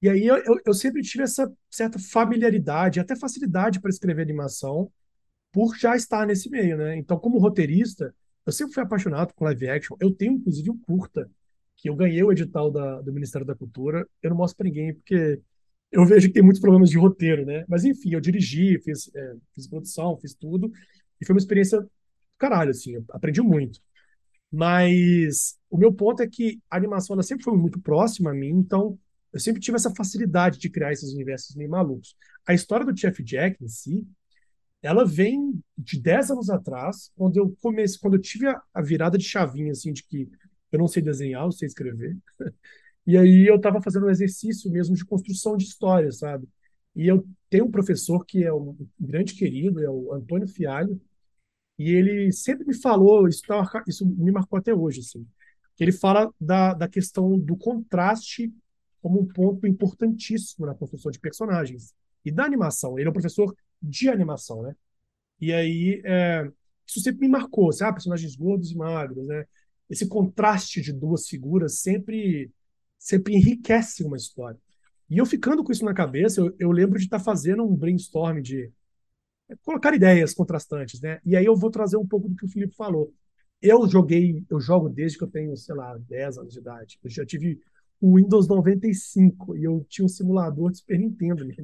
[0.00, 4.90] e aí eu, eu, eu, sempre tive essa certa familiaridade, até facilidade para escrever animação,
[5.52, 6.96] por já estar nesse meio, né?
[6.96, 8.14] Então, como roteirista,
[8.46, 9.96] eu sempre fui apaixonado por live action.
[10.00, 11.30] Eu tenho, inclusive, um curta,
[11.76, 14.06] que eu ganhei o edital da, do Ministério da Cultura.
[14.22, 15.40] Eu não mostro para ninguém, porque
[15.90, 17.64] eu vejo que tem muitos problemas de roteiro, né?
[17.68, 20.72] Mas enfim, eu dirigi, fiz, é, fiz produção, fiz tudo,
[21.20, 21.90] e foi uma experiência do
[22.38, 23.80] caralho, assim, eu aprendi muito.
[24.50, 28.50] Mas o meu ponto é que a animação ela sempre foi muito próxima a mim,
[28.50, 28.98] então
[29.32, 32.16] eu sempre tive essa facilidade de criar esses universos meio malucos.
[32.46, 34.06] A história do Chef Jack em si,
[34.82, 39.16] ela vem de 10 anos atrás, quando eu comecei, quando eu tive a, a virada
[39.16, 40.28] de chavinha assim de que
[40.72, 42.16] eu não sei desenhar, eu sei escrever.
[43.04, 46.48] E aí eu estava fazendo um exercício mesmo de construção de história, sabe?
[46.94, 51.00] E eu tenho um professor que é um grande querido, é o Antônio Fialho,
[51.78, 55.26] e ele sempre me falou, isso, tá, isso me marcou até hoje, assim,
[55.74, 58.52] que ele fala da, da questão do contraste
[59.00, 61.92] como um ponto importantíssimo na construção de personagens
[62.24, 62.98] e da animação.
[62.98, 63.52] Ele é um professor
[63.82, 64.76] de animação, né?
[65.40, 66.50] E aí, é,
[66.86, 67.94] isso sempre me marcou, sabe?
[67.94, 69.46] Personagens gordos e magros, né?
[69.90, 72.50] Esse contraste de duas figuras sempre
[72.98, 74.58] sempre enriquece uma história.
[75.10, 77.74] E eu ficando com isso na cabeça, eu, eu lembro de estar tá fazendo um
[77.76, 78.70] brainstorm de
[79.50, 81.20] é, colocar ideias contrastantes, né?
[81.24, 83.12] E aí eu vou trazer um pouco do que o Felipe falou.
[83.60, 86.98] Eu joguei, eu jogo desde que eu tenho, sei lá, 10 anos de idade.
[87.02, 87.60] Eu já tive
[88.00, 91.54] o Windows 95 e eu tinha um simulador de Super Nintendo, né?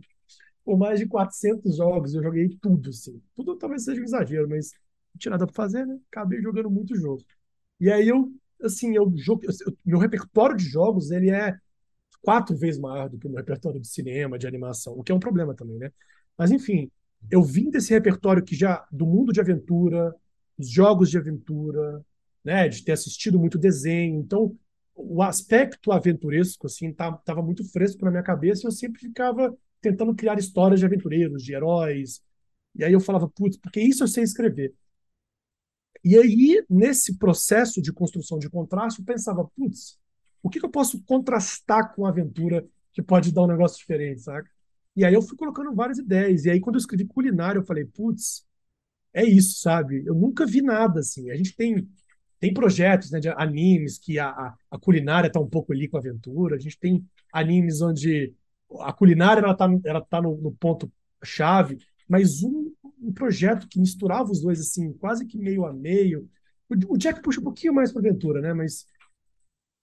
[0.69, 3.23] Com mais de 400 jogos, eu joguei tudo, assim.
[3.35, 4.73] Tudo talvez seja um exagero, mas
[5.15, 5.99] não tinha nada para fazer, né?
[6.11, 7.24] Acabei jogando muito jogo.
[7.81, 8.31] E aí eu
[8.62, 11.57] assim, eu, eu, meu repertório de jogos ele é
[12.20, 15.15] quatro vezes maior do que o meu repertório de cinema, de animação, o que é
[15.15, 15.90] um problema também, né?
[16.36, 16.90] Mas enfim,
[17.31, 20.15] eu vim desse repertório que já do mundo de aventura,
[20.59, 22.05] os jogos de aventura,
[22.45, 24.55] né, de ter assistido muito desenho, então
[24.95, 29.57] o aspecto aventuresco assim estava tá, muito fresco na minha cabeça e eu sempre ficava
[29.80, 32.22] tentando criar histórias de aventureiros, de heróis.
[32.74, 34.74] E aí eu falava, putz, porque isso eu sei escrever.
[36.05, 39.98] E aí, nesse processo de construção de contraste, eu pensava, putz,
[40.42, 44.22] o que, que eu posso contrastar com a aventura que pode dar um negócio diferente,
[44.22, 44.48] saca?
[44.94, 46.44] E aí eu fui colocando várias ideias.
[46.44, 48.46] E aí, quando eu escrevi culinária, eu falei, putz,
[49.12, 50.05] é isso, sabe?
[50.06, 51.30] Eu nunca vi nada assim.
[51.30, 51.88] A gente tem
[52.40, 55.96] tem projetos né, de animes que a, a, a culinária está um pouco ali com
[55.96, 56.56] a aventura.
[56.56, 58.32] A gente tem animes onde
[58.81, 60.90] a culinária ela está ela tá no, no ponto
[61.23, 61.78] chave,
[62.09, 66.28] mas um um projeto que misturava os dois, assim, quase que meio a meio.
[66.69, 68.53] O, o Jack puxa um pouquinho mais para aventura, né?
[68.53, 68.86] Mas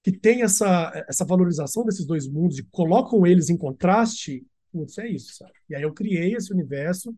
[0.03, 5.07] que tem essa, essa valorização desses dois mundos e colocam eles em contraste, putz, é
[5.07, 5.53] isso, sabe?
[5.67, 7.15] E aí eu criei esse universo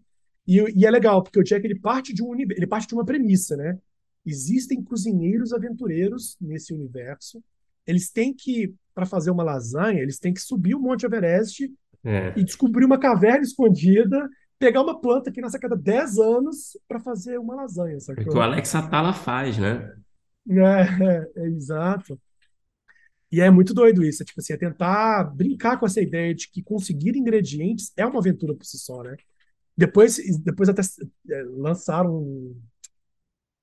[0.48, 3.06] e, e é legal, porque o Jack ele parte de um ele parte de uma
[3.06, 3.78] premissa, né?
[4.26, 7.44] Existem cozinheiros aventureiros nesse universo.
[7.86, 11.72] Eles têm que, para fazer uma lasanha, eles têm que subir o Monte Everest
[12.04, 12.34] é.
[12.36, 17.00] e descobrir uma caverna escondida pegar uma planta que nasce a cada 10 anos para
[17.00, 18.00] fazer uma lasanha.
[18.00, 18.24] Sacou?
[18.24, 19.94] É que o Alex Atala faz, né?
[20.50, 22.20] É, é, exato.
[23.32, 26.50] E é muito doido isso, é, tipo assim, é tentar brincar com essa ideia de
[26.50, 29.16] que conseguir ingredientes é uma aventura por si só, né?
[29.78, 32.60] Depois, depois até é, lançaram um,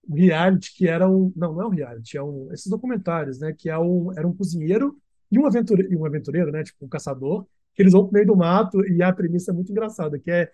[0.09, 1.33] um reality que era um.
[1.35, 3.53] Não, não é um reality, é um, esses documentários, né?
[3.53, 4.97] Que é um, era um cozinheiro
[5.35, 6.63] e um aventureiro, um aventureiro, né?
[6.63, 9.71] Tipo, um caçador, que eles vão pro meio do mato e a premissa é muito
[9.73, 10.53] engraçada, que é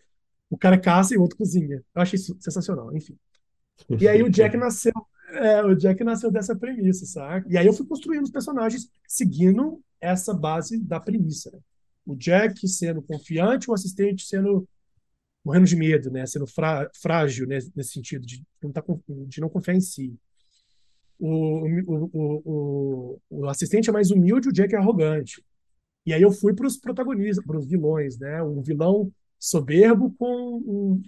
[0.49, 1.83] o cara caça e o outro cozinha.
[1.95, 3.17] Eu achei isso sensacional, enfim.
[3.99, 4.93] E aí o Jack nasceu,
[5.33, 7.53] é, o Jack nasceu dessa premissa, sabe?
[7.53, 11.51] E aí eu fui construindo os personagens seguindo essa base da premissa.
[11.51, 11.59] Né?
[12.11, 14.69] o Jack sendo confiante, o assistente sendo
[15.45, 16.27] morrendo de medo, né?
[16.27, 16.47] Sendo
[16.95, 17.59] frágil né?
[17.75, 18.83] nesse sentido de não, tá,
[19.27, 20.15] de não confiar em si.
[21.21, 25.45] O, o, o, o, assistente é mais humilde, o Jack é arrogante.
[26.07, 28.43] E aí eu fui para os protagonistas, para os vilões, né?
[28.43, 30.99] Um vilão soberbo com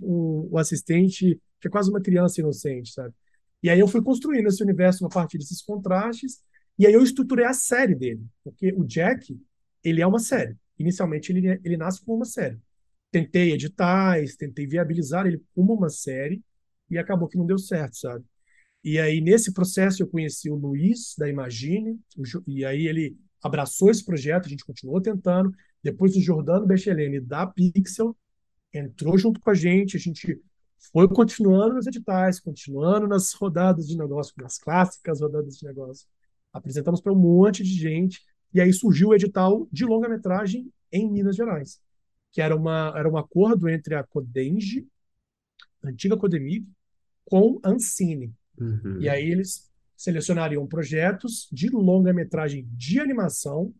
[0.50, 3.14] um, assistente que é quase uma criança inocente, sabe?
[3.62, 6.42] E aí eu fui construindo esse universo a partir desses contrastes,
[6.78, 9.38] e aí eu estruturei a série dele, porque o Jack,
[9.84, 10.56] ele é uma série.
[10.78, 12.58] Inicialmente ele, ele nasce como uma série.
[13.10, 16.42] Tentei editais, tentei viabilizar ele como uma série,
[16.90, 18.24] e acabou que não deu certo, sabe?
[18.84, 22.00] E aí, nesse processo, eu conheci o Luiz, da Imagine,
[22.46, 25.52] e aí ele abraçou esse projeto, a gente continuou tentando.
[25.82, 28.16] Depois o Jordano Bechelene, da Pixel,
[28.72, 30.40] entrou junto com a gente, a gente
[30.92, 36.06] foi continuando nos editais, continuando nas rodadas de negócio, nas clássicas rodadas de negócio.
[36.52, 38.20] Apresentamos para um monte de gente,
[38.52, 41.80] e aí surgiu o edital de longa-metragem em Minas Gerais,
[42.32, 44.86] que era, uma, era um acordo entre a Codenge,
[45.82, 46.66] a antiga Codemig,
[47.24, 48.34] com a Ancine.
[48.58, 49.00] Uhum.
[49.00, 53.72] E aí eles selecionariam projetos de longa-metragem de animação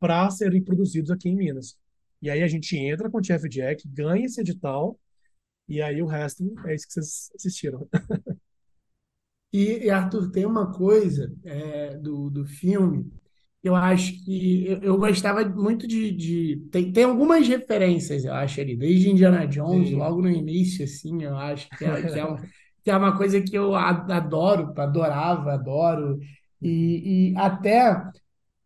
[0.00, 1.78] para serem produzidos aqui em Minas.
[2.22, 4.98] E aí a gente entra com o Jeff Jack, ganha esse edital,
[5.68, 7.88] e aí o resto é isso que vocês assistiram.
[9.50, 13.10] E, e Arthur, tem uma coisa é, do, do filme
[13.62, 18.60] eu acho que eu, eu gostava muito de, de, tem, tem algumas referências, eu acho
[18.60, 19.96] ali, desde Indiana Jones, Sim.
[19.96, 22.40] logo no início, assim, eu acho que é, que é, uma,
[22.88, 26.18] que é uma coisa que eu adoro, adorava, adoro,
[26.62, 28.02] e, e até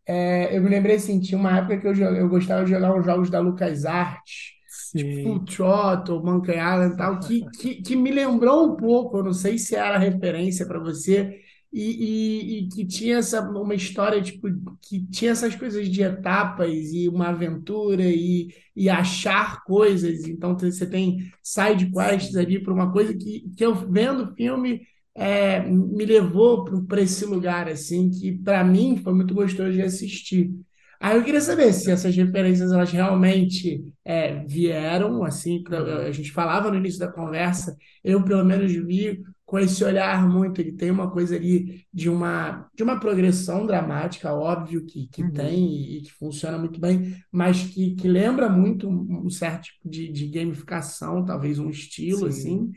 [0.07, 3.05] é, eu me lembrei assim, tinha uma época que eu, eu gostava de jogar os
[3.05, 4.53] jogos da LucasArts,
[4.95, 9.23] tipo Full Throttle, Monkey Island e tal, que, que, que me lembrou um pouco, eu
[9.25, 11.41] não sei se era referência para você,
[11.73, 14.47] e, e, e, que tinha essa, uma história tipo,
[14.79, 20.25] que tinha essas coisas de etapas e uma aventura e, e achar coisas.
[20.25, 24.81] Então você tem side quests ali para uma coisa que, que eu vendo o filme
[25.15, 30.51] é, me levou para esse lugar assim que para mim foi muito gostoso de assistir.
[30.99, 35.61] Aí eu queria saber se essas referências elas realmente é, vieram, assim,
[36.07, 40.61] a gente falava no início da conversa, eu pelo menos vi com esse olhar muito,
[40.61, 45.31] ele tem uma coisa ali de uma, de uma progressão dramática, óbvio que, que uhum.
[45.31, 49.89] tem e, e, que funciona muito bem, mas que, que lembra muito um, certo tipo
[49.89, 52.39] de, de gamificação, talvez um estilo, Sim.
[52.39, 52.71] assim,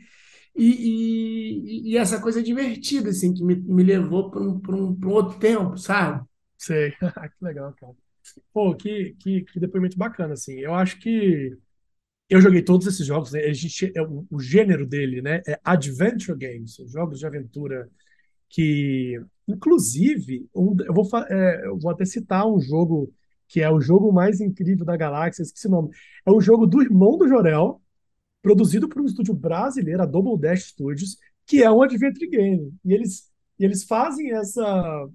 [0.55, 5.09] e, e, e, essa coisa divertida, assim, que me, me levou para um, um, um
[5.09, 6.25] outro tempo, sabe?
[6.57, 7.93] Sei, que legal, cara.
[8.51, 10.59] Pô, que, que, que depoimento bacana, assim.
[10.59, 11.55] Eu acho que
[12.29, 13.41] eu joguei todos esses jogos, né?
[13.95, 15.41] é, o, o, gênero dele, né?
[15.47, 17.89] É adventure games, jogos de aventura
[18.49, 23.13] que, inclusive, um, eu, vou, é, eu vou até citar um jogo
[23.47, 25.89] que é o jogo mais incrível da galáxia, esqueci o nome.
[26.25, 27.81] É um jogo do irmão do Jorel,
[28.41, 32.73] produzido por um estúdio brasileiro, a Double Dash Studios, que é um adventure game.
[32.83, 35.07] E eles, e eles fazem essa,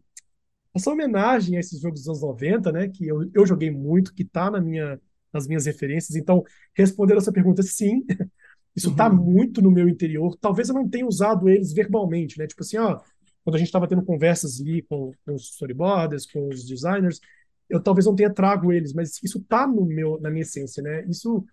[0.74, 2.88] essa homenagem a esses jogos dos anos 90, né?
[2.88, 4.98] Que eu, eu joguei muito, que tá na minha
[5.32, 6.16] nas minhas referências.
[6.16, 6.44] Então,
[6.74, 8.04] respondendo essa pergunta, sim,
[8.76, 9.16] isso está uhum.
[9.16, 10.36] muito no meu interior.
[10.40, 12.46] Talvez eu não tenha usado eles verbalmente, né?
[12.46, 13.00] Tipo assim, ó,
[13.44, 17.20] quando a gente estava tendo conversas ali com, com, os storyboarders, com os designers,
[17.68, 21.04] eu talvez não tenha trago eles, mas isso está no meu, na minha essência, né?
[21.08, 21.44] Isso,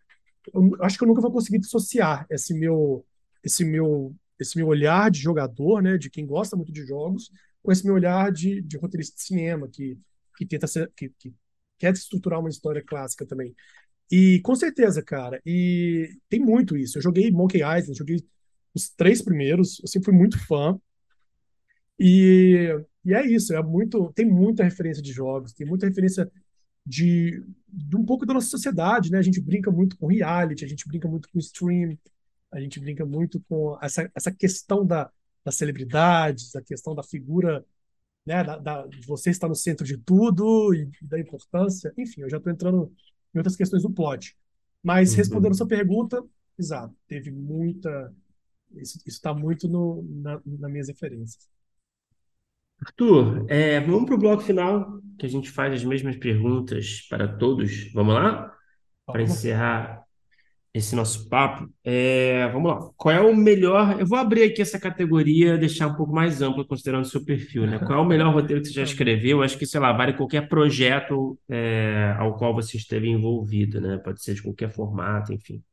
[0.54, 3.06] eu acho que eu nunca vou conseguir dissociar esse meu,
[3.44, 5.98] esse meu, esse meu olhar de jogador, né?
[5.98, 7.32] De quem gosta muito de jogos,
[7.64, 9.98] com esse meu olhar de, de roteirista de cinema que
[10.40, 11.34] que tenta ser, que, que
[11.80, 13.56] quer estruturar uma história clássica também.
[14.12, 16.98] E com certeza, cara, e tem muito isso.
[16.98, 18.24] Eu joguei Monkey Island, joguei
[18.74, 20.80] os três primeiros, eu sempre fui muito fã.
[22.00, 22.70] E,
[23.06, 26.32] e é isso, é muito, tem muita referência de jogos, tem muita referência
[26.86, 29.20] de, de um pouco da nossa sociedade, né?
[29.20, 31.98] A gente brinca muito com reality, a gente brinca muito com stream,
[32.52, 35.12] a gente brinca muito com essa, essa questão da,
[35.46, 37.64] das celebridades, a questão da figura
[38.26, 41.94] né, da, da, de você estar no centro de tudo e, e da importância.
[41.98, 42.92] Enfim, eu já estou entrando
[43.34, 44.38] em outras questões do plot.
[44.84, 45.18] Mas, uhum.
[45.18, 46.24] respondendo a sua pergunta,
[46.58, 48.14] exato, teve muita.
[48.76, 51.50] Isso está muito no, na, nas minhas referências.
[52.82, 57.28] Arthur, é, vamos para o bloco final, que a gente faz as mesmas perguntas para
[57.28, 57.92] todos.
[57.94, 58.56] Vamos lá?
[59.06, 60.04] Para encerrar
[60.74, 61.68] esse nosso papo.
[61.84, 62.90] É, vamos lá.
[62.96, 64.00] Qual é o melhor?
[64.00, 67.66] Eu vou abrir aqui essa categoria, deixar um pouco mais ampla, considerando o seu perfil,
[67.66, 67.80] né?
[67.80, 69.42] Qual é o melhor roteiro que você já escreveu?
[69.42, 73.98] Acho que, sei lá, vale qualquer projeto é, ao qual você esteve envolvido, né?
[73.98, 75.64] Pode ser de qualquer formato, enfim.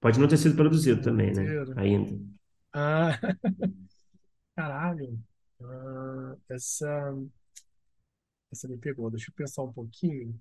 [0.00, 1.44] Pode não ter sido produzido também, né?
[1.76, 2.18] Ainda.
[2.72, 3.18] Ah,
[4.56, 5.18] caralho.
[5.60, 7.14] Ah, essa,
[8.52, 9.10] essa me pegou.
[9.10, 10.38] Deixa eu pensar um pouquinho.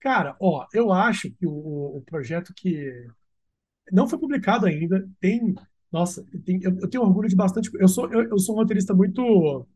[0.00, 3.06] Cara, ó, eu acho que o, o projeto que
[3.92, 5.54] não foi publicado ainda tem.
[5.92, 7.70] Nossa, tem, eu, eu, tenho orgulho de bastante.
[7.74, 9.66] Eu sou, eu, eu sou um roteirista muito.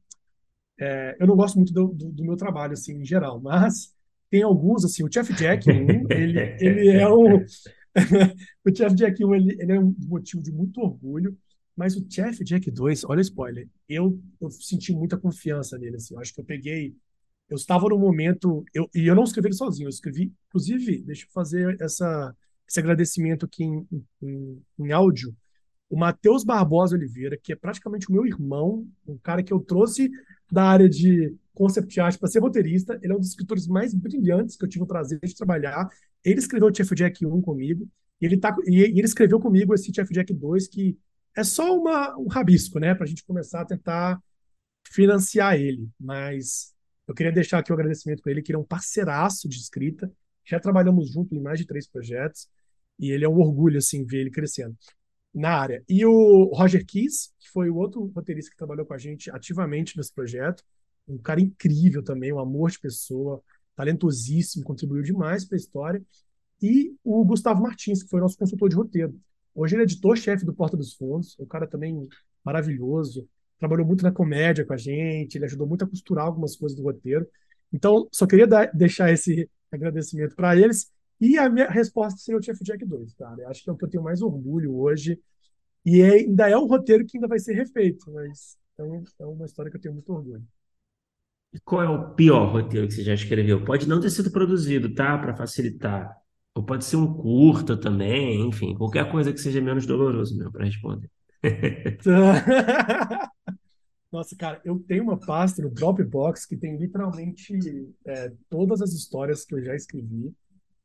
[0.81, 3.95] É, eu não gosto muito do, do, do, meu trabalho, assim, em geral, mas
[4.29, 7.37] tem alguns, assim, o Chef Jack 1, ele, ele é um.
[8.67, 11.37] o Chef Jack 1, ele, ele é um motivo de muito orgulho,
[11.77, 16.15] mas o Chef Jack 2, olha o spoiler, eu, eu senti muita confiança nele, assim,
[16.15, 16.97] eu acho que eu peguei
[17.49, 21.27] eu estava no momento, eu, e eu não escrevi ele sozinho, eu escrevi, inclusive, deixa
[21.27, 22.35] eu fazer essa,
[22.69, 23.87] esse agradecimento aqui em,
[24.23, 25.35] em, em áudio,
[25.89, 30.11] o Matheus Barbosa Oliveira, que é praticamente o meu irmão, um cara que eu trouxe
[30.51, 34.57] da área de concept art para ser roteirista, ele é um dos escritores mais brilhantes
[34.57, 35.89] que eu tive o prazer de trabalhar.
[36.25, 37.89] Ele escreveu o Chef Jack 1 comigo,
[38.21, 40.99] e ele, tá, e ele escreveu comigo esse Chef Jack 2, que
[41.37, 44.21] é só uma, um rabisco, né, para a gente começar a tentar
[44.89, 46.75] financiar ele, mas
[47.07, 49.57] eu queria deixar aqui o um agradecimento para ele, que ele é um parceiraço de
[49.57, 50.11] escrita.
[50.45, 52.49] Já trabalhamos junto em mais de três projetos
[52.99, 54.77] e ele é um orgulho assim ver ele crescendo
[55.35, 55.83] na área.
[55.89, 59.97] E o Roger Keys, que foi o outro roteirista que trabalhou com a gente ativamente
[59.97, 60.63] nesse projeto,
[61.09, 63.43] um cara incrível também, um amor de pessoa,
[63.77, 66.03] talentosíssimo, contribuiu demais para a história.
[66.63, 69.21] E o Gustavo Martins, que foi nosso consultor de roteiro.
[69.55, 72.09] Hoje ele é editor-chefe do Porta dos Fundos, um cara também
[72.45, 73.29] maravilhoso,
[73.59, 76.85] trabalhou muito na comédia com a gente, ele ajudou muito a costurar algumas coisas do
[76.85, 77.27] roteiro.
[77.73, 80.93] Então, só queria dar, deixar esse agradecimento para eles.
[81.21, 83.43] E a minha resposta seria o Chef Jack 2, cara.
[83.43, 85.19] Eu acho que é o que eu tenho mais orgulho hoje.
[85.85, 88.83] E é, ainda é um roteiro que ainda vai ser refeito, mas é,
[89.23, 90.43] é uma história que eu tenho muito orgulho.
[91.53, 93.65] E qual é o pior roteiro que você já escreveu?
[93.65, 95.17] Pode não ter sido produzido, tá?
[95.17, 96.13] Para facilitar.
[96.55, 100.65] Ou pode ser um curta também, enfim, qualquer coisa que seja menos doloroso, meu, para
[100.65, 101.11] responder.
[104.11, 107.53] Nossa, cara, eu tenho uma pasta no Dropbox que tem literalmente
[108.07, 110.33] é, todas as histórias que eu já escrevi.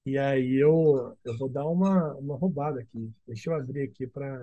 [0.06, 3.12] E aí eu, eu vou dar uma, uma roubada aqui.
[3.28, 4.42] Deixa eu abrir aqui para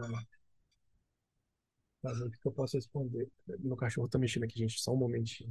[2.03, 3.29] ver o que eu posso responder.
[3.59, 4.81] Meu cachorro tá mexendo aqui, gente.
[4.81, 5.51] Só um momentinho.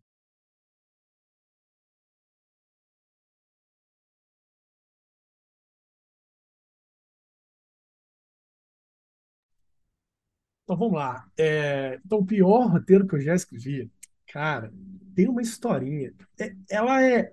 [10.65, 11.25] Então vamos lá.
[11.37, 13.89] É, então, o pior roteiro que eu já escrevi,
[14.27, 14.73] cara,
[15.15, 16.11] tem uma historinha.
[16.39, 17.31] É, ela é,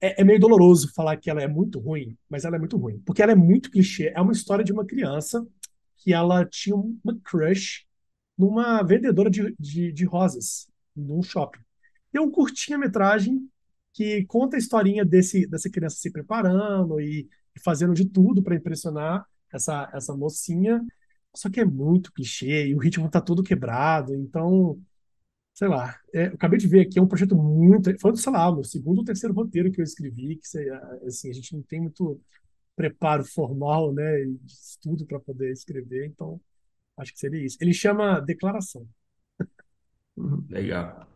[0.00, 3.00] é, é, meio doloroso falar que ela é muito ruim, mas ela é muito ruim.
[3.06, 4.12] Porque ela é muito clichê.
[4.14, 5.46] É uma história de uma criança
[5.96, 7.86] que ela tinha uma crush
[8.36, 11.60] numa vendedora de, de, de rosas, num shopping.
[12.12, 13.48] E é um curtinha-metragem
[13.94, 18.56] que conta a historinha desse, dessa criança se preparando e, e fazendo de tudo para
[18.56, 20.82] impressionar essa, essa mocinha
[21.34, 24.80] só que é muito clichê e o ritmo tá todo quebrado, então,
[25.54, 25.98] sei lá.
[26.14, 27.90] É, eu acabei de ver aqui, é um projeto muito.
[28.00, 30.46] Foi, sei lá, o segundo ou terceiro roteiro que eu escrevi, que
[31.06, 32.20] assim, a gente não tem muito
[32.76, 36.40] preparo formal, né, de estudo para poder escrever, então
[36.98, 37.58] acho que seria isso.
[37.60, 38.88] Ele chama Declaração.
[40.16, 41.06] Uhum, legal.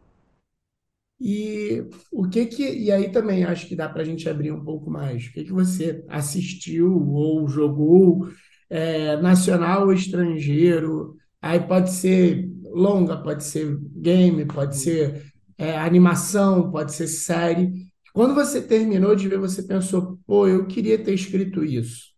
[1.21, 1.83] E
[2.13, 4.91] o que que e aí também acho que dá para a gente abrir um pouco
[4.91, 5.27] mais.
[5.27, 8.29] O que que você assistiu ou jogou
[8.75, 11.17] é, nacional ou estrangeiro.
[11.41, 17.87] Aí pode ser longa, pode ser game, pode ser é, animação, pode ser série.
[18.13, 22.13] Quando você terminou de ver, você pensou, pô, eu queria ter escrito isso.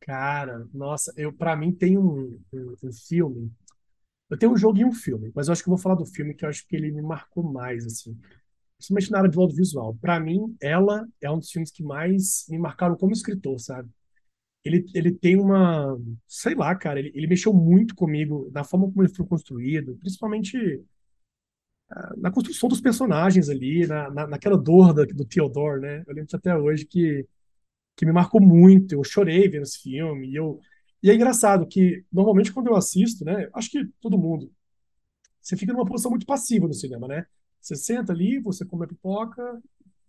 [0.00, 3.50] Cara, nossa, eu para mim tem um, um, um, filme.
[4.28, 6.04] Eu tenho um jogo e um filme, mas eu acho que eu vou falar do
[6.04, 8.14] filme que eu acho que ele me marcou mais, assim.
[8.76, 9.96] Principalmente na área do audiovisual.
[9.98, 13.88] Para mim, ela é um dos filmes que mais me marcaram como escritor, sabe?
[14.68, 19.02] Ele, ele tem uma, sei lá, cara, ele, ele mexeu muito comigo na forma como
[19.02, 20.84] ele foi construído, principalmente
[21.90, 26.04] ah, na construção dos personagens ali, na, na, naquela dor da, do Theodore, né?
[26.06, 27.26] Eu lembro até hoje que,
[27.96, 28.94] que me marcou muito.
[28.94, 30.28] Eu chorei vendo esse filme.
[30.28, 30.60] E, eu,
[31.02, 33.48] e é engraçado que, normalmente, quando eu assisto, né?
[33.54, 34.52] Acho que todo mundo,
[35.40, 37.26] você fica numa posição muito passiva no cinema, né?
[37.60, 39.62] Você senta ali, você come a pipoca,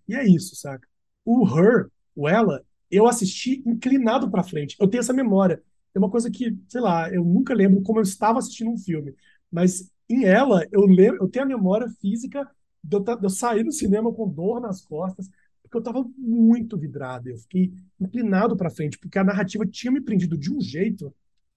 [0.07, 0.87] e é isso, saca?
[1.25, 4.75] O Her, o Ela, eu assisti inclinado para frente.
[4.79, 5.61] Eu tenho essa memória.
[5.93, 9.15] É uma coisa que, sei lá, eu nunca lembro como eu estava assistindo um filme,
[9.51, 12.47] mas em ela eu lembro, eu tenho a memória física
[12.83, 15.29] de eu, de eu sair do cinema com dor nas costas,
[15.61, 17.29] porque eu estava muito vidrado.
[17.29, 21.13] Eu fiquei inclinado para frente, porque a narrativa tinha me prendido de um jeito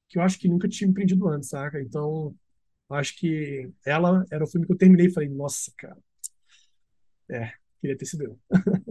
[0.08, 1.80] que eu acho que nunca tinha me prendido antes, saca?
[1.80, 2.34] Então,
[2.90, 5.98] acho que ela era o filme que eu terminei e falei, nossa, cara.
[7.30, 8.38] É, queria ter sido eu.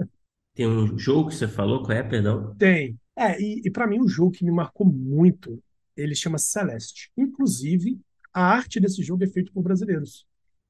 [0.54, 2.56] Tem um jogo que você falou, qual é, perdão?
[2.56, 3.00] Tem.
[3.16, 5.62] É, e, e para mim um jogo que me marcou muito,
[5.96, 7.12] ele chama Celeste.
[7.18, 8.00] Inclusive,
[8.34, 10.26] a arte desse jogo é feita por brasileiros.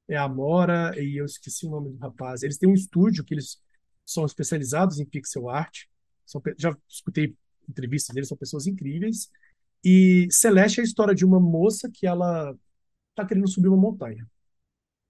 [0.08, 2.42] É a Mora e eu esqueci o nome do rapaz.
[2.42, 3.60] Eles têm um estúdio que eles
[4.04, 5.84] são especializados em pixel art.
[6.26, 7.34] São, já escutei
[7.68, 9.30] entrevistas deles, são pessoas incríveis.
[9.84, 12.56] E Celeste é a história de uma moça que ela
[13.10, 14.28] está querendo subir uma montanha.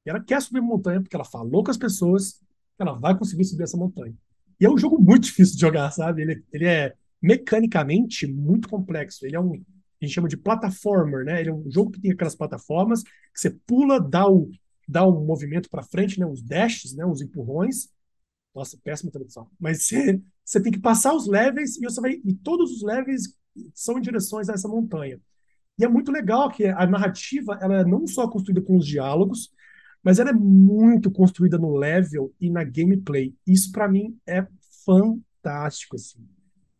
[0.04, 2.32] E ela quer subir uma montanha porque ela falou com as pessoas
[2.76, 4.14] que ela vai conseguir subir essa montanha.
[4.62, 6.22] E é um jogo muito difícil de jogar, sabe?
[6.22, 9.26] Ele, ele é mecanicamente muito complexo.
[9.26, 11.40] Ele é um, a gente chama de plataformer, né?
[11.40, 14.48] Ele é um jogo que tem aquelas plataformas que você pula, dá o,
[14.86, 16.24] dá um movimento para frente, né?
[16.24, 17.04] Os dashes, né?
[17.04, 17.88] Os empurrões.
[18.54, 19.50] Nossa, péssima tradução.
[19.58, 23.34] Mas você, você tem que passar os levels e você vai e todos os levels
[23.74, 25.20] são em direções a essa montanha.
[25.76, 29.50] E é muito legal que a narrativa ela é não só construída com os diálogos,
[30.02, 33.34] mas ela é muito construída no level e na gameplay.
[33.46, 34.46] Isso para mim é
[34.84, 36.26] fantástico assim.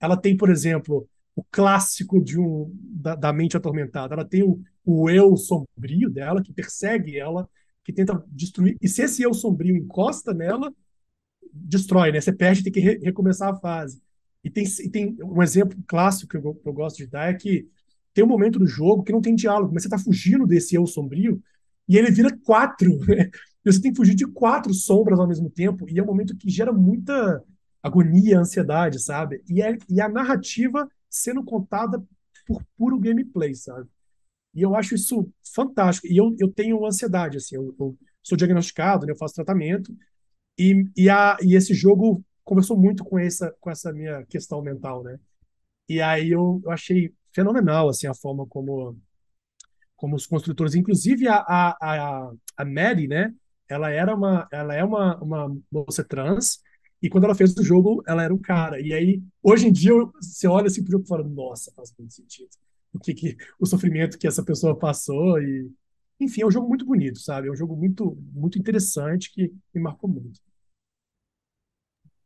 [0.01, 4.15] Ela tem, por exemplo, o clássico de um da, da mente atormentada.
[4.15, 7.49] Ela tem o, o eu sombrio dela que persegue ela,
[7.85, 8.77] que tenta destruir.
[8.81, 10.75] E se esse eu sombrio encosta nela,
[11.53, 12.21] destrói, né?
[12.21, 14.03] Você perde, tem que re recomeçar a fase.
[14.43, 17.35] E tem, e tem um exemplo clássico que eu, que eu gosto de dar é
[17.35, 17.69] que
[18.13, 20.87] tem um momento do jogo que não tem diálogo, mas você está fugindo desse eu
[20.87, 21.41] sombrio
[21.89, 22.99] e ele vira quatro.
[23.65, 23.73] Né?
[23.73, 26.51] Você tem que fugir de quatro sombras ao mesmo tempo, e é um momento que
[26.51, 27.43] gera muita
[27.81, 29.41] agonia, ansiedade, sabe?
[29.49, 32.03] E, é, e a narrativa sendo contada
[32.47, 33.89] por puro gameplay, sabe?
[34.55, 36.07] E eu acho isso fantástico.
[36.09, 39.13] E eu, eu tenho ansiedade, assim, eu, eu sou diagnosticado, né?
[39.13, 39.95] eu faço tratamento,
[40.59, 45.03] e, e, a, e esse jogo conversou muito com essa, com essa minha questão mental,
[45.03, 45.19] né?
[45.89, 48.97] E aí eu, eu achei fenomenal, assim, a forma como
[50.03, 53.33] como os construtores, inclusive a, a, a, a Maddie, né?
[53.69, 56.61] Ela era uma, ela é uma, uma moça trans,
[57.01, 58.81] e quando ela fez o jogo, ela era um cara.
[58.81, 62.13] E aí, hoje em dia, você olha assim pro jogo e fala, nossa, faz muito
[62.15, 62.49] sentido.
[62.93, 65.71] O que, que o sofrimento que essa pessoa passou e
[66.19, 67.47] enfim, é um jogo muito bonito, sabe?
[67.47, 70.41] É um jogo muito muito interessante que me marcou muito.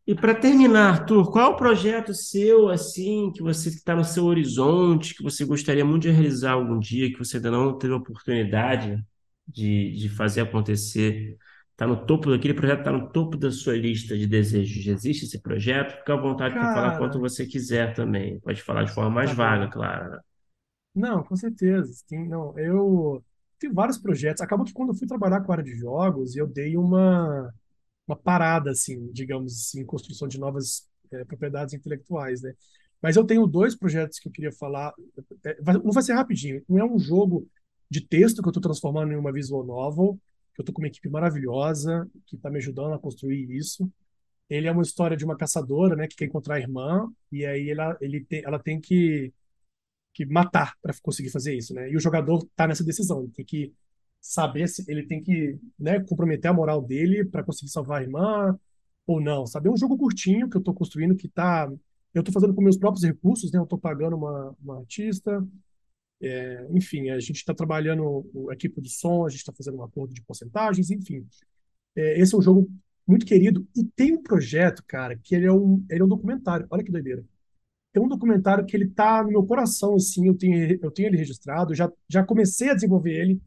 [0.06, 4.24] E para terminar, Arthur, qual é o projeto seu, assim, que você está no seu
[4.24, 7.96] horizonte, que você gostaria muito de realizar algum dia, que você ainda não teve a
[7.96, 9.04] oportunidade
[9.48, 11.36] de, de fazer acontecer?
[11.72, 14.86] Está no topo daquele projeto, está no topo da sua lista de desejos.
[14.86, 15.98] Existe esse projeto?
[15.98, 18.38] Fica à vontade para falar quanto você quiser também.
[18.40, 20.20] Pode falar de forma mais tá vaga, claro.
[20.94, 21.92] Não, com certeza.
[22.08, 23.22] Tem, não, eu
[23.58, 24.40] tenho vários projetos.
[24.40, 27.52] Acabou que quando eu fui trabalhar com a área de jogos, eu dei uma
[28.06, 32.54] uma parada, assim, digamos assim, em construção de novas é, propriedades intelectuais, né?
[33.02, 34.92] Mas eu tenho dois projetos que eu queria falar.
[35.44, 36.62] É, um vai ser rapidinho.
[36.68, 37.46] Um é um jogo
[37.90, 40.18] de texto que eu estou transformando em uma visual novel,
[40.54, 43.90] que eu estou com uma equipe maravilhosa que está me ajudando a construir isso.
[44.48, 47.70] Ele é uma história de uma caçadora, né, que quer encontrar a irmã e aí
[47.70, 49.32] ela, ele tem, ela tem que
[50.16, 51.90] que matar para conseguir fazer isso, né?
[51.90, 53.74] E o jogador está nessa decisão, tem que
[54.26, 58.58] saber se ele tem que né, comprometer a moral dele para conseguir salvar a irmã
[59.06, 59.46] ou não.
[59.46, 59.68] Sabe?
[59.68, 61.70] É um jogo curtinho que eu estou construindo que tá.
[62.12, 63.58] Eu estou fazendo com meus próprios recursos, né?
[63.58, 65.46] Eu estou pagando uma, uma artista.
[66.20, 69.82] É, enfim, a gente está trabalhando a equipe do som, a gente está fazendo um
[69.84, 71.26] acordo de porcentagens, enfim.
[71.94, 72.68] É, esse é um jogo
[73.06, 73.66] muito querido.
[73.76, 76.66] E tem um projeto, cara, que ele é um, ele é um documentário.
[76.70, 77.24] Olha que doideira.
[77.92, 81.16] Tem um documentário que ele tá no meu coração, assim, eu tenho, eu tenho ele
[81.16, 83.40] registrado, já, já comecei a desenvolver ele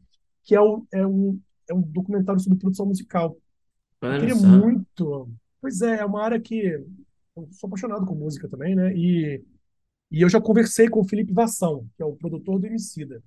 [0.50, 3.38] que é, o, é, um, é um documentário sobre produção musical.
[4.02, 4.48] Olha eu queria só.
[4.48, 5.30] muito.
[5.60, 6.60] Pois é, é uma área que.
[7.36, 8.92] Eu sou apaixonado com música também, né?
[8.92, 9.40] E,
[10.10, 13.22] e eu já conversei com o Felipe Vassão, que é o produtor do Emicida.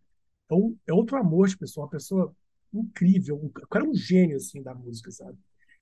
[0.45, 2.35] Então, é outro amor de pessoa, uma pessoa
[2.73, 3.37] incrível.
[3.37, 5.37] O cara é um gênio, assim, da música, sabe?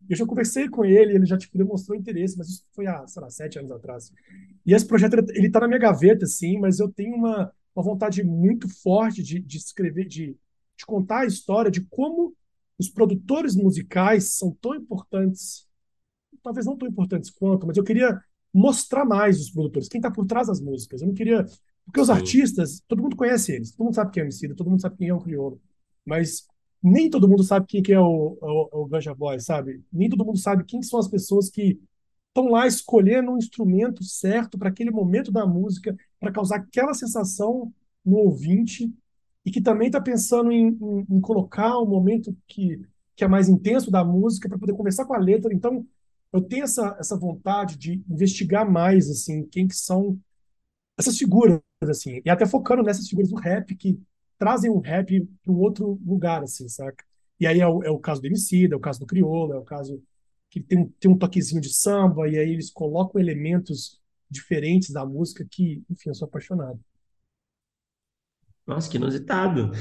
[0.08, 3.20] Eu já conversei com ele, ele já tipo, demonstrou interesse, mas isso foi há, sei
[3.20, 4.14] lá, sete anos atrás.
[4.64, 8.24] E esse projeto, ele tá na minha gaveta, assim, mas eu tenho uma, uma vontade
[8.24, 10.38] muito forte de, de escrever, de
[10.82, 12.36] de contar a história de como
[12.78, 15.68] os produtores musicais são tão importantes,
[16.44, 18.20] talvez não tão importantes quanto, mas eu queria
[18.54, 21.02] mostrar mais os produtores, quem está por trás das músicas.
[21.02, 21.46] Eu não queria.
[21.86, 22.14] Porque os Sim.
[22.14, 24.98] artistas, todo mundo conhece eles, todo mundo sabe quem é o MC, todo mundo sabe
[24.98, 25.62] quem é o Criolo,
[26.06, 26.48] mas
[26.82, 29.84] nem todo mundo sabe quem que é o, o, o Ganja Boy, sabe?
[29.92, 31.80] Nem todo mundo sabe quem são as pessoas que
[32.28, 37.72] estão lá escolhendo um instrumento certo para aquele momento da música, para causar aquela sensação
[38.04, 38.92] no ouvinte
[39.46, 42.86] e que também está pensando em, em, em, colocar um momento que,
[43.16, 45.54] que é mais intenso da música para poder conversar com a letra.
[45.54, 45.86] Então,
[46.32, 50.20] eu tenho essa, essa vontade de investigar mais assim quem que são
[50.98, 52.22] essas figuras assim.
[52.24, 54.00] E até focando nessas figuras do rap que
[54.38, 57.04] trazem o rap para um outro lugar assim saca?
[57.40, 59.58] E aí é o, é o caso do Emicida, é o caso do Criolo é
[59.58, 60.02] o caso
[60.50, 64.00] que tem, tem um toquezinho de samba e aí eles colocam elementos
[64.30, 66.80] diferentes da música que enfim eu sou apaixonado
[68.66, 69.72] nossa, que inusitado.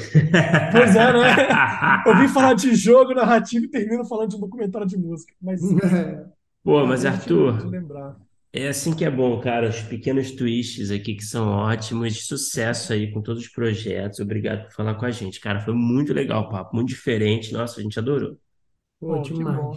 [0.73, 1.49] Pois é, né?
[2.07, 5.33] Eu vim falar de jogo narrativo e termino falando de um documentário de música.
[5.41, 5.61] Mas
[6.63, 7.71] Pô, mas Arthur,
[8.53, 9.69] é assim que é bom, cara.
[9.69, 12.27] Os pequenos twists aqui que são ótimos.
[12.27, 14.21] Sucesso aí com todos os projetos.
[14.21, 15.61] Obrigado por falar com a gente, cara.
[15.61, 17.53] Foi muito legal o papo, muito diferente.
[17.53, 18.39] Nossa, a gente adorou.
[18.99, 19.75] Pô, que bom.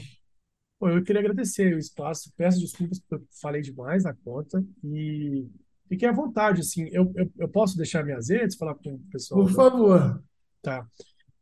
[0.80, 2.34] Pô, eu queria agradecer o espaço.
[2.36, 4.62] Peço desculpas porque eu falei demais na conta.
[4.84, 5.48] E
[5.94, 6.90] fiquem à vontade, assim.
[6.91, 9.41] Eu, eu, eu posso deixar minhas redes, falar com o pessoal?
[9.41, 10.24] Por favor.
[10.61, 10.88] Tá.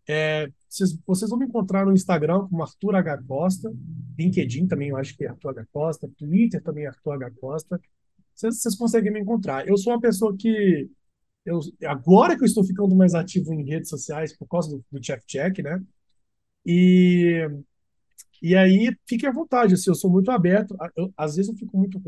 [0.08, 3.24] É, vocês, vocês vão me encontrar no Instagram como Arthur H.
[3.28, 3.72] Costa,
[4.18, 5.66] LinkedIn também eu acho que é Arthur H.
[5.72, 7.32] Costa, Twitter também é Arthur H.
[7.40, 7.80] Costa.
[8.36, 9.68] Vocês, vocês conseguem me encontrar.
[9.68, 10.90] Eu sou uma pessoa que
[11.46, 15.04] eu, agora que eu estou ficando mais ativo em redes sociais por causa do, do
[15.04, 15.82] Chef Check, né?
[16.66, 17.48] E,
[18.42, 20.76] e aí, fiquem à vontade, assim, eu sou muito aberto.
[20.96, 22.02] Eu, às vezes eu fico muito,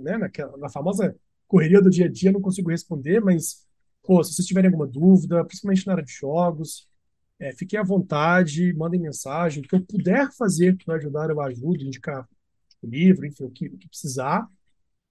[0.00, 1.14] né, naquela, na famosa
[1.50, 3.66] correria do dia a dia, não consigo responder, mas,
[4.04, 6.88] pô, se vocês tiverem alguma dúvida, principalmente na área de jogos,
[7.40, 9.60] é, fiquem à vontade, mandem mensagem.
[9.60, 12.28] O que eu puder fazer para ajudar, eu ajudo, indicar
[12.80, 14.46] o livro, enfim, o que, o que precisar.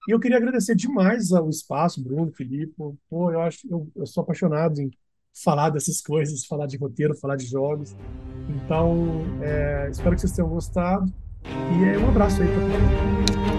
[0.08, 2.74] E eu queria agradecer demais ao espaço, Bruno, Felipe.
[3.10, 4.90] Pô, eu acho, eu, eu sou apaixonado em
[5.44, 7.94] falar dessas coisas, falar de roteiro, falar de jogos.
[8.48, 11.12] Então, é, espero que vocês tenham gostado.
[11.44, 13.59] E é, um abraço aí para